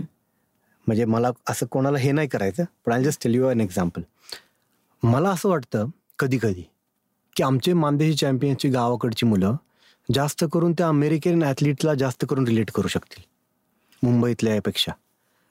म्हणजे 0.87 1.05
मला 1.05 1.31
असं 1.49 1.65
कोणाला 1.65 1.97
हे 1.97 2.11
नाही 2.11 2.27
करायचं 2.27 2.63
पण 2.85 2.91
I 2.93 3.03
just 3.03 3.23
tell 3.23 3.35
you 3.35 3.47
an 3.47 3.61
example 3.61 4.01
मला 5.03 5.29
असं 5.29 5.49
वाटतं 5.49 5.89
कधी 6.19 6.37
कधी 6.37 6.63
की 7.35 7.43
आमचे 7.43 7.73
मानदेशी 7.73 8.15
चॅम्पियनची 8.17 8.69
गावाकडची 8.69 9.25
मुलं 9.25 9.55
जास्त 10.09 10.43
करून 10.53 10.73
त्या 10.73 10.87
अमेरिकन 10.87 11.43
ॲथलीटला 11.43 11.93
जास्त 11.93 12.25
करून 12.29 12.47
रिलेट 12.47 12.71
करू 12.71 12.87
शकतील 12.87 13.23
मुंबईतल्या 14.03 14.53
यापेक्षा. 14.55 14.91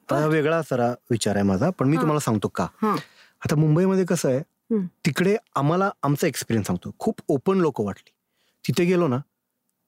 वेगळा 0.09 0.61
जरा 0.71 0.89
विचार 1.11 1.37
आहे 1.37 1.45
माझा 1.45 1.71
पण 1.79 1.89
मी 1.89 1.97
तुम्हाला 1.97 2.21
सांगतो 2.21 2.49
का? 2.49 2.67
आता 2.83 3.57
मुंबईमध्ये 3.57 4.05
कसं 4.05 4.29
आहे 4.29 4.79
तिकडे 5.07 5.37
आम्हाला 5.57 5.91
आमचा 6.03 6.27
एक्सपिरियन्स 6.27 6.67
सांगतो. 6.67 6.91
खूप 6.99 7.21
ओपन 7.29 7.61
लोक 7.61 7.81
वाटली. 7.81 8.11
तिथे 8.65 8.85
गेलो 8.85 9.09
ना 9.09 9.19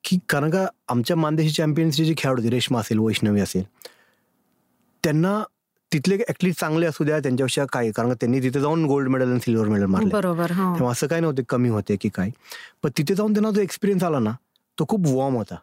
की 0.04 0.18
कारण 0.28 0.50
का 0.50 0.66
आमच्या 0.88 1.16
मानदेशी 1.16 1.50
चॅम्पियन्सचे 1.50 2.04
जे 2.04 2.14
खेळाडू 2.18 2.42
होते 2.42 2.50
रेशमा 2.54 2.80
असेल 2.80 2.98
वैष्णवी 2.98 3.40
असेल 3.40 3.64
त्यांना 5.04 5.42
तिथले 5.92 6.16
ऍटलीस्ट 6.28 6.60
चांगले 6.60 6.86
असू 6.86 7.04
द्या 7.04 7.18
त्यांच्यापेक्षा 7.18 7.64
काय 7.72 7.90
कारण 7.90 8.12
त्यांनी 8.20 8.40
तिथे 8.42 8.60
जाऊन 8.60 8.84
गोल्ड 8.84 9.08
मेडल 9.08 9.30
आणि 9.30 9.40
सिल्वर 9.40 9.68
मेडल 9.68 9.86
मारले. 9.86 10.10
बरोबर 10.10 10.50
तेव्हा 10.50 10.90
असं 10.90 11.06
काय 11.06 11.20
नव्हते 11.20 11.42
कमी 11.48 11.68
होते 11.68 11.96
की 12.00 12.08
काय. 12.08 12.30
पण 12.82 12.90
तिथे 12.98 13.14
जाऊन 13.14 13.32
त्यांना 13.32 13.50
जो 13.50 13.60
एक्सपिरियन्स 13.60 14.04
आला 14.04 14.18
ना 14.18 14.32
तो 14.78 14.84
खूप 14.88 15.06
वॉर्म 15.06 15.34
होता. 15.34 15.56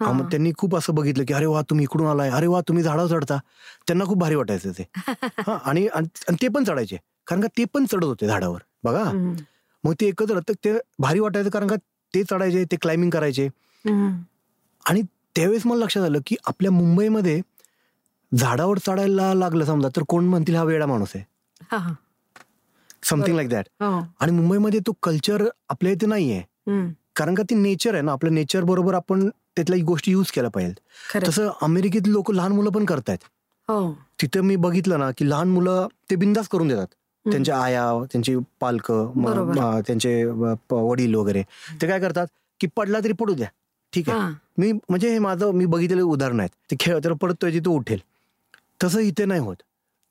मग 0.00 0.28
त्यांनी 0.30 0.50
खूप 0.58 0.76
असं 0.76 0.94
बघितलं 0.94 1.24
की 1.24 1.34
अरे 1.34 1.46
वा 1.46 1.60
तुम्ही 1.70 1.84
इकडून 1.84 2.06
आलाय 2.06 2.30
अरे 2.30 2.46
वा 2.46 2.60
तुम्ही 2.68 2.82
झाडावर 2.84 3.08
चढता. 3.08 3.38
त्यांना 3.86 4.04
खूप 4.04 4.18
भारी 4.18 4.34
वाटायचं 4.34 4.72
ते. 4.78 4.84
हा 5.48 5.58
आणि 5.64 5.86
ते 6.42 6.48
पण 6.48 6.64
चढायचे. 6.64 6.96
कारण 7.26 7.40
का 7.40 7.48
ते 7.58 7.64
पण 7.64 7.84
चढत 7.84 8.04
होते 8.04 8.26
झाडावर 8.26 8.60
बघा. 8.84 9.04
मग 9.84 9.92
ते 10.00 10.06
एकत्र 10.06 10.40
ते 10.64 10.72
भारी 10.98 11.20
वाटायचं 11.20 11.50
कारण 11.50 11.66
का 11.66 11.76
ते 12.14 12.22
चढायचे 12.30 12.64
ते 12.64 12.76
क्लाइम्बिंग 12.76 13.10
करायचे. 13.10 13.48
आणि 13.84 15.02
त्यावेळेस 15.36 15.66
मला 15.66 15.84
लक्षात 15.84 16.02
आलं 16.02 16.18
की 16.26 16.36
आपल्या 16.46 16.70
मुंबईमध्ये 16.70 17.40
झाडावर 18.32 18.78
चढायला 18.78 19.32
लागलं 19.34 19.64
समजा 19.64 19.88
तर 19.96 20.02
कोण 20.08 20.24
म्हणतील 20.24 20.56
हा 20.56 20.62
वेळा 20.64 20.86
माणूस 20.86 21.12
आहे? 21.14 21.24
समथिंग 23.02 23.36
लाईक 23.36 23.48
दॅट 23.48 23.66
आणि 24.20 24.32
मुंबईमध्ये 24.32 24.80
तो 24.86 24.92
कल्चर 25.02 25.44
आपल्या 25.68 25.92
इथे 25.92 26.06
नाहीये. 26.06 26.42
कारण 27.16 27.34
का 27.34 27.42
ती 27.50 27.54
नेचर 27.54 27.94
आहे 27.94 28.02
ना 28.02 28.12
आपल्या 28.12 28.32
नेचर 28.32 28.64
बरोबर 28.64 28.94
आपण 28.94 29.28
त्यातल्या 29.28 29.78
गोष्टी 29.84 30.12
युज 30.12 30.30
केल्या 30.30 30.50
पाहिजे. 30.50 30.74
तसं 31.28 31.50
अमेरिकेत 31.62 32.08
लोक 32.08 32.30
लहान 32.30 32.52
मुलं 32.52 32.70
पण 32.70 32.84
करतायत. 32.84 33.18
हो. 33.68 33.92
तिथं 34.22 34.40
मी 34.44 34.56
बघितलं 34.56 34.98
ना 34.98 35.10
की 35.18 35.28
लहान 35.30 35.48
मुलं 35.48 35.86
ते 36.10 36.16
बिंदास 36.16 36.48
करून 36.48 36.68
देतात. 36.68 36.86
त्यांच्या 37.26 37.58
आया 37.62 37.82
त्यांची 38.12 38.36
पालक 38.60 38.90
त्यांचे 39.86 40.24
वडील 40.70 41.14
वगैरे. 41.14 41.42
ते 41.82 41.86
काय 41.86 42.00
करतात 42.00 42.26
की 42.60 42.66
पडला 42.76 43.00
तरी 43.04 43.12
पडू 43.12 43.34
द्या. 43.34 43.48
ठीक 43.92 44.08
आहे. 44.10 44.18
मी 44.58 44.72
म्हणजे 44.72 45.10
हे 45.12 45.18
माझं 45.18 45.50
मी 45.54 45.66
बघितलेलं 45.66 46.02
उदाहरण 46.02 46.40
आहेत 46.40 46.50
ते 46.70 46.76
खेळ 46.80 46.98
तर 47.04 47.12
परत 47.12 47.44
तो 47.44 47.70
उठेल. 47.70 47.98
तसं 48.80 49.00
इथे 49.00 49.24
नाही 49.24 49.40
होत. 49.40 49.56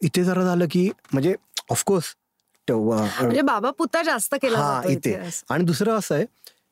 इथे 0.01 0.23
जरा 0.23 0.43
झालं 0.43 0.65
की 0.71 0.89
म्हणजे 1.13 1.35
ऑफकोर्स 1.69 2.15
म्हणजे 2.67 3.41
बाबा 3.41 3.69
पुता 3.77 4.01
जास्त 4.03 4.35
केला 4.41 4.81
इथे. 4.89 5.13
आणि 5.49 5.63
दुसरं 5.65 5.97
असं 5.97 6.15
आहे 6.15 6.25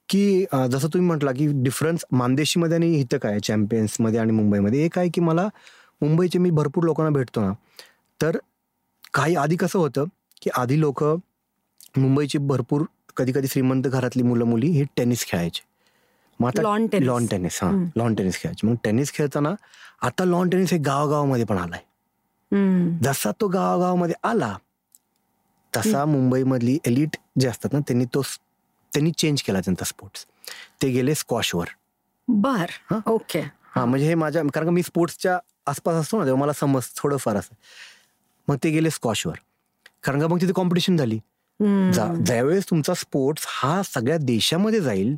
की 0.10 0.46
जसं 0.72 0.88
तुम्ही 0.88 1.08
म्हटला 1.08 1.32
की 1.32 1.48
डिफरन्स 1.64 2.06
मानदेशीमध्ये 2.12 2.78
आणि 2.78 2.94
इथं 3.00 3.18
काय 3.18 3.40
चॅम्पियन्समध्ये 3.44 4.20
आणि 4.20 4.32
मुंबईमध्ये. 4.32 4.84
एक 4.86 4.98
आहे 5.00 5.10
की 5.14 5.22
मला 5.22 5.48
मुंबईचे 6.02 6.40
मी 6.40 6.50
भरपूर 6.50 6.84
लोकांना 6.84 7.12
भेटतो 7.18 7.42
ना. 7.42 7.52
तर 8.20 8.38
काही 9.14 9.36
आधी 9.36 9.56
कसं 9.56 9.80
होतं 9.80 10.06
की 10.42 10.50
आधी 10.58 10.80
लोक 10.80 11.04
मुंबईची 11.04 12.38
भरपूर 12.38 12.84
कधी 13.18 13.32
कधी 13.36 13.48
श्रीमंत 13.48 13.88
घरातली 13.88 14.24
मुलं 14.24 14.46
मुली 14.46 14.68
हे 14.72 14.84
टेनिस 14.98 15.26
खेळायचे. 15.28 15.66
मग 16.40 16.48
आता 16.48 16.62
लॉन 16.62 17.26
टेनिस 17.28 17.60
हा. 17.64 17.72
लॉन 17.96 18.16
टेनिस 18.16 18.40
खेळायचे. 18.42 18.68
मग 18.68 18.76
टेनिस 18.84 19.14
खेळताना 19.14 19.54
आता 20.08 20.26
लॉन 20.26 20.50
टेनिस 20.50 20.74
हे 20.74 20.78
गावागावामध्ये 20.80 21.46
पण 21.46 21.58
आलाय. 21.58 21.82
जसा 23.04 23.32
तो 23.42 23.48
गावागावामध्ये 23.48 24.16
आला 24.24 24.56
तसा 25.74 26.04
मुंबईमधली 26.06 26.78
एलिट 26.86 27.16
जे 27.40 27.48
असतात 27.48 27.74
ना 27.74 27.80
त्यांनी 27.80 28.06
तो 28.14 28.22
त्यांनी 28.92 29.12
चेंज 29.18 29.42
केला 29.42 29.60
त्यांचा 29.60 29.86
स्पोर्ट्स 29.86 30.26
ते 30.82 30.90
गेले 30.90 31.16
स्क्वॉशवर 31.16 31.68
बर 32.28 32.72
ओके. 33.08 33.40
हा 33.76 33.84
म्हणजे 33.86 34.06
हे 34.08 34.16
माझ्या 34.16 34.44
कारण 34.54 34.70
मी 34.70 34.84
स्पोर्ट्सच्या 34.84 35.38
आसपास 35.68 35.96
असतो 35.96 36.18
ना 36.20 36.26
तेव्हा 36.26 36.40
मला 36.42 36.54
समज 36.54 36.84
थोडंफार 36.98 37.36
असं. 37.36 37.56
मग 38.48 38.56
ते 38.64 38.70
गेले 38.72 38.90
स्क्वॉशवर 38.90 39.36
कारण 40.04 40.20
का 40.22 40.28
मग 40.28 40.42
तिथे 40.42 40.54
कॉम्पिटिशन 40.56 40.98
झाली. 40.98 41.20
ज्यावेळेस 41.60 42.70
तुमचा 42.70 42.94
स्पोर्ट्स 42.94 43.46
हा 43.48 43.82
सगळ्या 43.86 44.18
देशामध्ये 44.18 44.80
जाईल 44.82 45.16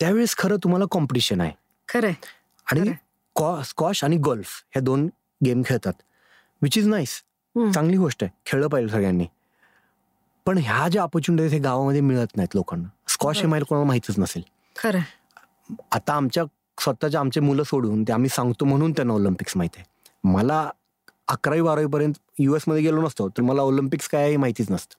त्यावेळेस 0.00 0.34
खरं 0.36 0.56
तुम्हाला 0.64 0.84
कॉम्पिटिशन 0.90 1.40
आहे. 1.40 1.52
खरं 1.88 2.10
आणि 2.66 2.92
स्कॉश 3.64 4.02
आणि 4.04 4.16
गोल्फ 4.16 4.62
ह्या 4.72 4.82
दोन 4.82 5.08
गेम 5.44 5.62
खेळतात. 5.66 5.92
विच 6.62 6.78
इज 6.78 6.86
नाईस 6.88 7.22
चांगली 7.74 7.96
गोष्ट 7.96 8.24
आहे. 8.24 8.32
खेळलं 8.46 8.68
पाहिजे 8.68 8.92
सगळ्यांनी. 8.92 9.26
पण 10.46 10.58
ह्या 10.58 10.88
ज्या 10.88 11.02
ऑपॉर्च्युनिटीज 11.02 11.52
हे 11.52 11.58
गावामध्ये 11.58 12.00
मिळत 12.00 12.36
नाहीत 12.36 12.54
लोकांना. 12.54 12.88
स्कॉश 13.08 13.40
हे 13.40 13.46
माहिती 13.46 13.66
कोणाला 13.68 13.86
माहितच 13.86 14.18
नसेल. 14.18 14.42
खरं. 14.76 15.00
आता 15.92 16.14
आमच्या 16.14 16.44
स्वतःच्या 16.78 17.20
आमचे 17.20 17.40
मुलं 17.40 17.62
सोडून 17.62 18.02
ते 18.02 18.12
आम्ही 18.12 18.28
सांगतो 18.28 18.64
म्हणून 18.64 18.92
त्यांना 18.92 19.14
ऑलिम्पिक्स 19.14 19.56
माहिती 19.56 19.80
आहे. 19.80 19.88
मला 20.32 20.70
अकरावी 21.28 21.62
बारावीपर्यंत 21.62 22.14
युएसमध्ये 22.38 22.82
गेलो 22.82 23.02
नसतो 23.02 23.28
तर 23.28 23.42
मला 23.42 23.62
ऑलिम्पिक्स 23.62 24.08
काय 24.08 24.36
माहितीच 24.36 24.70
नसतं. 24.70 24.94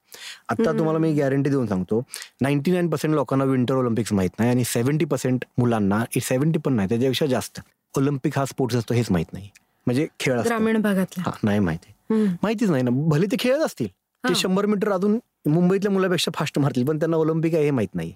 आता 0.50 0.72
तुम्हाला 0.78 1.00
मी 1.00 1.14
गॅरंटी 1.14 1.50
देऊन 1.50 1.68
सांगतो 1.68 2.02
नाईन्टी 2.42 2.72
नाईन 2.72 2.90
पर्सेंट 2.90 3.14
लोकांना 3.14 3.46
विंटर 3.46 3.76
ऑलिम्पिक्स 3.76 4.14
माहीत 4.14 4.40
नाही 4.40 4.52
आणि 4.52 4.64
सेव्हन्टी 4.64 5.06
पर्सेंट 5.06 5.46
मुलांना 5.58 6.04
सेव्हन्टी 6.22 6.60
पण 6.60 6.74
नाही 6.74 6.90
त्याच्यापेक्षा 6.90 7.26
जास्त. 7.26 7.60
ऑलिम्पिक 7.98 8.38
हा 8.38 8.46
स्पोर्ट्स 8.46 8.78
असतो 8.78 8.94
हेच 8.94 9.12
माहीत 9.12 9.34
नाही. 9.34 9.50
म्हणजे 9.88 10.08
खेळ 10.20 10.40
ग्रामीण 10.42 10.82
भागात 10.82 11.20
नाही 11.44 11.60
माहिती. 11.60 11.94
माहितीच 12.14 12.70
नाही 12.70 12.84
ना. 12.84 12.90
भले 13.10 13.26
ते 13.26 13.36
खेळत 13.40 13.66
असतील. 13.66 13.88
ते 13.88 14.36
शंभर 14.36 14.66
मीटर 14.66 14.92
अजून 14.92 15.18
मुंबईतल्या 15.46 15.92
मुलापेक्षा 15.92 16.32
फास्ट 16.36 16.60
मारतील 16.60 16.86
पण 16.86 17.00
त्यांना 17.00 17.18
ऑलिम्पिक 17.18 17.56
आहे 17.56 17.64
हे 17.64 17.72
माहीत 17.72 17.96
नाही. 17.96 18.14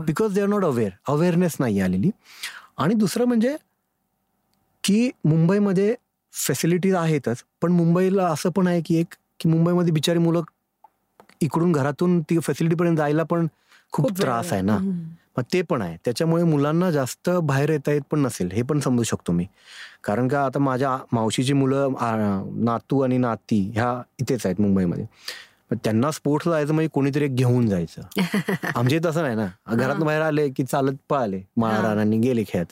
Because 0.00 0.34
they 0.34 0.40
are 0.40 0.46
not 0.46 0.64
aware 0.64 0.90
awareness 1.08 1.56
नाही 1.60 1.80
आलेली. 1.80 2.10
आणि 2.78 2.94
दुसरं 2.94 3.24
म्हणजे 3.24 3.56
की 4.84 5.10
मुंबईमध्ये 5.24 5.94
फॅसिलिटीज 6.32 6.94
आहेतच 6.94 7.42
पण 7.62 7.72
मुंबईला 7.72 8.26
असं 8.26 8.50
पण 8.50 8.66
आहे 8.66 8.80
की 8.80 8.96
एक 8.96 9.14
की 9.40 9.48
मुंबईमध्ये 9.48 9.92
बिचारी 9.92 10.18
मुलं 10.18 10.42
इकडून 11.40 11.72
घरातून 11.72 12.20
ती 12.20 12.38
फॅसिलिटीपर्यंत 12.38 12.96
जायला 12.96 13.22
पण 13.22 13.46
खूप 13.92 14.10
त्रास 14.20 14.52
आहे 14.52 14.62
ना. 14.62 14.76
मग 15.36 15.44
ते 15.52 15.62
पण 15.62 15.82
आहे. 15.82 15.96
त्याच्यामुळे 16.04 16.44
मुलांना 16.44 16.90
जास्त 16.90 17.30
बाहेर 17.30 17.70
येता 17.70 17.92
येत 17.92 18.00
पण 18.10 18.18
नसेल 18.18 18.50
हे 18.52 18.62
पण 18.62 18.80
समजू 18.80 19.02
शकतो 19.02 19.32
मी. 19.32 19.46
कारण 20.04 20.28
का 20.28 20.44
आता 20.44 20.58
माझ्या 20.58 20.98
मावशीची 21.12 21.52
मुलं 21.52 21.92
नातू 22.64 23.00
आणि 23.00 23.18
नाती 23.18 23.70
ह्या 23.74 24.02
इथेच 24.20 24.46
आहेत 24.46 24.60
मुंबईमध्ये. 24.60 25.04
त्यांना 25.84 26.10
स्पोर्ट्स 26.10 26.48
जायचं 26.48 26.74
म्हणजे 26.74 26.88
कोणीतरी 26.88 27.28
घेऊन 27.28 27.68
जायचं. 27.68 28.02
आमचे 28.76 28.98
तसं 29.04 29.22
नाही 29.22 29.36
ना. 29.36 29.46
घरात 29.74 29.96
बाहेर 29.96 30.22
आले 30.22 30.48
की 30.48 30.64
चालत 30.64 30.94
पळाले 31.08 31.42
महाराणांनी 31.56 32.18
गेले 32.18 32.44
खेळत. 32.48 32.66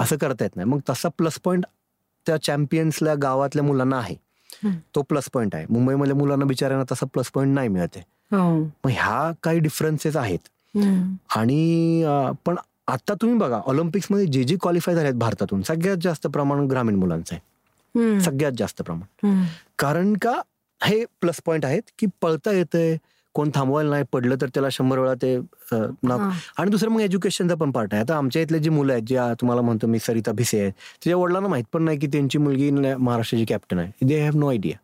असं 0.00 0.16
करता 0.16 0.44
येत 0.44 0.56
नाही. 0.56 0.68
मग 0.68 0.78
तसा 0.90 1.08
प्लस 1.08 1.38
पॉईंट 1.44 1.64
त्या 2.26 2.36
चॅम्पियन्सला 2.36 3.14
गावातल्या 3.14 3.64
मुलांना 3.64 3.98
आहे. 3.98 4.16
तो 4.94 5.02
प्लस 5.02 5.28
पॉईंट 5.32 5.54
आहे. 5.54 5.66
मुंबईमधल्या 5.70 6.16
मुलांना 6.16 6.44
बिचाऱ्यांना 6.44 6.94
तसा 6.94 7.06
प्लस 7.06 7.30
पॉईंट 7.30 7.54
नाही 7.54 7.68
मिळत 7.68 7.88
आहे. 7.96 8.04
हो. 8.36 8.60
मग 8.60 8.90
ह्या 8.90 9.32
काही 9.42 9.58
डिफरन्सेस 9.58 10.16
आहेत. 10.16 10.38
आणि 11.36 12.04
पण 12.46 12.56
आता 12.88 13.14
तुम्ही 13.20 13.36
बघा 13.38 13.60
ऑलिम्पिक्समध्ये 13.66 14.26
जे 14.26 14.42
जे 14.44 14.56
क्वालिफाय 14.62 14.94
झाले 14.94 15.06
आहेत 15.06 15.18
भारतातून 15.18 15.62
सगळ्यात 15.62 15.96
जास्त 16.02 16.26
प्रमाण 16.26 16.66
ग्रामीण 16.70 16.94
मुलांचं 16.94 17.34
आहे. 17.34 18.20
सगळ्यात 18.20 18.52
जास्त 18.58 18.82
प्रमाण. 18.82 19.44
कारण 19.78 20.12
का 20.22 20.40
हे 20.80 21.04
प्लस 21.20 21.40
पॉइंट 21.46 21.64
आहेत 21.64 21.82
की 21.98 22.06
पळता 22.22 22.52
येतंय 22.52 22.96
कोण 23.34 23.50
थांबवायला 23.54 23.90
नाही 23.90 24.04
पडलं 24.12 24.36
तर 24.40 24.48
त्याला 24.54 24.68
शंभर 24.72 24.98
वेळा 24.98 25.14
ते 25.22 25.34
आणि 25.72 26.70
दुसरं 26.70 26.90
मग 26.90 27.00
एज्युकेशनचा 27.00 27.54
पण 27.54 27.70
पार्ट 27.70 27.94
आहे. 27.94 28.02
आता 28.02 28.16
आमच्या 28.16 28.42
इथले 28.42 28.58
जी 28.58 28.70
मुलं 28.70 28.92
आहेत 28.92 29.02
जे 29.08 29.16
तुम्हाला 29.40 29.62
म्हणतो 29.62 29.86
मी 29.86 29.98
सरिता 29.98 30.32
भिसे 30.36 30.60
आहेत 30.60 30.72
त्याच्या 30.72 31.16
वडिलांना 31.16 31.48
माहीत 31.48 31.64
पण 31.72 31.82
नाही 31.82 31.98
की 31.98 32.06
त्यांची 32.12 32.38
मुलगी 32.38 32.70
महाराष्ट्राची 32.70 33.44
कॅप्टन 33.48 33.78
आहे. 33.78 34.06
They 34.06 34.20
have 34.20 34.38
no 34.38 34.48
idea 34.50 34.76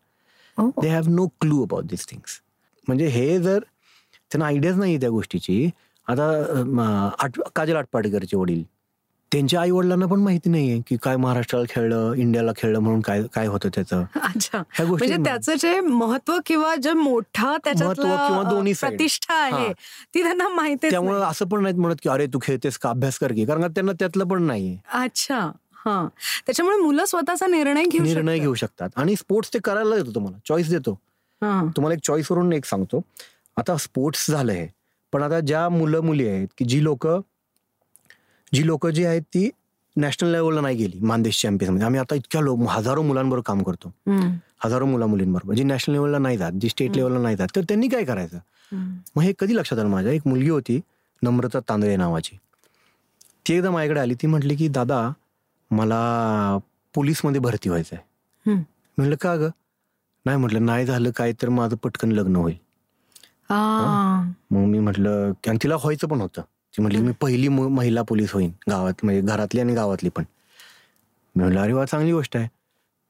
they 0.81 0.89
have 0.89 1.09
no 1.09 1.27
clue 1.41 1.63
about 1.63 1.85
this 1.85 2.07
things 2.09 2.39
म्हणजे 2.87 3.07
हे 3.07 3.37
जर 3.39 3.59
त्यांना 4.31 4.45
आयडियाच 4.45 4.75
नाही 4.75 4.97
त्या 4.97 5.09
गोष्टीची. 5.09 5.69
आता 6.07 7.29
काजल 7.55 7.75
आटपाटीकरचे 7.75 8.37
वडील. 8.37 8.63
त्यांच्या 9.31 9.59
आई 9.61 9.71
वडिलांना 9.71 10.05
पण 10.05 10.19
माहिती 10.19 10.49
नाहीये 10.49 10.79
की 10.87 10.97
काय 11.03 11.15
महाराष्ट्राला 11.15 11.65
खेळलं 11.69 12.13
इंडियाला 12.13 12.51
खेळलं 12.57 12.79
म्हणून 12.79 12.99
काय 13.01 13.23
काय 13.33 13.47
होतं 13.47 13.69
त्याचं. 13.75 14.03
अच्छा. 14.15 14.61
म्हणजे 14.79 15.15
त्याचं 15.15 15.55
जे 15.59 15.79
महत्त्व 15.79 16.37
किंवा 16.45 16.75
जे 16.75 16.93
मोठा 16.93 17.55
किंवा 17.65 18.43
दोन्ही 18.49 18.73
प्रतिष्ठा 18.73 19.33
आहे 19.35 19.71
ती 20.13 20.23
त्यांना 20.23 20.47
माहिती 20.47 20.89
त्यामुळे 20.89 21.19
असं 21.21 21.47
पण 21.47 21.61
नाहीत 21.63 21.79
म्हणत 21.79 21.95
की 22.03 22.09
अरे 22.09 22.25
तू 22.25 22.39
खेळतेस 22.41 22.77
का? 22.77 22.89
अभ्यास 22.89 23.17
कर 23.19 23.31
की. 23.31 23.45
कारण 23.45 23.67
त्यांना 23.67 23.91
त्यातलं 23.91 24.27
पण 24.27 24.43
नाहीये. 24.43 24.77
अच्छा. 24.93 25.39
हा. 25.85 26.07
त्याच्यामुळे 26.45 26.77
मुलं 26.77 27.05
स्वतःचा 27.05 27.47
निर्णय 27.47 27.83
घेऊ 27.83 28.03
निर्णय 28.03 28.39
घेऊ 28.39 28.53
शकतात. 28.53 28.89
आणि 28.95 29.15
स्पोर्ट्स 29.15 29.53
ते 29.53 29.59
करायला 29.63 29.95
देतो 29.95 30.15
तुम्हाला. 30.15 30.37
चॉईस 30.47 30.69
देतो. 30.69 30.99
तुम्हाला 31.41 31.93
एक 31.93 31.99
चॉईस 32.07 32.31
वरून 32.31 32.53
एक 32.53 32.65
सांगतो. 32.65 33.01
आता 33.57 33.75
स्पोर्ट्स 33.77 34.29
झालंय. 34.31 34.67
पण 35.13 35.23
आता 35.23 35.39
ज्या 35.39 35.67
मुलं 35.69 36.01
मुली 36.05 36.27
आहेत 36.27 36.47
की 36.57 36.65
जी 36.65 36.83
लोक 36.83 37.07
जी 38.53 38.65
लोक 38.65 38.87
जी 38.87 39.05
आहेत 39.05 39.21
ती 39.33 39.49
नॅशनल 39.95 40.31
लेवलला 40.31 40.61
नाही 40.61 40.77
गेली 40.77 40.99
मानदेश 41.01 41.41
चॅम्पियनमध्ये. 41.41 41.85
आम्ही 41.85 41.99
आता 41.99 42.15
इतक्या 42.15 42.41
लोक 42.41 42.59
हजारो 42.69 43.01
मुलांबरोबर 43.03 43.43
काम 43.45 43.63
करतो. 43.63 43.91
हजारो 44.65 44.85
मुला 44.85 45.05
मुलींबरोबर 45.05 45.53
जी 45.55 45.63
नॅशनल 45.63 45.93
लेवलला 45.95 46.17
नाही 46.17 46.37
जात 46.37 46.51
जी 46.61 46.69
स्टेट 46.69 46.95
लेवलला 46.95 47.19
नाही 47.21 47.35
जात 47.35 47.47
तर 47.55 47.61
त्यांनी 47.67 47.87
काय 47.87 48.03
करायचं? 48.05 48.37
मग 49.15 49.21
हे 49.23 49.33
कधी 49.39 49.55
लक्षात 49.55 49.79
आलं 49.79 49.89
माझ्या? 49.89 50.11
एक 50.11 50.27
मुलगी 50.27 50.49
होती 50.49 50.79
नम्रता 51.21 51.59
तांदळे 51.69 51.95
नावाची. 51.95 52.37
ती 53.47 53.53
एकदा 53.53 53.71
माझ्याकडे 53.71 53.99
आली 53.99 54.13
ती 54.21 54.27
म्हटली 54.27 54.55
की 54.55 54.67
दादा 54.67 55.07
मला 55.71 56.57
पोलीसमध्ये 56.95 57.41
भरती 57.41 57.69
व्हायचं 57.69 57.95
आहे 57.95 58.51
म्हणलं 58.97 59.15
का 59.21 59.35
ग? 59.35 59.49
नाही 60.25 60.37
म्हटलं 60.37 60.65
नाही 60.65 60.85
झालं 60.85 61.11
काय 61.15 61.33
तर 61.41 61.49
माझं 61.49 61.75
पटकन 61.83 62.11
लग्न 62.11 62.35
होईल. 62.35 62.55
मग 64.51 64.65
मी 64.65 64.79
म्हटलं 64.79 65.31
आणि 65.47 65.57
तिला 65.63 65.75
व्हायचं 65.75 66.07
पण 66.07 66.21
होतं. 66.21 66.41
ती 66.41 66.81
म्हटली 66.81 67.01
मी 67.01 67.11
पहिली 67.21 67.47
महिला 67.47 68.01
पोलीस 68.01 68.33
होईन 68.33 68.51
गावात 68.69 68.93
म्हणजे 69.03 69.21
घरातली 69.21 69.61
आणि 69.61 69.73
गावातली 69.73 70.09
पण. 70.09 70.23
मी 71.35 71.43
म्हटलं 71.43 71.61
अरे 71.61 71.73
वा 71.73 71.85
चांगली 71.85 72.11
गोष्ट 72.11 72.37
आहे. 72.37 72.47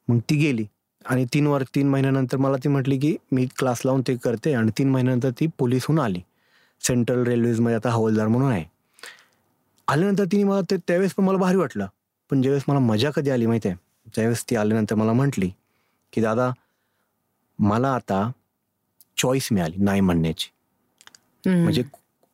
मग 0.08 0.20
ती 0.20 0.36
गेली. 0.36 0.66
आणि 1.06 1.26
तीन 1.34 1.48
वर 1.48 1.64
तीन 1.76 1.90
महिन्यानंतर 1.90 2.38
मला 2.38 2.58
ती 2.58 2.70
म्हटली 2.70 2.98
की 3.00 3.16
मी 3.32 3.46
क्लास 3.58 3.82
लावून 3.86 4.02
ते 4.08 4.16
करते. 4.16 4.54
आणि 4.54 4.72
तीन 4.78 4.90
महिन्यानंतर 4.90 5.30
ती 5.30 5.48
पोलीसहून 5.58 6.00
आली. 6.00 6.22
सेंट्रल 6.82 7.24
रेल्वेजमध्ये 7.24 7.76
आता 7.76 7.90
हवालदार 7.90 8.28
म्हणून 8.28 8.52
आहे. 8.52 8.64
आल्यानंतर 9.88 10.26
तिने 10.32 10.44
मला 10.44 10.62
ते 10.62 10.78
त्यावेळेस 10.78 11.14
पण 11.14 11.24
मला 11.24 11.38
भारी 11.38 11.58
वाटलं. 11.58 11.88
पण 12.30 12.42
ज्यावेळेस 12.42 12.64
मला 12.68 12.80
मजा 12.80 13.12
कधी 13.12 13.30
आली 13.30 13.46
माहिती 13.46 13.70
आहे? 13.70 13.78
त्यावेळेस 14.16 14.44
ती 14.50 14.56
आल्यानंतर 14.56 14.96
मला 14.96 15.14
म्हटली 15.14 15.50
की 16.14 16.22
दादा 16.22 16.52
मला 17.60 17.94
आता 17.96 18.32
चॉईस 19.18 19.48
मिळाली 19.52 19.84
नाही 19.84 20.02
म्हणण्याची. 20.02 20.50
म्हणजे 21.46 21.84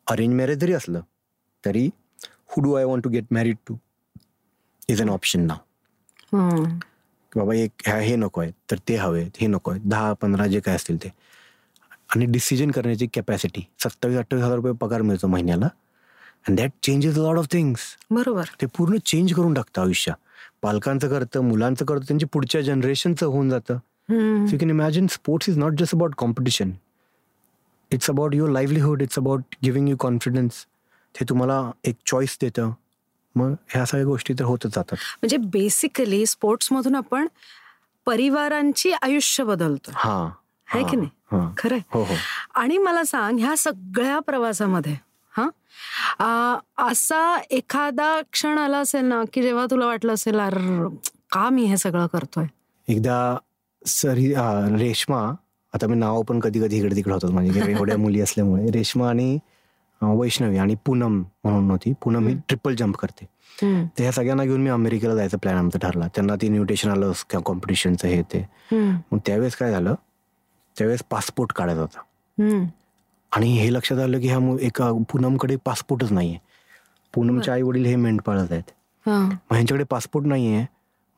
अरेंज 0.06 0.34
मॅरेज 0.34 0.58
जरी 0.58 0.72
असलं 0.72 1.00
तरी 1.64 1.88
who 2.48 2.62
do 2.62 2.72
I 2.74 2.84
want 2.84 3.04
to 3.04 3.10
get 3.10 3.24
married 3.32 3.56
to 3.66 3.76
is 4.88 5.02
an 5.02 5.08
option 5.08 5.46
नाव 5.46 6.36
बाबा 7.32 7.54
एक 7.54 7.88
हे 7.88 8.16
नको 8.16 8.40
आहे 8.40 8.50
तर 8.70 8.76
ते 8.88 8.96
हवे 8.96 9.22
हे 9.38 9.46
नको 9.46 9.70
आहे 9.70 9.80
दहा 9.84 10.12
पंधरा 10.20 10.46
जे 10.46 10.60
काय 10.60 10.74
असतील 10.74 10.96
ते. 11.02 11.08
आणि 12.14 12.26
डिसिजन 12.32 12.70
करण्याची 12.70 13.06
कॅपॅसिटी 13.14 13.62
सत्तावीस 13.84 14.18
अठ्ठावीस 14.18 14.44
हजार 14.44 14.56
रुपये 14.56 14.72
पगार 14.80 15.02
मिळतो 15.02 15.26
महिन्याला 15.26 15.68
and 16.48 16.56
that 16.58 16.70
changes 16.82 17.16
lot 17.18 17.38
of 17.38 17.46
things 17.52 17.80
बरोबर. 18.10 18.44
ते 18.60 18.66
पूर्ण 18.76 18.96
चेंज 19.06 19.32
करून 19.34 19.54
टाकतं 19.54 19.82
आयुष्य. 19.82 20.12
पालकांचं 20.62 21.08
करतं 21.08 21.44
मुलांचं 21.44 21.84
करतं 21.84 22.04
त्यांची 22.08 22.26
पुढच्या 22.32 22.60
जनरेशनचं 22.60 23.26
होऊन 23.26 23.50
जातं. 23.50 23.78
You 24.08 24.58
can 24.60 24.70
imagine 24.70 25.06
sports 25.06 25.48
is 25.48 25.58
not 25.58 25.72
just 25.78 25.94
about 25.94 26.14
competition 26.14 26.70
it's 27.92 28.10
about 28.10 28.34
your 28.34 28.50
livelihood 28.50 29.02
it's 29.02 29.18
about 29.18 29.42
giving 29.64 29.88
you 29.88 29.96
confidence 29.96 30.64
ते 31.14 31.24
तुम्हाला 31.28 31.70
एक 31.84 31.96
चॉईस 32.06 32.38
देतं. 32.40 32.70
मग 33.34 33.54
ह्या 33.68 33.84
सगळ्या 33.84 34.06
गोष्टी 34.06 34.34
तर 34.34 34.44
होतच 34.44 34.74
जातात. 34.74 34.96
म्हणजे 34.96 35.36
बेसिकली 35.36 36.26
स्पोर्ट्स 36.26 36.72
मधून 36.72 36.94
आपण 36.94 37.26
परिवारांची 38.06 38.92
आयुष्य 38.92 39.44
बदलतो. 39.44 39.90
हा. 39.94 40.30
आहे 40.68 40.84
की 40.84 40.96
नाही? 40.96 41.46
खरंय. 41.58 41.78
हो, 41.90 42.02
हो. 42.02 42.14
आणि 42.54 42.78
मला 42.78 43.04
सांग 43.04 43.38
ह्या 43.38 43.56
सगळ्या 43.56 44.18
प्रवासामध्ये 44.18 44.96
हा? 45.32 45.48
असा 46.78 47.38
एखादा 47.50 48.20
क्षण 48.32 48.58
आला 48.58 48.78
असेल 48.78 49.04
ना 49.04 49.22
की 49.32 49.42
जेव्हा 49.42 49.66
तुला 49.70 49.86
वाटलं 49.86 50.12
असेल 50.12 50.38
अर 50.40 50.58
का 51.32 51.48
मी 51.50 51.64
हे 51.64 51.76
सगळं 51.76 52.06
करतोय? 52.06 52.46
एकदा 52.88 53.36
सरी 53.84 54.32
रेश्मा 54.78 55.20
आता 55.72 55.86
मी 55.86 55.96
नाव 55.96 56.22
पण 56.22 56.40
कधी 56.40 56.60
कधी 56.60 56.76
इकडे 56.78 56.96
तिकडे 56.96 57.14
होतो 57.14 57.30
म्हणजे 57.30 57.60
एवढ्या 57.72 57.96
मुली 57.98 58.20
असल्यामुळे. 58.20 58.70
रेश्मा 58.70 59.08
आणि 59.08 59.38
वैष्णवी 60.02 60.56
आणि 60.58 60.74
पूनम 60.84 61.22
म्हणून 61.44 61.70
होती. 61.70 61.92
पूनम 62.02 62.26
ही 62.28 62.34
ट्रिपल 62.48 62.74
जम्प 62.74 62.96
करते. 62.96 63.24
तर 63.96 64.02
ह्या 64.02 64.12
सगळ्यांना 64.12 64.44
घेऊन 64.44 64.60
मी 64.62 64.70
अमेरिकेला 64.70 65.14
जायचा 65.14 65.36
प्लॅन 65.42 65.56
आमचा 65.56 65.78
ठरला. 65.82 66.06
त्यांना 66.14 66.34
ती 66.40 66.46
इन्व्हिटेशन 66.46 66.90
आलं 66.90 67.12
कॉम्पिटिशनचं 67.44 68.08
हे 68.08 68.22
ते. 68.22 68.46
मग 69.12 69.18
त्यावेळेस 69.26 69.56
काय 69.56 69.70
झालं? 69.70 69.94
त्यावेळेस 70.76 71.02
पासपोर्ट 71.10 71.52
काढायचा 71.52 71.80
होता. 71.80 72.00
आणि 73.32 73.52
हे 73.58 73.72
लक्षात 73.72 73.98
आलं 73.98 74.20
की 74.20 74.28
ह्या 74.28 74.56
एका 74.60 74.90
पूनमकडे 75.10 75.56
पासपोर्टच 75.64 76.12
नाहीये. 76.12 76.38
पूनमचे 77.14 77.50
आई 77.50 77.62
वडील 77.62 77.84
हे 77.86 77.96
मेंढपाळत 77.96 78.52
आहेत. 78.52 78.70
मग 79.24 79.52
ह्यांच्याकडे 79.52 79.84
पासपोर्ट 79.84 80.26
नाहीये. 80.26 80.64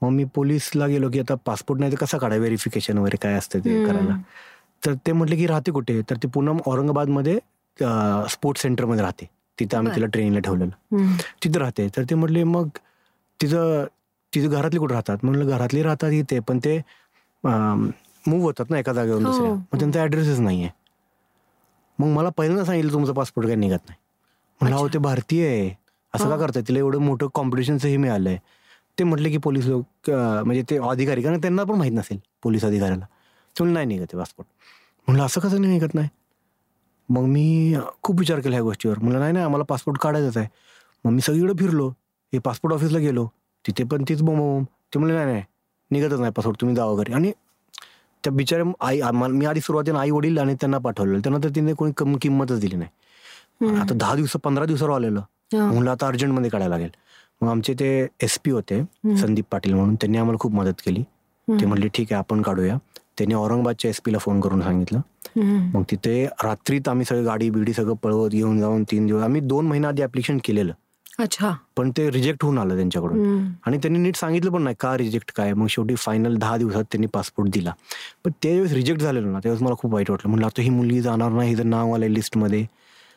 मग 0.03 0.11
मी 0.11 0.25
पोलिसला 0.35 0.87
गेलो 0.87 1.09
की 1.11 1.19
आता 1.21 1.35
पासपोर्ट 1.47 1.81
नाही 1.81 1.93
तर 1.93 1.97
कसा 1.99 2.19
काढा 2.19 2.37
व्हेरिफिकेशन 2.37 2.99
वगैरे 2.99 3.17
काय 3.23 3.35
असतं 3.35 3.59
ते 3.65 3.85
करायला. 3.87 4.17
तर 4.83 4.95
ते 5.07 5.13
म्हटले 5.13 5.37
की 5.37 5.47
राहते 5.47 5.71
कुठे? 5.73 6.01
तर 6.11 6.17
ते 6.23 6.29
पूनम 6.29 6.59
औरंगाबादमध्ये 6.67 7.39
स्पोर्ट्स 8.31 8.63
सेंटरमध्ये 8.63 9.03
राहते. 9.03 9.29
तिथं 9.59 9.79
आम्ही 9.79 9.95
तिला 9.95 10.07
ट्रेनिंगला 10.07 10.41
ठेवलेलं. 10.41 11.17
तिथं 11.43 11.59
राहते. 11.61 11.89
तर 11.97 12.05
ते 12.11 12.15
म्हटले 12.15 12.45
मग 12.45 12.69
तिथं 13.41 13.85
तिथं 14.33 14.49
घरातले 14.51 14.79
कुठे 14.81 14.95
राहतात? 14.95 15.19
म्हणलं 15.23 15.47
घरातले 15.47 15.83
राहतात 15.83 16.13
इथे 16.13 16.39
पण 16.49 16.59
ते 16.65 16.77
मूव्ह 17.45 18.43
होतात 18.43 18.71
ना 18.71 18.79
एका 18.79 18.93
जागेवर 18.93 19.23
हो. 19.23 19.27
दुसऱ्या. 19.27 19.53
मग 19.53 19.79
त्यांचा 19.79 20.03
ऍड्रेसच 20.03 20.41
नाहीये 20.41 20.69
मग 21.99 22.07
मला 22.09 22.29
पहिल्यांदा 22.37 22.65
सांगितलं 22.65 22.93
तुमचा 22.93 23.13
पासपोर्ट 23.13 23.47
काही 23.47 23.59
निघत 23.59 23.89
नाही. 23.89 23.99
म्हणलं 24.61 24.77
अहो 24.77 24.89
ते 24.89 24.99
भारतीय 24.99 25.47
आहे. 25.47 25.71
असं 26.15 26.29
का 26.31 26.37
करताय? 26.37 26.63
तिला 26.69 26.79
एवढं 26.79 26.99
मोठं 26.99 27.29
कॉम्पिटिशनचं 27.35 27.89
हे 27.89 27.97
मिळालंय. 27.97 28.37
ते 28.99 29.05
म्हटले 29.05 29.31
की 29.31 29.39
पोलीस 29.45 29.67
लोक 29.67 30.11
म्हणजे 30.11 30.63
ते 30.71 30.77
अधिकारी 30.91 31.23
कारण 31.23 31.41
त्यांना 31.41 31.65
पण 31.65 31.75
माहीत 31.79 31.93
नसेल 31.93 32.19
पोलीस 32.43 32.65
अधिकाऱ्याला. 32.65 33.05
तुम्ही 33.57 33.75
नाही 33.75 33.87
निघत 33.87 34.15
पासपोर्ट 34.17 34.49
म्हणलं 35.09 35.25
असं 35.25 35.41
कसं 35.41 35.61
नाही 35.61 35.73
निघत 35.73 35.95
नाही? 35.95 36.09
मग 37.09 37.25
मी 37.25 37.75
खूप 38.03 38.19
विचार 38.19 38.41
केला 38.41 38.55
ह्या 38.57 38.63
गोष्टीवर. 38.65 38.99
म्हणलं 38.99 39.19
नाही 39.21 39.33
नाही 39.33 39.45
आम्हाला 39.45 39.65
पासपोर्ट 39.65 39.99
काढायचाच 40.03 40.37
आहे. 40.37 40.47
मग 41.05 41.13
मी 41.13 41.21
सगळीकडे 41.21 41.53
फिरलो. 41.59 41.89
हे 42.33 42.39
पासपोर्ट 42.45 42.75
ऑफिसला 42.75 42.99
गेलो. 42.99 43.27
तिथे 43.65 43.85
पण 43.91 44.05
तीच 44.09 44.23
बोम 44.23 44.63
ते 44.65 44.99
म्हणले 44.99 45.15
नाही 45.17 45.27
नाही 45.33 45.43
निघतच 45.91 46.19
नाही 46.21 46.33
पासपोर्ट 46.33 46.61
तुम्ही 46.61 46.77
जावं 46.77 46.97
घरी. 47.03 47.13
आणि 47.13 47.33
त्या 48.25 48.33
बिचाऱ्या 48.33 48.67
आई 48.87 49.01
मी 49.13 49.47
आधी 49.47 49.61
सुरुवातीला 49.61 49.99
आई 50.01 50.11
वडील 50.11 50.39
आणि 50.39 50.55
त्यांना 50.61 50.79
पाठवलेलं. 50.79 51.21
त्यानंतर 51.25 51.49
तिने 51.57 51.73
कोणी 51.75 51.93
कम 51.97 52.17
किंमतच 52.23 52.61
दिली 52.61 52.77
नाही. 52.77 52.91
आता 53.81 53.95
दहा 53.95 54.15
दिवस 54.15 54.33
पंधरा 54.45 54.65
दिवसावर 54.67 54.95
आलेलं. 54.95 55.21
म्हणलं 55.55 55.91
आता 55.91 56.07
अर्जंटमध्ये 56.07 56.51
काढायला 56.51 56.75
लागेल. 56.77 56.91
मग 57.41 57.49
आमचे 57.49 57.74
ते 57.80 57.89
एस 58.22 58.39
पी 58.45 58.51
होते 58.51 58.80
संदीप 59.16 59.45
पाटील 59.51 59.74
म्हणून. 59.74 59.95
त्यांनी 59.95 60.18
आम्हाला 60.18 60.39
खूप 60.41 60.53
मदत 60.55 60.80
केली. 60.84 61.03
ते 61.49 61.66
म्हणले 61.66 61.89
ठीक 61.95 62.12
आहे 62.12 62.18
आपण 62.18 62.43
काढूया. 62.43 62.76
त्यांनी 63.18 63.34
औरंगाबादच्या 63.34 63.91
एस 63.91 64.01
ला 64.09 64.18
फोन 64.18 64.41
करून 64.41 64.62
सांगितलं. 64.62 65.01
मग 65.74 65.82
तिथे 65.91 66.24
रात्रीत 66.45 66.89
आम्ही 66.89 67.05
सगळं 67.05 67.24
गाडी 67.26 67.49
बिडी 67.51 67.72
सगळं 67.72 67.95
पळवत 68.03 68.30
घेऊन 68.30 68.59
जाऊन 68.61 68.82
तीन 68.91 69.07
दिवस 69.07 69.22
आम्ही 69.22 69.41
दोन 69.41 69.66
महिना 69.66 69.89
आधी 69.89 70.03
ऍप्लिकेशन 70.03 70.39
केलेलं. 70.45 70.72
अच्छा. 71.18 71.53
पण 71.76 71.91
ते 71.97 72.11
रिजेक्ट 72.11 72.45
होऊन 72.45 72.59
आलं 72.59 72.76
त्यांच्याकडून. 72.76 73.47
आणि 73.66 73.78
त्यांनी 73.78 73.99
नीट 73.99 74.16
सांगितलं 74.16 74.51
पण 74.51 74.62
नाही 74.62 74.76
का 74.80 74.97
रिजेक्ट 74.99 75.30
काय? 75.37 75.53
मग 75.53 75.66
शेवटी 75.70 75.95
फायनल 75.99 76.37
दहा 76.37 76.57
दिवसात 76.57 76.84
त्यांनी 76.84 77.07
पासपोर्ट 77.14 77.51
दिला. 77.51 77.72
पण 78.24 78.30
त्यावेळेस 78.43 78.72
रिजेक्ट 78.72 79.03
झालेलं 79.03 79.32
ना 79.32 79.39
त्यावेळेस 79.39 79.62
मला 79.62 79.74
खूप 79.78 79.93
वाईट 79.95 80.11
वाटलं. 80.11 80.28
म्हणलं 80.30 80.47
आता 80.47 80.62
ही 80.62 80.70
मुलगी 80.70 81.01
जाणार 81.01 81.30
नाही 81.32 81.55
जर 81.55 81.64
नाव 81.64 81.95
आलंय 81.95 82.09
लिस्टमध्ये 82.09 82.64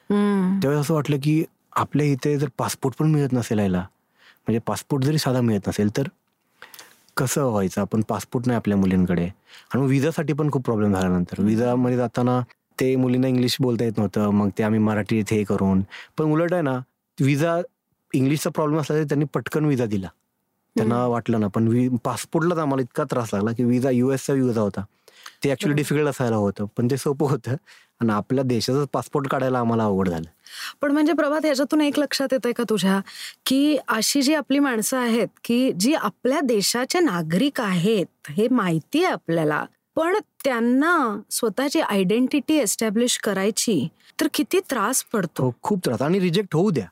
त्यावेळेस 0.10 0.82
असं 0.82 0.94
वाटलं 0.94 1.18
की 1.24 1.44
आपल्या 1.76 2.06
इथे 2.08 2.38
जर 2.38 2.48
पासपोर्ट 2.58 2.96
पण 2.98 3.12
मिळत 3.12 3.34
नसेल 3.34 3.60
यायला 3.60 3.86
म्हणजे 4.50 4.60
पासपोर्ट 4.66 5.04
जरी 5.04 5.18
साधा 5.18 5.42
मिळत 5.42 5.68
नसेल 5.68 5.90
तर 5.98 6.08
कसं 7.18 7.46
व्हायचं? 7.46 7.82
आपण 7.82 8.02
पासपोर्ट 8.10 8.48
नाही 8.48 8.58
आपल्या 8.58 8.78
मुलींकडे. 8.78 9.26
आणि 9.74 9.86
विजासाठी 9.88 10.34
पण 10.34 10.50
खूप 10.52 10.64
प्रॉब्लेम 10.66 10.94
झाला 10.94 11.08
नंतर 11.08 11.42
विजामध्ये 11.42 11.98
जाताना 11.98 12.40
ते 12.80 12.96
मुलींना 12.96 13.28
इंग्लिश 13.28 13.58
बोलता 13.62 13.84
येत 13.84 13.98
नव्हतं. 13.98 14.30
मग 14.30 14.50
ते 14.58 14.64
आम्ही 14.64 14.80
मराठी 14.80 15.20
इथे 15.20 15.44
करून. 15.44 15.82
पण 16.18 16.32
उलट 16.32 16.54
आहे 16.54 16.62
ना 16.62 16.78
विजा 17.18 17.60
इंग्लिशचा 18.14 18.50
प्रॉब्लेम 18.50 18.80
असला 18.82 18.98
तरी 18.98 19.04
त्यांनी 19.04 19.26
पटकन 19.34 19.66
विजा 19.66 19.86
दिला. 19.86 20.08
त्यांना 20.76 21.06
वाटलं 21.08 21.40
ना 21.40 21.48
पण 21.48 21.96
पासपोर्टलाच 22.04 22.58
आम्हाला 22.58 22.82
इतका 22.82 23.04
त्रास 23.04 23.34
लागला 23.34 23.52
की 23.52 23.64
विजा 23.64 23.90
युएसचा 23.90 24.34
विजा 24.34 24.62
होता. 24.62 24.82
ते 25.44 25.52
ऍक्च्युली 25.52 25.76
डिफिकल्ट 25.76 26.08
असायला 26.08 26.36
होतं. 26.36 26.66
पण 26.78 26.88
ते 26.92 26.98
सोपं 26.98 27.30
होतं. 27.30 27.56
आणि 28.00 28.14
आपल्या 28.14 28.44
देशाचा 28.44 28.84
पासपोर्ट 28.94 29.28
काढायला 29.28 29.60
आम्हाला 29.60 29.84
अवघड 29.84 30.10
झालं. 30.10 30.30
पण 30.82 30.92
म्हणजे 30.92 31.14
प्रभात 31.14 31.46
याच्यातून 31.46 31.82
एक 31.82 32.00
लक्षात 32.00 32.28
येत 32.32 32.46
आहे 32.46 32.54
का 32.54 32.64
तुझ्या? 32.70 33.00
की 33.46 33.78
अशी 33.88 34.22
जी 34.22 34.34
आपली 34.34 34.60
माणसं 34.60 34.98
आहेत 34.98 35.28
की 35.44 35.72
जी 35.80 35.94
आपल्या 35.94 36.40
देशाचे 36.40 37.00
नागरिक 37.00 37.62
आहेत 37.62 38.32
हे 38.32 38.48
माहिती 38.52 39.04
आहे 39.04 39.14
आपल्याला. 39.14 39.66
पण 39.96 40.16
त्यांना 40.44 41.22
स्वतःची 41.32 41.80
आयडेंटिटी 41.80 42.54
एस्टॅब्लिश 42.54 43.18
करायची 43.18 43.88
तर 44.22 44.28
किती 44.34 44.60
त्रास 44.60 45.04
पडतो. 45.04 45.44
हो, 45.44 45.52
खूप 45.62 45.80
त्रास. 45.86 46.02
आणि 46.02 46.20
रिजेक्ट 46.20 46.56
होऊ 46.56 46.70
द्या. 46.72 46.86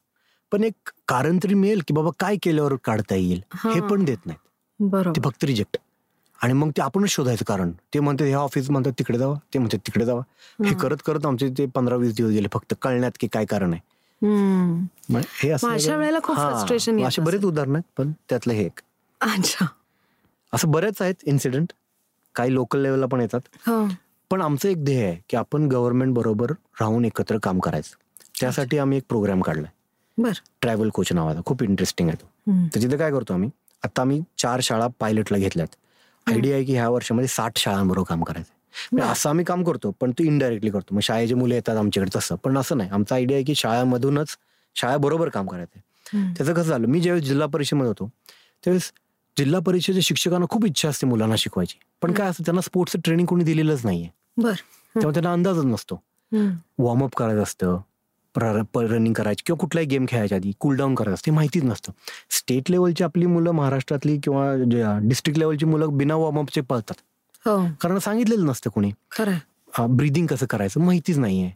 पण 0.52 0.64
एक 0.64 0.90
कारण 1.08 1.40
तरी 1.44 1.54
मिळेल 1.54 1.82
की 1.88 1.94
बाबा 1.94 2.10
काय 2.20 2.36
केल्यावर 2.44 2.74
काढता 2.84 3.16
येईल 3.16 3.42
हे 3.66 3.80
पण 3.80 4.06
देत 4.06 4.26
नाही 4.26 4.38
बरोबर. 4.80 5.22
फक्त 5.26 5.44
रिजेक्ट 5.44 5.78
आणि 6.44 6.54
मग 6.54 6.70
ते 6.78 6.82
आपणच 6.82 7.10
शोधायचं 7.10 7.46
कारण. 7.48 7.72
ते 7.94 8.00
म्हणते 8.00 8.28
ह्या 8.30 8.38
ऑफिस 8.40 8.70
म्हणतात 8.70 8.94
तिकडे 9.00 9.18
जावा. 9.18 9.36
ते 9.54 9.60
म्हणतात 9.60 9.80
तिकडे 9.88 10.06
जावा. 10.06 10.22
हे 10.66 10.74
करत 10.82 10.98
करत 11.06 11.26
आमचे 11.26 11.50
ते 11.58 11.66
पंधरा 11.76 11.96
वीस 11.96 12.16
दिवस 12.16 12.32
गेले. 12.32 12.48
फक्त 12.54 12.74
कळण्यात 12.82 13.12
की 13.20 13.28
काय 13.28 13.46
कारण 13.46 13.74
आहे. 13.74 13.82
हे 15.42 15.50
असं 15.50 15.68
असे 17.04 17.22
बरेच 17.22 17.44
उदाहरण 17.46 17.76
आहेत 17.76 17.92
पण 17.98 18.12
त्यातलं 18.30 18.54
हे 18.54 18.66
एक. 18.66 18.80
अच्छा. 19.22 19.66
असं 20.54 20.72
बरेच 20.72 21.02
आहेत 21.02 21.24
इन्सिडेंट 21.24 21.74
काही 22.36 22.54
लोकल 22.54 22.80
लेवलला 22.80 23.06
पण 23.06 23.22
येतात. 23.22 23.42
पण 24.32 24.42
आमचं 24.42 24.70
एक 24.70 24.84
ध्येय 24.86 25.04
आहे 25.06 25.18
की 25.30 25.38
आपण 25.38 25.68
गव्हर्नमेंट 25.68 26.14
बरोबर 26.14 26.52
राहून 26.80 27.06
एकत्र 27.06 27.38
काम 27.44 27.60
करायचं. 27.60 27.96
त्यासाठी 28.40 28.78
आम्ही 28.78 28.98
एक 28.98 29.04
प्रोग्राम 29.10 29.42
काढलाय. 29.42 29.72
ट्रॅव्हल 30.62 30.90
कोच 30.90 31.12
नावाचा. 31.14 31.42
खूप 31.46 31.64
इंटरेस्टिंग 31.64 32.10
आहे 32.10 32.18
तो. 32.22 32.26
तर 32.74 32.82
तिथे 32.82 32.98
काय 32.98 33.12
करतो 33.12 33.34
आम्ही? 33.34 33.50
आता 33.84 34.02
आम्ही 34.02 34.22
चार 34.38 34.60
शाळा 34.64 34.88
पायलटला 35.00 35.38
घेतल्यात. 35.38 35.76
आयडिया 36.28 36.56
आहे 36.56 36.64
की 36.64 36.74
ह्या 36.74 36.88
वर्षामध्ये 36.90 37.28
साठ 37.28 37.58
शाळांबरोबर 37.58 38.08
काम 38.10 38.24
करायचं 38.24 38.52
म्हणजे 38.92 39.12
असं 39.12 39.30
आम्ही 39.30 39.46
काम 39.46 39.64
करतो 39.64 39.92
पण 40.00 40.12
तो 40.12 40.24
इनडायरेक्टली 40.24 40.72
करतो. 40.72 40.96
मग 40.96 41.02
शाळेचे 41.02 41.34
मुलं 41.36 41.54
येतात 41.56 41.78
आमच्याकडे 41.78 42.18
तसं. 42.18 42.36
पण 42.36 42.58
असं 42.58 42.78
नाही. 42.78 42.90
आमचा 42.90 43.16
आयडिया 43.16 43.38
आहे 43.38 43.44
की 43.46 43.56
शाळांमधूनच 43.56 44.36
शाळेबरोबर 44.76 45.30
काम 45.30 45.48
करायचं 45.48 45.80
त्याचं 46.38 46.54
कसं 46.54 46.70
झालं? 46.70 46.88
मी 46.88 47.00
ज्यावेळेस 47.02 47.28
जिल्हा 47.28 47.48
परिषदेमध्ये 47.48 47.90
होतो 47.90 48.10
त्यावेळेस 48.64 48.92
जिल्हा 49.38 49.60
परिषदेच्या 49.62 50.02
शिक्षकांना 50.04 50.46
खूप 50.50 50.66
इच्छा 50.66 50.90
असते 50.90 51.08
मुलांना 51.08 51.36
शिकवायची. 51.38 51.78
पण 52.02 52.14
काय 52.14 52.30
असतं 52.30 52.44
त्यांना 52.46 52.62
स्पोर्ट्सचं 52.62 53.00
ट्रेनिंग 53.06 53.28
कोणी 53.28 53.44
दिलेलंच 53.44 53.86
नाहीये. 53.86 54.08
तेव्हा 54.96 55.12
त्यांना 55.14 55.32
अंदाजच 55.34 55.66
नसतो. 55.66 56.02
वॉर्मअप 56.80 57.16
करायचं 57.16 57.44
असतं. 57.44 57.78
रनिंग 58.38 59.14
करायची 59.14 59.44
किंवा 59.46 59.58
कुठलाही 59.58 59.88
गेम 59.88 60.06
खेळायच्या 60.10 60.36
आधी 60.36 60.52
कूलडाऊन 60.60 60.96
करायचं 60.96 61.14
असते 61.14 61.32
माहितीच 61.32 61.64
नसतं. 61.64 61.92
स्टेट 62.30 62.72
लेवलची 62.72 63.04
आपली 63.04 63.26
मुलं 63.26 63.52
महाराष्ट्रातली 63.52 64.18
किंवा 64.18 64.54
डिस्ट्रिक्ट 65.02 65.40
लेवलची 65.40 65.66
मुलं 65.66 65.98
बिना 65.98 66.16
वॉर्मअपचे 66.16 66.62
पळतात. 66.62 66.96
हो. 67.48 67.68
कारण 67.82 67.98
सांगितलेलं 68.00 68.46
नसतं 68.46 68.70
कोणी. 68.70 68.92
ब्रिदिंग 69.90 70.28
कसं 70.28 70.46
करायचं 70.46 70.80
माहितीच 70.80 71.18
नाहीये. 71.18 71.52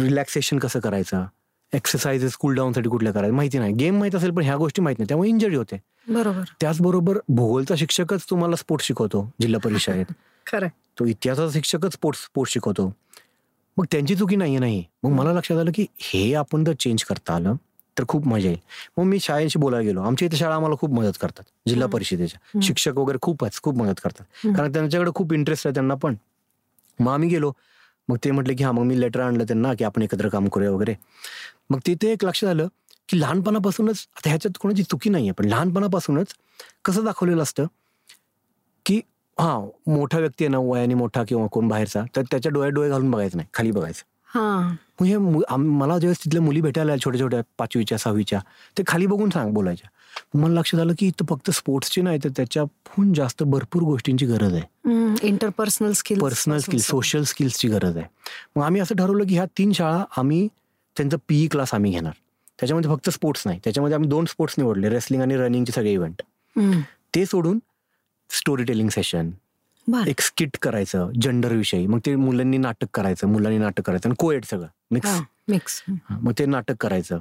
रिलॅक्सेशन 0.00 0.58
कसं 0.58 0.80
करायचं? 0.80 1.24
एक्सरसाइजेस 1.72 2.32
कूल 2.32 2.72
साठी 2.72 2.88
कुठल्या 2.88 3.12
करायचं 3.12 3.34
माहिती 3.34 3.58
नाही. 3.58 3.72
गेम 3.72 3.98
माहिती 3.98 4.16
असेल 4.16 4.30
पण 4.30 4.42
ह्या 4.42 4.56
गोष्टी 4.56 4.82
माहिती 4.82 5.02
नाही. 5.02 5.08
त्यामुळे 5.08 5.28
इंजरी 5.28 5.56
होते. 5.56 5.82
बरोबर. 6.08 6.42
त्याचबरोबर 6.60 7.18
भूगोलचा 7.28 7.74
शिक्षकच 7.76 8.24
तुम्हाला 8.30 8.56
स्पोर्ट्स 8.56 8.86
शिकवतो 8.86 9.30
जिल्हा 9.40 9.60
परिषदेत. 9.60 10.04
तो 10.98 11.04
इतिहासाचा 11.04 11.52
शिक्षकच 11.52 11.92
स्पोर्ट्स 11.92 12.22
स्पोर्ट्स 12.22 12.54
शिकवतो. 12.54 12.94
मग 13.78 13.84
त्यांची 13.90 14.16
चुकी 14.16 14.36
नाहीये 14.36 14.58
नाही. 14.58 14.84
मग 15.02 15.10
मला 15.10 15.32
लक्षात 15.32 15.58
आलं 15.58 15.70
की 15.74 15.86
हे 15.98 16.34
आपण 16.34 16.64
जर 16.64 16.72
चेंज 16.72 17.04
करता 17.04 17.34
आलं 17.34 17.54
तर 17.98 18.04
खूप 18.08 18.26
मजा 18.26 18.48
येईल. 18.48 18.58
मग 18.98 19.04
मी 19.04 19.18
शाळेशी 19.20 19.58
बोलायला 19.58 19.88
गेलो. 19.88 20.02
आमच्या 20.02 20.26
इथे 20.26 20.36
शाळा 20.36 20.54
आम्हाला 20.54 20.76
खूप 20.76 20.90
मदत 20.90 21.12
करतात. 21.20 21.44
जिल्हा 21.68 21.88
परिषदेच्या. 21.88 22.60
शिक्षक 22.62 22.98
वगैरे 22.98 23.18
खूपच 23.22 23.60
खूप 23.62 23.76
मदत 23.76 24.00
करतात. 24.04 24.24
कारण 24.56 24.72
त्यांच्याकडे 24.72 25.10
खूप 25.14 25.32
इंटरेस्ट 25.32 25.66
आहे 25.66 25.74
त्यांना 25.74 25.94
पण. 25.94 26.14
मग 27.00 27.12
आम्ही 27.12 27.28
गेलो. 27.28 27.52
मग 28.08 28.16
ते 28.24 28.30
म्हटले 28.30 28.54
की 28.54 28.64
हा 28.64 28.72
मग 28.72 28.82
मी 28.82 29.00
लेटर 29.00 29.20
आणलं 29.20 29.44
त्यांना 29.44 29.74
की 29.74 29.84
आपण 29.84 30.02
एकत्र 30.02 30.28
काम 30.28 30.48
करूया 30.48 30.70
वगैरे. 30.70 30.94
मग 31.70 31.78
तिथे 31.86 32.12
एक 32.12 32.24
लक्षात 32.24 32.50
आलं 32.50 32.68
की 33.08 33.20
लहानपणापासूनच 33.20 34.06
आता 34.16 34.28
ह्याच्यात 34.28 34.58
कोणाची 34.60 34.82
चुकी 34.82 35.10
नाहीये 35.10 35.32
पण 35.32 35.44
लहानपणापासूनच 35.44 36.26
कसं 36.84 37.04
दाखवलेलं 37.04 37.42
असतं? 37.42 37.66
हा 39.40 39.58
मोठा 39.86 40.18
व्यक्ती 40.18 40.44
आहे 40.44 40.50
ना 40.52 40.58
वयाने 40.58 40.94
मोठा 40.94 41.22
किंवा 41.28 41.46
कोण 41.52 41.68
बाहेरचा 41.68 42.02
तर 42.16 42.22
त्याच्या 42.30 42.52
डोळ्यात 42.52 42.72
डोळे 42.74 42.88
घालून 42.88 43.10
बघायचं 43.10 43.36
नाही 43.36 43.48
खाली 43.54 43.70
बघायचं. 43.70 44.02
म्हणजे 45.00 45.16
मला 45.56 45.98
जेव्हा 45.98 46.22
तिथल्या 46.24 46.42
मुली 46.42 46.60
भेटायला 46.60 46.96
छोट्या 47.04 47.20
छोट्या 47.20 47.40
पाचवीच्या 47.58 47.98
सहावीच्या 47.98 48.40
ते 48.78 48.82
खाली 48.86 49.06
बघून 49.06 49.30
सांग 49.30 49.52
बोलायच्या. 49.54 49.88
मला 50.38 50.54
लक्षात 50.54 50.80
आलं 50.80 50.92
की 50.98 51.06
इथं 51.06 51.24
फक्त 51.28 51.50
स्पोर्ट्सची 51.50 52.00
नाही 52.02 52.18
तर 52.24 52.28
त्याच्याहून 52.36 53.12
जास्त 53.14 53.42
भरपूर 53.42 53.82
गोष्टींची 53.82 54.26
गरज 54.26 54.54
आहे. 54.54 55.26
Interpersonal 55.28 55.92
skill 55.92 56.20
personal 56.20 56.58
skill 56.58 56.80
social 56.80 57.22
स्किल्सची 57.22 57.68
गरज 57.68 57.96
आहे. 57.96 58.06
मग 58.56 58.62
आम्ही 58.64 58.80
असं 58.80 58.96
ठरवलं 58.96 59.26
की 59.26 59.34
ह्या 59.34 59.44
तीन 59.58 59.72
शाळा 59.72 60.04
आम्ही 60.16 60.46
त्यांचा 60.96 61.16
पीई 61.28 61.46
क्लास 61.50 61.74
आम्ही 61.74 61.90
घेणार. 61.92 62.12
त्याच्यामध्ये 62.58 62.90
फक्त 62.90 63.10
स्पोर्ट्स 63.10 63.42
नाही. 63.46 63.58
त्याच्यामध्ये 63.64 63.94
आम्ही 63.94 64.08
दोन 64.10 64.24
स्पोर्ट्स 64.28 64.54
निवडले 64.58 64.88
रेसलिंग 64.88 65.22
आणि 65.22 65.36
रनिंगचे 65.36 65.72
सगळे 65.72 65.92
इव्हेंट 65.92 66.22
ते 67.14 67.24
सोडून 67.26 67.58
स्टोरी 68.30 68.64
टेलिंग 68.64 68.88
सेशन 68.88 69.30
एक 70.08 70.20
स्किट 70.20 70.56
करायचं 70.62 71.10
जेंडर 71.20 71.52
विषयी. 71.52 71.86
मग 71.86 71.98
ते 72.06 72.14
मुलांनी 72.16 72.58
नाटक 72.58 72.86
करायचं 72.94 73.28
मुलांनी 73.28 73.58
नाटक 73.58 73.82
करायचं 73.86 74.08
आणि 74.08 74.16
कोएड 74.18 74.44
सगळं 74.44 74.66
मिक्स 74.90 75.18
मिक्स 75.48 75.82
मग 76.10 76.32
ते 76.38 76.46
नाटक 76.46 76.74
करायचं. 76.80 77.20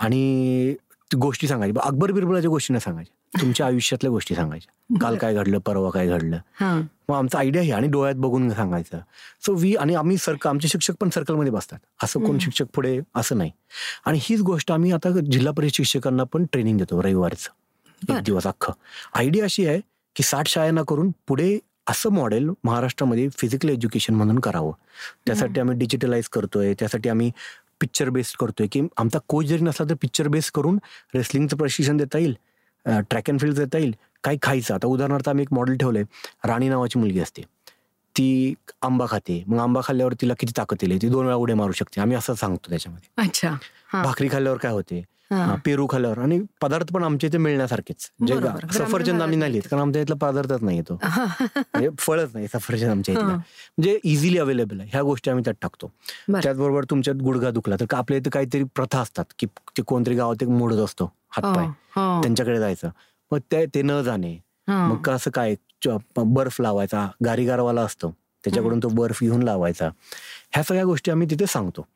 आणि 0.00 0.74
गोष्टी 1.10 1.48
सांगायची. 1.48 1.78
अकबर 1.82 2.10
बिरबलाच्या 2.12 2.50
गोष्टी 2.50 2.72
नाही 2.72 2.80
सांगायच्या 2.80 3.40
तुमच्या 3.40 3.66
आयुष्यातल्या 3.66 4.10
गोष्टी 4.10 4.34
सांगायच्या. 4.34 4.98
काल 5.00 5.16
काय 5.16 5.34
घडलं 5.34 5.58
परवा 5.58 5.90
काय 5.90 6.08
घडलं. 6.08 6.38
मग 7.08 7.14
आमचा 7.16 7.38
आयडिया 7.38 7.62
आहे 7.62 7.72
आणि 7.72 7.88
डोळ्यात 7.88 8.16
बघून 8.16 8.48
सांगायचं. 8.50 8.98
सो 9.46 9.54
वी 9.54 9.74
आणि 9.74 9.94
आम्ही 9.94 10.16
सर्कल 10.16 10.48
आमचे 10.50 10.68
शिक्षक 10.68 10.94
पण 11.00 11.10
सर्कलमध्ये 11.10 11.52
बसतात. 11.52 11.78
असं 12.04 12.20
कोण 12.20 12.38
शिक्षक 12.38 12.66
पुढे 12.74 12.98
असं 13.14 13.38
नाही. 13.38 13.50
आणि 14.04 14.18
हीच 14.22 14.40
गोष्ट 14.40 14.72
आम्ही 14.72 14.92
आता 14.92 15.10
जिल्हा 15.20 15.52
परिषद 15.52 15.74
शिक्षकांना 15.74 16.24
पण 16.24 16.44
ट्रेनिंग 16.52 16.78
देतो 16.78 17.02
रविवारचं. 17.02 18.14
एक 18.16 18.22
दिवस 18.24 18.46
अख्खं. 18.46 18.72
आयडिया 19.14 19.44
अशी 19.44 19.66
आहे 19.66 19.80
की 20.16 20.22
साठ 20.22 20.48
शाळांना 20.48 20.82
करून 20.88 21.10
पुढे 21.28 21.58
असं 21.90 22.10
मॉडेल 22.10 22.48
महाराष्ट्रामध्ये 22.64 23.28
फिजिकल 23.38 23.68
एज्युकेशन 23.68 24.14
म्हणून 24.14 24.38
करावं. 24.38 24.72
त्यासाठी 25.26 25.60
आम्ही 25.60 25.76
डिजिटलाइज 25.78 26.28
करतोय 26.28 26.74
त्यासाठी 26.78 27.08
आम्ही 27.08 27.30
पिक्चर 27.80 28.08
बेस्ड 28.10 28.36
करतोय 28.40 28.66
की 28.72 28.80
आमचा 28.96 29.18
कोच 29.28 29.46
जरी 29.46 29.64
नसला 29.64 29.88
तर 29.90 29.94
पिक्चर 30.02 30.28
बेस्ड 30.28 30.52
करून 30.54 30.78
रेसलिंगचं 31.14 31.56
प्रशिक्षण 31.56 31.96
देता 31.96 32.18
येईल 32.18 32.34
ट्रॅक 32.86 33.30
अँड 33.30 33.40
फील्ड 33.40 33.54
देता 33.56 33.78
येईल 33.78 33.94
काही 34.24 34.38
खायचं. 34.42 34.74
आता 34.74 34.86
उदाहरणार्थ 34.88 35.28
आम्ही 35.28 35.42
एक 35.42 35.52
मॉडेल 35.52 35.76
ठेवलंय 35.76 36.02
राणी 36.44 36.68
नावाची 36.68 36.98
मुलगी 36.98 37.20
असते. 37.20 37.42
ती 38.16 38.54
आंबा 38.82 39.06
खाते. 39.08 39.42
मग 39.46 39.58
आंबा 39.58 39.80
खाल्ल्यावर 39.84 40.14
तिला 40.20 40.34
किती 40.38 40.52
ताकद 40.56 40.82
येईल? 40.82 41.00
ती 41.02 41.08
दोन 41.08 41.24
वेळा 41.24 41.36
उड्या 41.36 41.56
मारू 41.56 41.72
शकते. 41.72 42.00
आम्ही 42.00 42.16
असं 42.16 42.34
सांगतो 42.34 42.70
त्याच्यामध्ये. 42.70 43.22
अच्छा. 43.22 43.50
भाकरी 43.92 44.28
खाल्ल्यावर 44.32 44.58
काय 44.58 44.72
होते? 44.72 45.02
पेरू 45.64 45.86
खाल्यावर 45.90 46.18
आणि 46.18 46.40
पदार्थ 46.60 46.92
पण 46.92 47.04
आमच्या 47.04 47.28
इथे 47.28 47.38
मिळण्यासारखेच. 47.38 48.10
जे 48.26 48.34
सफरचंद 48.72 49.22
आम्ही 49.22 49.36
नाही 49.38 49.52
लिहित 49.52 49.68
कारण 49.70 49.82
आमच्या 49.82 50.02
इथला 50.02 50.14
पदार्थच 50.20 50.62
नाही 50.62 50.76
येतो 50.76 50.98
म्हणजे 51.02 51.88
फळच 51.98 52.30
नाही 52.34 52.46
सफरचंद 52.52 52.90
आमच्या 52.90 53.14
इथला. 53.14 53.26
म्हणजे 53.26 53.98
इझिली 54.04 54.38
अवेलेबल 54.38 54.80
आहे. 54.80 54.88
ह्या 54.92 55.02
गोष्टी 55.02 55.30
आम्ही 55.30 55.44
त्यात 55.44 55.56
टाकतो. 55.62 55.90
त्याचबरोबर 56.32 56.84
तुमच्यात 56.90 57.22
गुडघा 57.22 57.50
दुखला 57.50 57.76
तर 57.80 57.94
आपल्या 57.96 58.18
इथे 58.18 58.30
काहीतरी 58.30 58.64
प्रथा 58.74 59.00
असतात 59.00 59.24
की 59.38 59.46
ते 59.76 59.82
कोणतरी 59.82 60.14
गावात 60.14 60.42
एक 60.42 60.48
मोडत 60.48 60.76
असतो 60.76 61.12
हातपाय. 61.36 61.66
त्यांच्याकडे 62.22 62.58
जायचं. 62.58 62.90
मग 63.30 63.38
ते 63.52 63.82
न 63.82 64.00
जाणे. 64.02 64.36
मग 64.68 65.02
कसं 65.04 65.30
काय? 65.30 65.54
बर्फ 66.16 66.60
लावायचा. 66.60 67.06
गारीगारवाला 67.24 67.82
असतो. 67.82 68.10
त्याच्याकडून 68.44 68.78
तो 68.82 68.88
बर्फ 68.88 69.20
घेऊन 69.22 69.42
लावायचा. 69.42 69.88
ह्या 70.52 70.62
सगळ्या 70.62 70.84
गोष्टी 70.84 71.10
आम्ही 71.10 71.26
तिथे 71.30 71.46
सांगतो. 71.46 71.86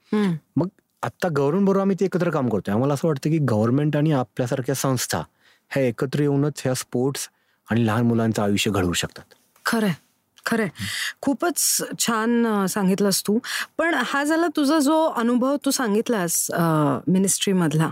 मग 0.56 0.68
आता 1.02 1.28
गव्हर्नमेंट 1.36 1.66
बरोबर 1.66 1.80
आम्ही 1.80 1.96
ते 2.00 2.04
एकत्र 2.04 2.30
काम 2.30 2.48
करतोय. 2.48 2.72
आम्हाला 2.74 2.94
असं 2.94 3.08
वाटतं 3.08 3.30
की 3.30 3.38
गव्हर्नमेंट 3.50 3.96
आणि 3.96 4.12
आपल्यासारख्या 4.12 4.74
संस्था 4.74 5.22
ह्या 5.70 5.82
एकत्र 5.82 6.20
येऊनच 6.20 6.60
ह्या 6.64 6.74
स्पोर्ट्स 6.74 7.28
आणि 7.68 7.86
लहान 7.86 8.06
मुलांचं 8.06 8.42
आयुष्य 8.42 8.70
घडवू 8.70 8.92
शकतात. 8.92 9.34
खरंय. 9.64 9.92
खरंय. 10.46 10.68
खूपच 11.22 11.56
छान 12.00 12.66
सांगितलंस 12.66 13.22
तू. 13.26 13.38
पण 13.78 13.94
हा 14.04 14.22
झाला 14.24 14.46
तुझा 14.56 14.78
जो 14.78 14.96
अनुभव 15.16 15.56
तू 15.64 15.70
सांगितलास 15.70 16.46
मिनिस्ट्री 17.08 17.52
मधला. 17.52 17.90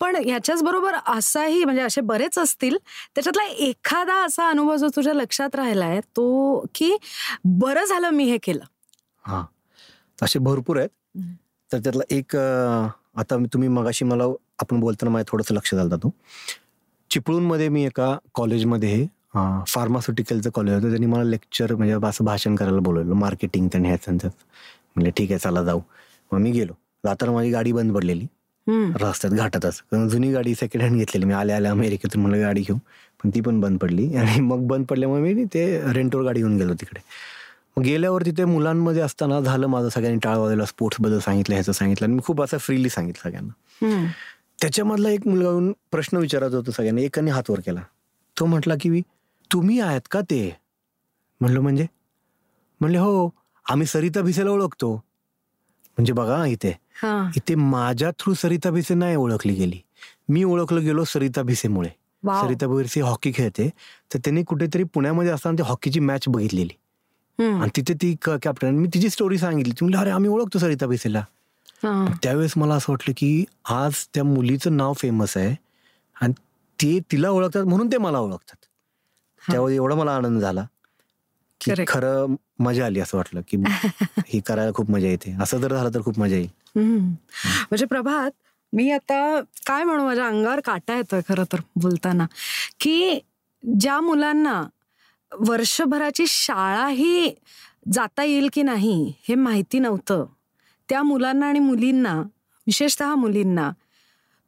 पण 0.00 0.16
ह्याच्याच 0.16 0.62
बरोबर 0.62 0.94
असाही 1.06 1.64
म्हणजे 1.64 1.82
असे 1.82 2.00
बरेच 2.00 2.38
असतील 2.38 2.76
त्याच्यातला 3.14 3.44
एखादा 3.66 4.22
असा 4.24 4.48
अनुभव 4.48 4.76
जो 4.76 4.88
तुझ्या 4.96 5.14
लक्षात 5.14 5.54
राहिलाय 5.54 6.00
तो 6.16 6.64
की 6.74 6.96
बरं 7.44 7.84
झालं 7.84 8.10
मी 8.10 8.24
हे 8.24 8.38
केलं. 8.42 8.64
हा. 9.24 9.44
असे 10.22 10.38
भरपूर 10.38 10.76
आहेत. 10.76 10.88
तर 11.70 11.78
त्यातला 11.78 12.02
एक 12.14 12.36
आता 12.36 13.36
तुम्ही 13.52 13.68
मगाशी 13.68 14.04
मला 14.04 14.24
आपण 14.60 14.80
बोलताना 14.80 15.10
माझ्या 15.12 15.30
थोडंसं 15.30 15.54
लक्ष 15.54 15.74
झालं 15.74 15.96
तो. 15.96 16.10
चिपळूणमध्ये 17.10 17.68
मी 17.68 17.84
एका 17.86 18.16
कॉलेजमध्ये 18.34 19.06
फार्मास्युटिकलचं 19.68 20.50
कॉलेज 20.54 20.74
होतं. 20.74 20.88
त्यांनी 20.88 21.06
मला 21.06 21.24
लेक्चर 21.24 21.74
म्हणजे 21.74 21.94
असं 22.08 22.24
भाषण 22.24 22.54
करायला 22.56 22.78
बोलवलं. 22.80 23.14
मार्केटिंग 23.14 23.68
त्यांनी 23.72 23.88
ह्याच 23.88 24.04
म्हणजे 24.08 25.10
ठीक 25.16 25.30
आहे 25.30 25.38
चला 25.38 25.62
जाऊ. 25.64 25.80
मग 26.32 26.38
मी 26.40 26.50
गेलो. 26.50 26.72
जाताना 27.04 27.32
माझी 27.32 27.50
गाडी 27.50 27.72
बंद 27.72 27.92
पडलेली. 27.94 28.26
रस्त्यात 29.00 29.32
घाटातच. 29.34 29.80
जुनी 30.10 30.30
गाडी 30.32 30.54
सेकंड 30.54 30.82
हँड 30.82 30.96
घेतलेली. 30.98 31.24
मी 31.26 31.34
आल्या 31.34 31.56
आल्या 31.56 31.70
अमेरिकेतून 31.70 32.22
मला 32.22 32.36
गाडी 32.36 32.60
घेऊ. 32.60 32.76
पण 33.22 33.30
ती 33.34 33.40
पण 33.40 33.60
बंद 33.60 33.78
पडली. 33.78 34.14
आणि 34.16 34.40
मग 34.40 34.66
बंद 34.68 34.86
पडल्यामुळे 34.90 35.34
मी 35.34 35.44
ते 35.54 35.66
रेंटवर 35.92 36.22
गाडी 36.22 36.40
घेऊन 36.40 36.56
गेलो 36.56 36.74
तिकडे. 36.80 37.00
गेल्यावर 37.76 38.22
तिथे 38.24 38.44
मुलांमध्ये 38.44 39.02
असताना 39.02 39.40
झालं 39.40 39.66
माझं 39.66 39.88
सगळ्यांनी 39.88 40.18
टाळ 40.22 40.36
वाजवला 40.36 40.64
स्पोर्ट्सबद्दल 40.64 41.18
सांगितलं 41.18 41.54
ह्याचं 41.54 41.72
सांगितलं. 41.72 42.06
आणि 42.06 42.14
मी 42.14 42.20
खूप 42.24 42.42
असं 42.42 42.58
फ्रीली 42.58 42.88
सांगितलं 42.88 43.22
सगळ्यांना. 43.22 43.52
त्याच्यामधला 44.60 45.10
एक 45.10 45.26
मुलगा 45.28 45.48
येऊन 45.48 45.72
प्रश्न 45.90 46.16
विचारत 46.16 46.54
होतो 46.54 46.70
सगळ्यांनी 46.70 47.04
एकाने 47.04 47.30
हात 47.30 47.50
वर 47.50 47.60
केला. 47.60 47.80
तो 48.36 48.46
म्हटला 48.46 48.74
की 48.80 49.00
तुम्ही 49.50 49.80
आहेत 49.80 50.00
का 50.10 50.20
ते? 50.20 50.56
म्हणलं 51.40 51.60
म्हणजे? 51.60 51.86
म्हणले 52.80 52.98
हो 52.98 53.28
आम्ही 53.70 53.86
सरिता 53.86 54.20
भिसेला 54.20 54.50
ओळखतो. 54.50 54.94
म्हणजे 54.94 56.12
बघा 56.12 56.44
इथे. 56.46 56.72
इथे 57.36 57.54
माझ्या 57.54 58.10
थ्रू 58.10 58.34
सरिता 58.34 58.70
भिसे 58.70 58.94
नाही 58.94 59.16
ओळखली 59.16 59.52
गेली. 59.54 59.80
मी 60.28 60.44
ओळखलं 60.44 60.80
गेलो 60.80 61.04
सरिता 61.04 61.42
भिसेमुळे. 61.42 61.88
सरिता 62.42 62.66
भिसे 62.66 63.00
हॉकी 63.00 63.32
खेळते. 63.34 63.68
तर 64.14 64.18
त्यांनी 64.18 64.42
कुठेतरी 64.42 64.84
पुण्यामध्ये 64.84 65.30
असताना 65.32 65.58
ते 65.58 65.62
हॉकीची 65.62 66.00
मॅच 66.00 66.24
बघितलेली. 66.28 66.74
आणि 67.38 67.70
तिथे 67.76 67.94
ती 67.94 68.14
कॅप्टन 68.22 68.74
मी 68.74 68.88
तिची 68.94 69.10
स्टोरी 69.10 69.38
सांगितली. 69.38 69.72
तुम्ही 69.80 69.94
अरे 69.94 70.10
आम्ही 70.10 70.30
ओळखतो 70.30 70.58
सरिता 70.58 70.86
भिसेला. 70.86 71.24
त्यावेळेस 72.22 72.52
मला 72.56 72.74
असं 72.74 72.92
वाटलं 72.92 73.14
की 73.16 73.44
आज 73.64 73.94
त्या 74.14 74.24
मुलीचं 74.24 74.76
नाव 74.76 74.92
फेमस 74.92 75.36
आहे 75.36 75.54
आणि 76.16 76.32
ते 76.78 76.98
तिला 77.12 77.30
ओळखतात 77.30 77.64
म्हणून 77.64 77.92
ते 77.92 77.98
मला 77.98 78.18
ओळखतात. 78.18 78.56
त्यावेळी 79.50 79.76
एवढा 79.76 79.94
मला 79.94 80.14
आनंद 80.16 80.40
झाला 80.40 80.66
की 81.60 81.72
खरं 81.88 82.34
मजा 82.58 82.86
आली 82.86 83.00
असं 83.00 83.16
वाटलं 83.18 83.40
की 83.48 83.56
ही 84.26 84.40
करायला 84.40 84.72
खूप 84.72 84.90
मजा 84.90 85.08
येते. 85.08 85.36
असं 85.42 85.58
जर 85.58 85.74
झालं 85.74 85.90
तर 85.94 86.02
खूप 86.02 86.18
मजा 86.18 86.36
येईल. 86.36 86.48
म्हणजे 86.76 87.86
प्रभात 87.86 88.30
मी 88.72 88.90
आता 88.90 89.40
काय 89.66 89.84
म्हणू? 89.84 90.04
माझ्या 90.04 90.26
अंगावर 90.26 90.60
काटा 90.60 90.96
येतोय 90.96 91.20
खरं 91.28 91.44
तर 91.52 91.60
बोलताना. 91.76 92.26
की 92.80 93.20
ज्या 93.80 94.00
मुलांना 94.00 94.62
वर्षभराची 95.40 96.24
शाळाही 96.28 97.30
जाता 97.92 98.24
येईल 98.24 98.48
की 98.52 98.62
नाही 98.62 99.12
हे 99.28 99.34
माहिती 99.34 99.78
नव्हतं. 99.78 100.24
त्या 100.88 101.02
मुलांना 101.02 101.46
आणि 101.46 101.58
मुलींना 101.58 102.14
विशेषतः 102.66 103.14
मुलींना 103.14 103.70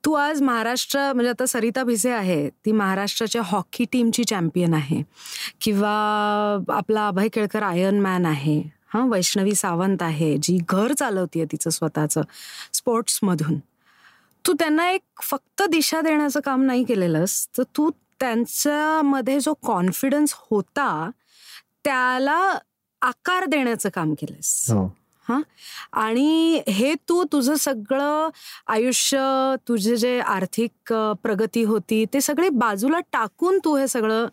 तू 0.05 0.13
आज 0.13 0.43
महाराष्ट्र 0.43 1.13
म्हणजे 1.13 1.31
आता 1.31 1.47
सरिता 1.47 1.83
भिसे 1.85 2.11
आहे 2.11 2.49
ती 2.65 2.73
महाराष्ट्राच्या 2.73 3.43
हॉकी 3.45 3.85
टीमची 3.93 4.25
चॅम्पियन 4.25 4.75
आहे 4.75 5.03
किंवा 5.61 5.91
आपला 6.69 7.07
अभय 7.09 7.29
केळकर 7.29 7.63
आयर्न 7.63 8.01
मॅन 8.01 8.27
आहे. 8.27 8.61
हां 8.95 9.09
वैष्णवी 9.09 9.55
सावंत 9.55 10.03
आहे 10.03 10.37
जी 10.43 10.59
घर 10.69 10.93
चालवतीये 10.93 11.45
तिचं 11.53 11.71
स्वतःचं 11.71 12.23
स्पोर्ट्समधून 12.73 13.59
तू 14.45 14.53
त्यांना 14.53 14.91
एक 14.91 15.23
फक्त 15.23 15.63
दिशा 15.63 16.01
देण्याचं 16.01 16.41
काम 16.41 16.63
नाही 16.63 16.85
केलेलंस 16.85 17.47
तर 17.59 17.63
तू 17.77 17.91
त्यांच्यामध्ये 18.21 19.41
जो 19.41 19.55
कॉन्फिडन्स 19.67 20.35
होता 20.51 21.11
त्याला 21.85 22.59
आकार 23.03 23.45
देण्याचं 23.45 23.89
काम 23.95 24.15
केलंस 24.15 24.71
हो. 24.71 24.87
हा? 25.29 25.41
आणि 25.93 26.61
हे 26.69 26.95
तू 27.09 27.25
तुझं 27.25 27.55
सगळं 27.55 28.29
आयुष्य 28.67 29.19
तुझे 29.69 29.97
जे 29.97 30.21
आर्थिक 30.21 30.93
प्रगती 31.23 31.63
होती 31.63 32.05
ते 32.15 32.21
सगळे 32.21 32.49
बाजूला 32.49 33.01
टाकून 33.01 33.59
तू 33.65 33.77
हे 33.77 33.89
सगळं 33.89 34.27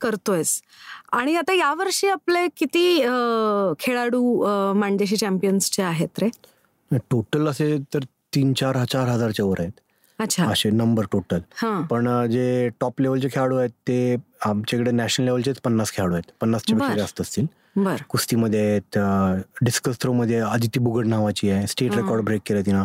करतोयस. 0.00 0.60
आणि 1.12 1.36
आता 1.36 1.52
यावर्षी 1.52 2.08
आपले 2.08 2.46
किती 2.56 2.98
खेळाडू 3.80 4.44
मांडेशी 4.74 5.16
चॅम्पियन्सचे 5.16 5.82
आहेत 5.82 6.18
रे? 6.18 6.28
टोटल 6.90 7.48
असे 7.48 7.76
तर 7.94 7.98
तीन 8.34 8.52
चार 8.52 8.84
चार 8.84 9.08
हजारच्या 9.08 9.44
वर 9.44 9.60
आहेत. 9.60 9.80
असे 10.50 10.70
नंबर 10.70 11.04
टोटल 11.12 11.38
पण 11.90 12.08
जे 12.30 12.68
टॉप 12.80 13.00
लेवलचे 13.00 13.28
खेळाडू 13.32 13.56
आहेत 13.56 13.70
ते 13.88 14.16
आमच्याकडे 14.46 14.90
नॅशनल 14.90 15.24
लेवलचेच 15.26 15.60
पन्नास 15.64 15.92
खेळाडू 15.92 16.14
आहेत. 16.14 16.30
पन्नासच्या 16.40 16.76
पेक्षा 16.78 16.94
जास्त 16.98 17.20
असतील. 17.20 17.46
कुस्तीमध्ये 18.08 18.60
आहेत 18.60 18.98
डिस्कस 19.64 19.98
थ्रो 20.02 20.12
मध्ये 20.12 20.40
आदिती 20.40 20.80
बुगड 20.80 21.06
नावाची 21.06 21.50
आहे. 21.50 21.66
स्टेट 21.66 21.94
रेकॉर्ड 21.94 22.24
ब्रेक 22.24 22.40
केलं 22.46 22.62
तिनं. 22.66 22.84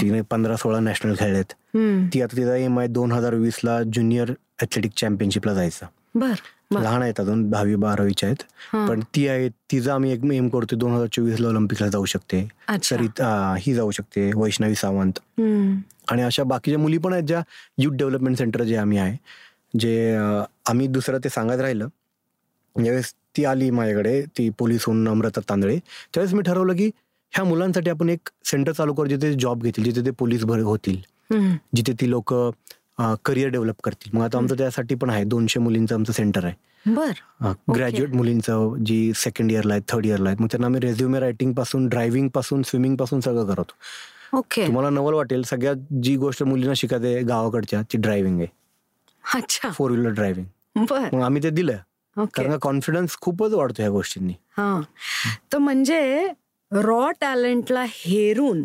तिने 0.00 0.20
पंधरा 0.30 0.56
सोळा 0.56 0.80
नॅशनल 0.80 1.14
खेळलेत 1.18 1.52
ती 2.14 2.22
आता 2.22 2.36
तिचा 2.36 2.56
एम 2.56 2.78
आहे 2.78 2.88
दोन 2.88 3.12
हजार 3.12 3.34
वीस 3.34 3.60
ला 3.64 3.82
ज्युनियर 3.82 4.32
ऍथलेटिक 4.62 4.92
चॅम्पियनशिपला 4.96 5.54
जायचं. 5.54 5.86
लहान 6.70 7.02
आहेत 7.02 7.20
अजून 7.20 7.48
दहावी 7.50 7.74
बारावीच्या 7.76 8.28
आहेत. 8.28 8.42
पण 8.88 9.00
ती 9.14 9.26
आहे 9.28 9.48
तिचा 9.70 9.94
आम्ही 9.94 10.12
एक 10.12 10.24
एम 10.32 10.48
करतोय 10.48 10.78
दोन 10.78 10.92
हजार 10.92 11.06
चोवीस 11.12 11.40
ला 11.40 11.48
ऑलिम्पिकला 11.48 11.88
जाऊ 11.88 12.04
शकते. 12.04 12.46
सरिता 12.82 13.54
ही 13.60 13.74
जाऊ 13.74 13.90
शकते 13.90 14.30
वैष्णवी 14.36 14.74
सावंत. 14.74 15.18
आणि 16.10 16.22
अशा 16.22 16.42
बाकीच्या 16.44 16.78
मुली 16.78 16.98
पण 16.98 17.12
आहेत 17.12 17.24
ज्या 17.24 17.42
युथ 17.78 17.92
डेव्हलपमेंट 17.96 18.36
सेंटर 18.38 18.62
जे 18.62 18.76
आम्ही 18.76 18.98
आहे 18.98 19.16
जे 19.74 20.14
आम्ही 20.66 20.86
दुसरं 20.86 21.18
ते 21.24 21.28
सांगत 21.28 21.60
राहिलं. 21.60 21.88
ज्यावेळेस 22.76 23.12
ती 23.36 23.44
आली 23.44 23.70
माझ्याकडे 23.70 24.20
ती 24.38 24.48
पोलीस 24.58 24.84
होऊन 24.86 25.02
नम्रता 25.04 25.40
तांदळे 25.48 25.76
त्यावेळेस 25.78 26.34
मी 26.34 26.42
ठरवलं 26.46 26.76
की 26.76 26.90
ह्या 27.32 27.44
मुलांसाठी 27.44 27.90
आपण 27.90 28.08
एक 28.08 28.28
सेंटर 28.44 28.72
चालू 28.72 28.94
करू 28.94 29.06
जिथे 29.08 29.32
जॉब 29.40 29.62
घेतील 29.62 29.84
जिथे 29.84 30.04
ते 30.06 30.10
पोलीस 30.18 30.44
भर 30.44 30.60
होतील. 30.62 31.00
जिथे 31.76 31.92
ती 32.00 32.10
लोक 32.10 32.32
करिअर 33.24 33.48
डेव्हलप 33.48 33.80
करतील. 33.84 34.16
मग 34.16 34.24
आता 34.24 34.38
आमचं 34.38 34.56
त्यासाठी 34.58 34.94
पण 34.94 35.10
आहे. 35.10 35.24
दोनशे 35.24 35.60
मुलींचं 35.60 35.94
आमचं 35.94 36.12
सेंटर 36.12 36.44
आहे. 36.44 36.62
ग्रॅज्युएट 37.74 38.14
मुलींचं 38.14 38.74
जी 38.86 39.12
सेकंड 39.16 39.52
इयरला 39.52 39.72
आहेत 39.74 39.82
थर्ड 39.88 40.06
इयरला 40.06 40.28
आहेत 40.28 40.40
मग 40.40 40.46
त्यांना 40.46 40.66
आम्ही 40.66 40.80
रेझ्युमे 40.80 41.20
रायटिंगपासून 41.20 41.86
ड्रायव्हिंगपासून 41.88 42.62
स्विमिंगपासून 42.62 43.20
सगळं 43.20 43.46
करतो. 43.46 43.72
ओके. 44.36 44.66
तुम्हाला 44.66 44.90
नवल 44.90 45.14
वाटेल 45.14 45.42
सगळ्यात 45.42 45.92
जी 46.02 46.16
गोष्ट 46.16 46.42
मुलींना 46.42 46.74
शिकायचे 46.76 47.20
गावाकडच्या 47.20 47.80
ती 47.82 47.98
ड्रायव्हिंग 47.98 48.38
आहे. 48.40 48.48
अच्छा. 49.24 49.70
फोर 49.70 49.90
व्हीलर 49.90 50.10
ड्रायव्हिंग 50.10 50.86
मग 51.12 51.22
आम्ही 51.22 51.42
ते 51.42 51.50
दिलं. 51.50 51.76
कारण 52.34 52.56
कॉन्फिडन्स 52.62 53.16
खूपच 53.20 53.52
वाढतो 53.52 53.82
ह्या 53.82 53.90
गोष्टींनी. 53.90 54.32
हा. 54.56 54.80
तर 55.52 55.58
म्हणजे 55.58 56.28
रॉ 56.72 57.10
टॅलेंटला 57.20 57.84
हेरून 57.88 58.62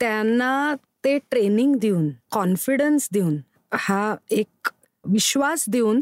त्यांना 0.00 0.74
ते 1.04 1.18
ट्रेनिंग 1.30 1.74
देऊन 1.76 2.08
कॉन्फिडन्स 2.32 3.08
देऊन 3.12 3.36
हा 3.72 4.14
एक 4.30 4.68
विश्वास 5.04 5.64
देऊन 5.68 6.00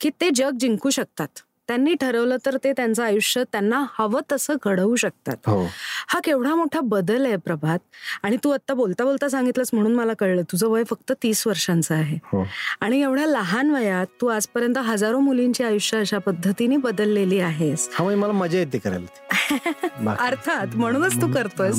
की 0.00 0.10
ते 0.20 0.30
जग 0.30 0.50
जिंकू 0.60 0.90
शकतात. 0.90 1.28
त्यांनी 1.66 1.94
ठरवलं 1.94 2.36
तर 2.46 2.56
ते 2.64 2.72
त्यांचं 2.72 3.02
आयुष्य 3.02 3.44
त्यांना 3.52 3.86
हवं 3.98 4.20
तसं 4.32 4.54
घडवू 4.64 4.96
शकतात. 4.96 5.36
हो. 5.46 5.64
हा 6.08 6.20
केवढा 6.24 6.54
मोठा 6.54 6.80
बदल 6.80 7.26
आहे 7.26 7.36
प्रभात. 7.36 7.78
आणि 8.22 8.36
तू 8.44 8.50
आता 8.50 8.74
बोलता 8.74 9.04
बोलता 9.04 9.28
सांगितलंस 9.28 9.70
म्हणून 9.72 9.94
मला 9.94 10.12
कळलं. 10.18 10.42
तुझं 10.42 10.66
वय 10.68 10.84
फक्त 10.84 11.12
तीस 11.22 11.46
वर्षांचं 11.46 11.94
आहे. 11.94 12.18
हो. 12.24 12.44
आणि 12.80 13.02
एवढ्या 13.02 13.26
लहान 13.26 13.70
वयात 13.70 14.06
तू 14.20 14.26
आजपर्यंत 14.26 14.78
हजारो 14.78 15.20
मुलींची 15.20 15.64
आयुष्य 15.64 15.98
अशा 15.98 16.18
पद्धतीने 16.18 16.76
बदललेली 16.76 17.40
आहेस. 17.40 17.88
मला 18.00 18.32
मजा 18.32 18.58
येते 18.58 18.78
करायला 18.78 19.06
अर्थात 20.18 20.66
म्हणूनच 20.74 21.22
तू 21.22 21.32
करतोय 21.32 21.70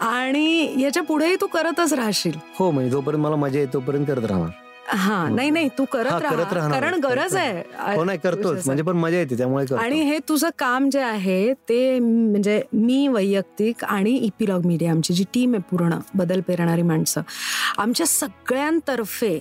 आणि 0.00 0.74
याच्या 0.82 1.02
पुढेही 1.02 1.36
तू 1.40 1.46
करतच 1.46 1.92
राहशील. 1.92 2.32
हो 2.54 2.70
म्हणजे 2.70 2.90
जोपर्यंत 2.90 3.22
मला 3.22 3.36
मजा 3.36 3.58
येते 3.58 3.72
तोपर्यंत 3.72 4.06
करत 4.06 4.24
राहणार. 4.24 4.67
हा 4.88 5.28
नाही 5.28 5.50
नाही 5.50 5.68
तू 5.78 5.84
करत 5.84 6.10
राहा. 6.12 6.68
कारण 6.70 6.94
गरज 7.00 7.34
आहे. 7.36 7.62
हो 7.94 8.04
नाही 8.04 8.18
करतोच 8.18 8.66
म्हणजे 8.66 8.82
पण 8.82 8.96
मजा 8.96 9.18
येते 9.18 9.36
त्यामुळे 9.38 9.74
आणि 9.76 10.00
हे 10.00 10.18
तुझं 10.28 10.48
काम 10.58 10.88
जे 10.90 11.00
आहे 11.00 11.52
ते 11.68 11.98
म्हणजे 11.98 12.62
मी 12.72 13.06
वैयक्तिक 13.08 13.84
आणि 13.84 14.16
इपिलॉग 14.16 14.66
मीडिया 14.66 14.90
आमची 14.90 15.14
जी 15.14 15.24
टीम 15.34 15.54
आहे 15.54 15.62
पूर्ण 15.70 15.98
बदल 16.14 16.40
पेरणारी 16.40 16.82
माणसं 16.82 17.20
आमच्या 17.78 18.06
सगळ्यांतर्फे 18.06 19.38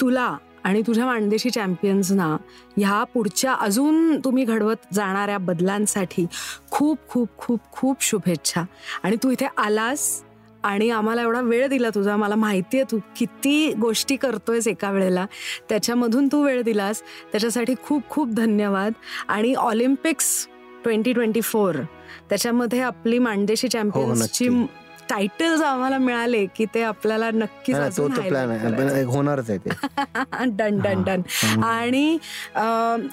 तुला 0.00 0.36
आणि 0.64 0.82
तुझ्या 0.86 1.06
माणदेशी 1.06 1.50
चॅम्पियन्सना 1.50 2.26
ह्या 2.76 3.02
पुढच्या 3.04 3.52
अजून 3.54 4.18
तुम्ही 4.20 4.44
घडवत 4.44 4.94
जाणाऱ्या 4.94 5.38
बदलांसाठी 5.38 6.26
खूप 6.70 6.98
खूप 7.08 7.28
खूप 7.38 7.60
खूप 7.72 7.96
शुभेच्छा. 8.00 8.62
आणि 9.02 9.16
तू 9.22 9.30
इथे 9.30 9.46
आलास 9.56 10.22
आणि 10.64 10.90
आम्हाला 10.90 11.22
एवढा 11.22 11.40
वेळ 11.40 11.66
दिला 11.68 11.88
तुझा 11.94 12.16
मला 12.16 12.34
माहिती 12.34 12.76
आहे 12.76 12.90
तू 12.90 12.98
किती 13.16 13.72
गोष्टी 13.72 14.16
करतोयस 14.16 14.68
एका 14.68 14.90
वेळेला. 14.90 15.26
त्याच्यामधून 15.68 16.28
तू 16.32 16.42
वेळ 16.44 16.62
दिलास. 16.62 17.02
त्याच्यासाठी 17.32 17.74
खूप 17.82 18.08
खूप 18.10 18.28
धन्यवाद. 18.28 18.92
आणि 19.28 19.54
ऑलिम्पिक्स 19.54 20.46
ट्वेंटी 20.84 21.12
ट्वेंटी 21.12 21.40
फोर 21.40 21.76
त्याच्यामध्ये 22.28 22.80
आपली 22.80 23.18
मांडेशी 23.18 23.68
चॅम्पियन्सची 23.68 24.48
टायटल्स 25.10 25.60
आम्हाला 25.60 25.98
मिळाले 25.98 26.44
की 26.56 26.64
ते 26.74 26.82
आपल्याला 26.82 27.30
नक्कीच 27.30 27.76
होणारच 29.06 29.50
आहे 29.50 30.44
डन 30.56 30.78
डन 30.80 31.02
डन. 31.02 31.22
आणि 31.62 32.18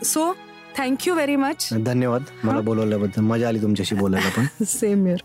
so 0.03 0.31
thank you 0.77 1.13
very 1.13 1.35
much 1.35 1.67
धन्यवाद. 1.85 2.21
मला 2.43 2.59
बोलवल्याबद्दल. 2.59 3.21
मजा 3.21 3.47
आली 3.47 3.61
तुमच्याशी 3.61 3.95
बोलायला 3.95 4.29
पण. 4.37 4.63
सेम 4.65 5.07
युअर 5.07 5.21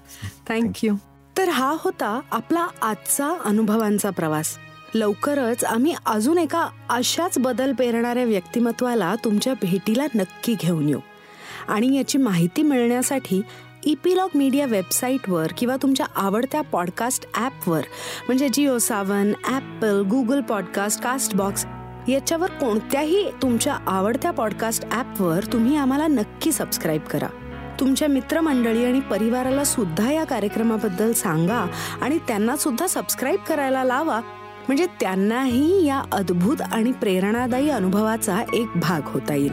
थँक्यू 0.49 0.95
तर 1.37 1.49
हा 1.49 1.77
होता 1.81 2.21
आपला 2.31 2.67
आजचा 2.83 3.37
अनुभवांचा 3.45 4.11
प्रवास. 4.11 4.59
लवकरच 4.95 5.65
आम्ही 5.65 5.95
अजून 6.07 6.39
एका 6.39 6.69
अशाच 6.89 7.39
बदल 7.39 7.73
पेरणाऱ्या 7.73 8.25
व्यक्तिमत्वाला 8.25 9.15
तुमच्या 9.25 9.55
भेटीला 9.55 10.07
नक्की 10.15 10.55
घेऊन 10.61 10.89
येऊ. 10.89 11.01
आणि 11.69 11.97
याची 11.97 12.19
माहिती 12.19 12.63
मिळण्यासाठी 12.63 13.43
इपिलॉग 13.85 14.29
मीडिया 14.35 14.67
वेबसाईटवर 14.67 15.53
किंवा 15.59 15.77
तुमच्या 15.77 16.07
आवडत्या 16.17 16.61
पॉडकास्ट 16.61 17.27
ॲपवर 17.35 17.81
म्हणजे 18.27 18.49
Jio 18.49 18.79
Saavn 18.79 19.33
Apple 19.45 20.03
Google 20.03 20.41
podcast 20.41 21.03
Castbox 21.37 21.67
याच्यावर 22.09 22.51
कोणत्याही 22.51 23.31
तुमच्या 23.43 23.75
आवडत्या 23.87 24.31
पॉडकास्ट 24.31 24.85
ॲपवर 24.93 25.45
तुम्ही 25.45 25.77
आम्हाला 25.77 26.07
नक्की 26.07 26.53
सबस्क्राईब 26.53 27.03
करा. 27.03 27.27
तुमच्या 27.81 28.09
मित्रमंडळी 28.09 28.85
आणि 28.85 29.01
परिवाराला 29.01 29.65
सुद्धा 29.65 30.13
या 30.13 30.25
कार्यक्रमाबद्दल 30.25 31.13
सांगा 31.13 31.67
आणि 32.03 32.19
त्यांना 32.19 32.57
सुद्धा 32.57 32.87
सबस्क्राईब 32.87 33.41
करायला 33.49 33.85
लावा. 33.85 34.21
म्हणजे 34.69 34.87
त्यांनाही 35.01 35.87
या 35.87 36.03
अद्भुत 36.13 36.63
आणि 36.63 36.93
प्रेरणादायी 36.93 37.71
अनुभवाचा 37.71 38.43
एक 38.55 38.67
भाग 38.77 39.01
होता 39.05 39.35
येईल. 39.35 39.53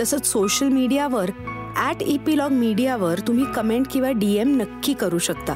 तसंच 0.00 0.26
सोशल 0.26 0.68
मीडियावर 0.68 1.30
ॲट 1.76 2.02
इपिलॉग 2.02 2.50
मीडियावर 2.50 3.18
तुम्ही 3.18 3.44
कमेंट 3.44 3.86
किंवा 3.90 4.10
डीएम 4.10 4.56
नक्की 4.56 4.92
करू 4.92 5.18
शकता. 5.18 5.54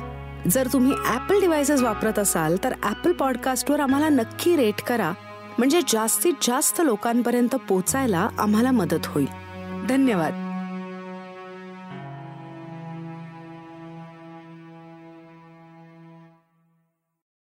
जर 0.51 0.69
तुम्ही 0.73 0.93
ॲपल 1.07 1.41
डिव्हायसेस 1.41 1.83
वापरत 1.83 2.19
असाल 2.19 2.57
तर 2.65 2.75
ॲपल 2.83 3.13
पॉडकास्टवर 3.13 3.81
आम्हाला 3.81 4.09
नक्की 4.09 4.57
रेट 4.57 4.83
करा. 4.83 5.13
म्हणजे 5.59 5.81
जास्तीत 5.81 6.35
जास्त 6.43 6.81
लोकांपर्यंत 6.85 7.57
पोचायला 7.69 8.29
आम्हाला 8.39 8.71
मदत 8.71 9.07
होईल. 9.07 9.27
धन्यवाद. 9.89 10.46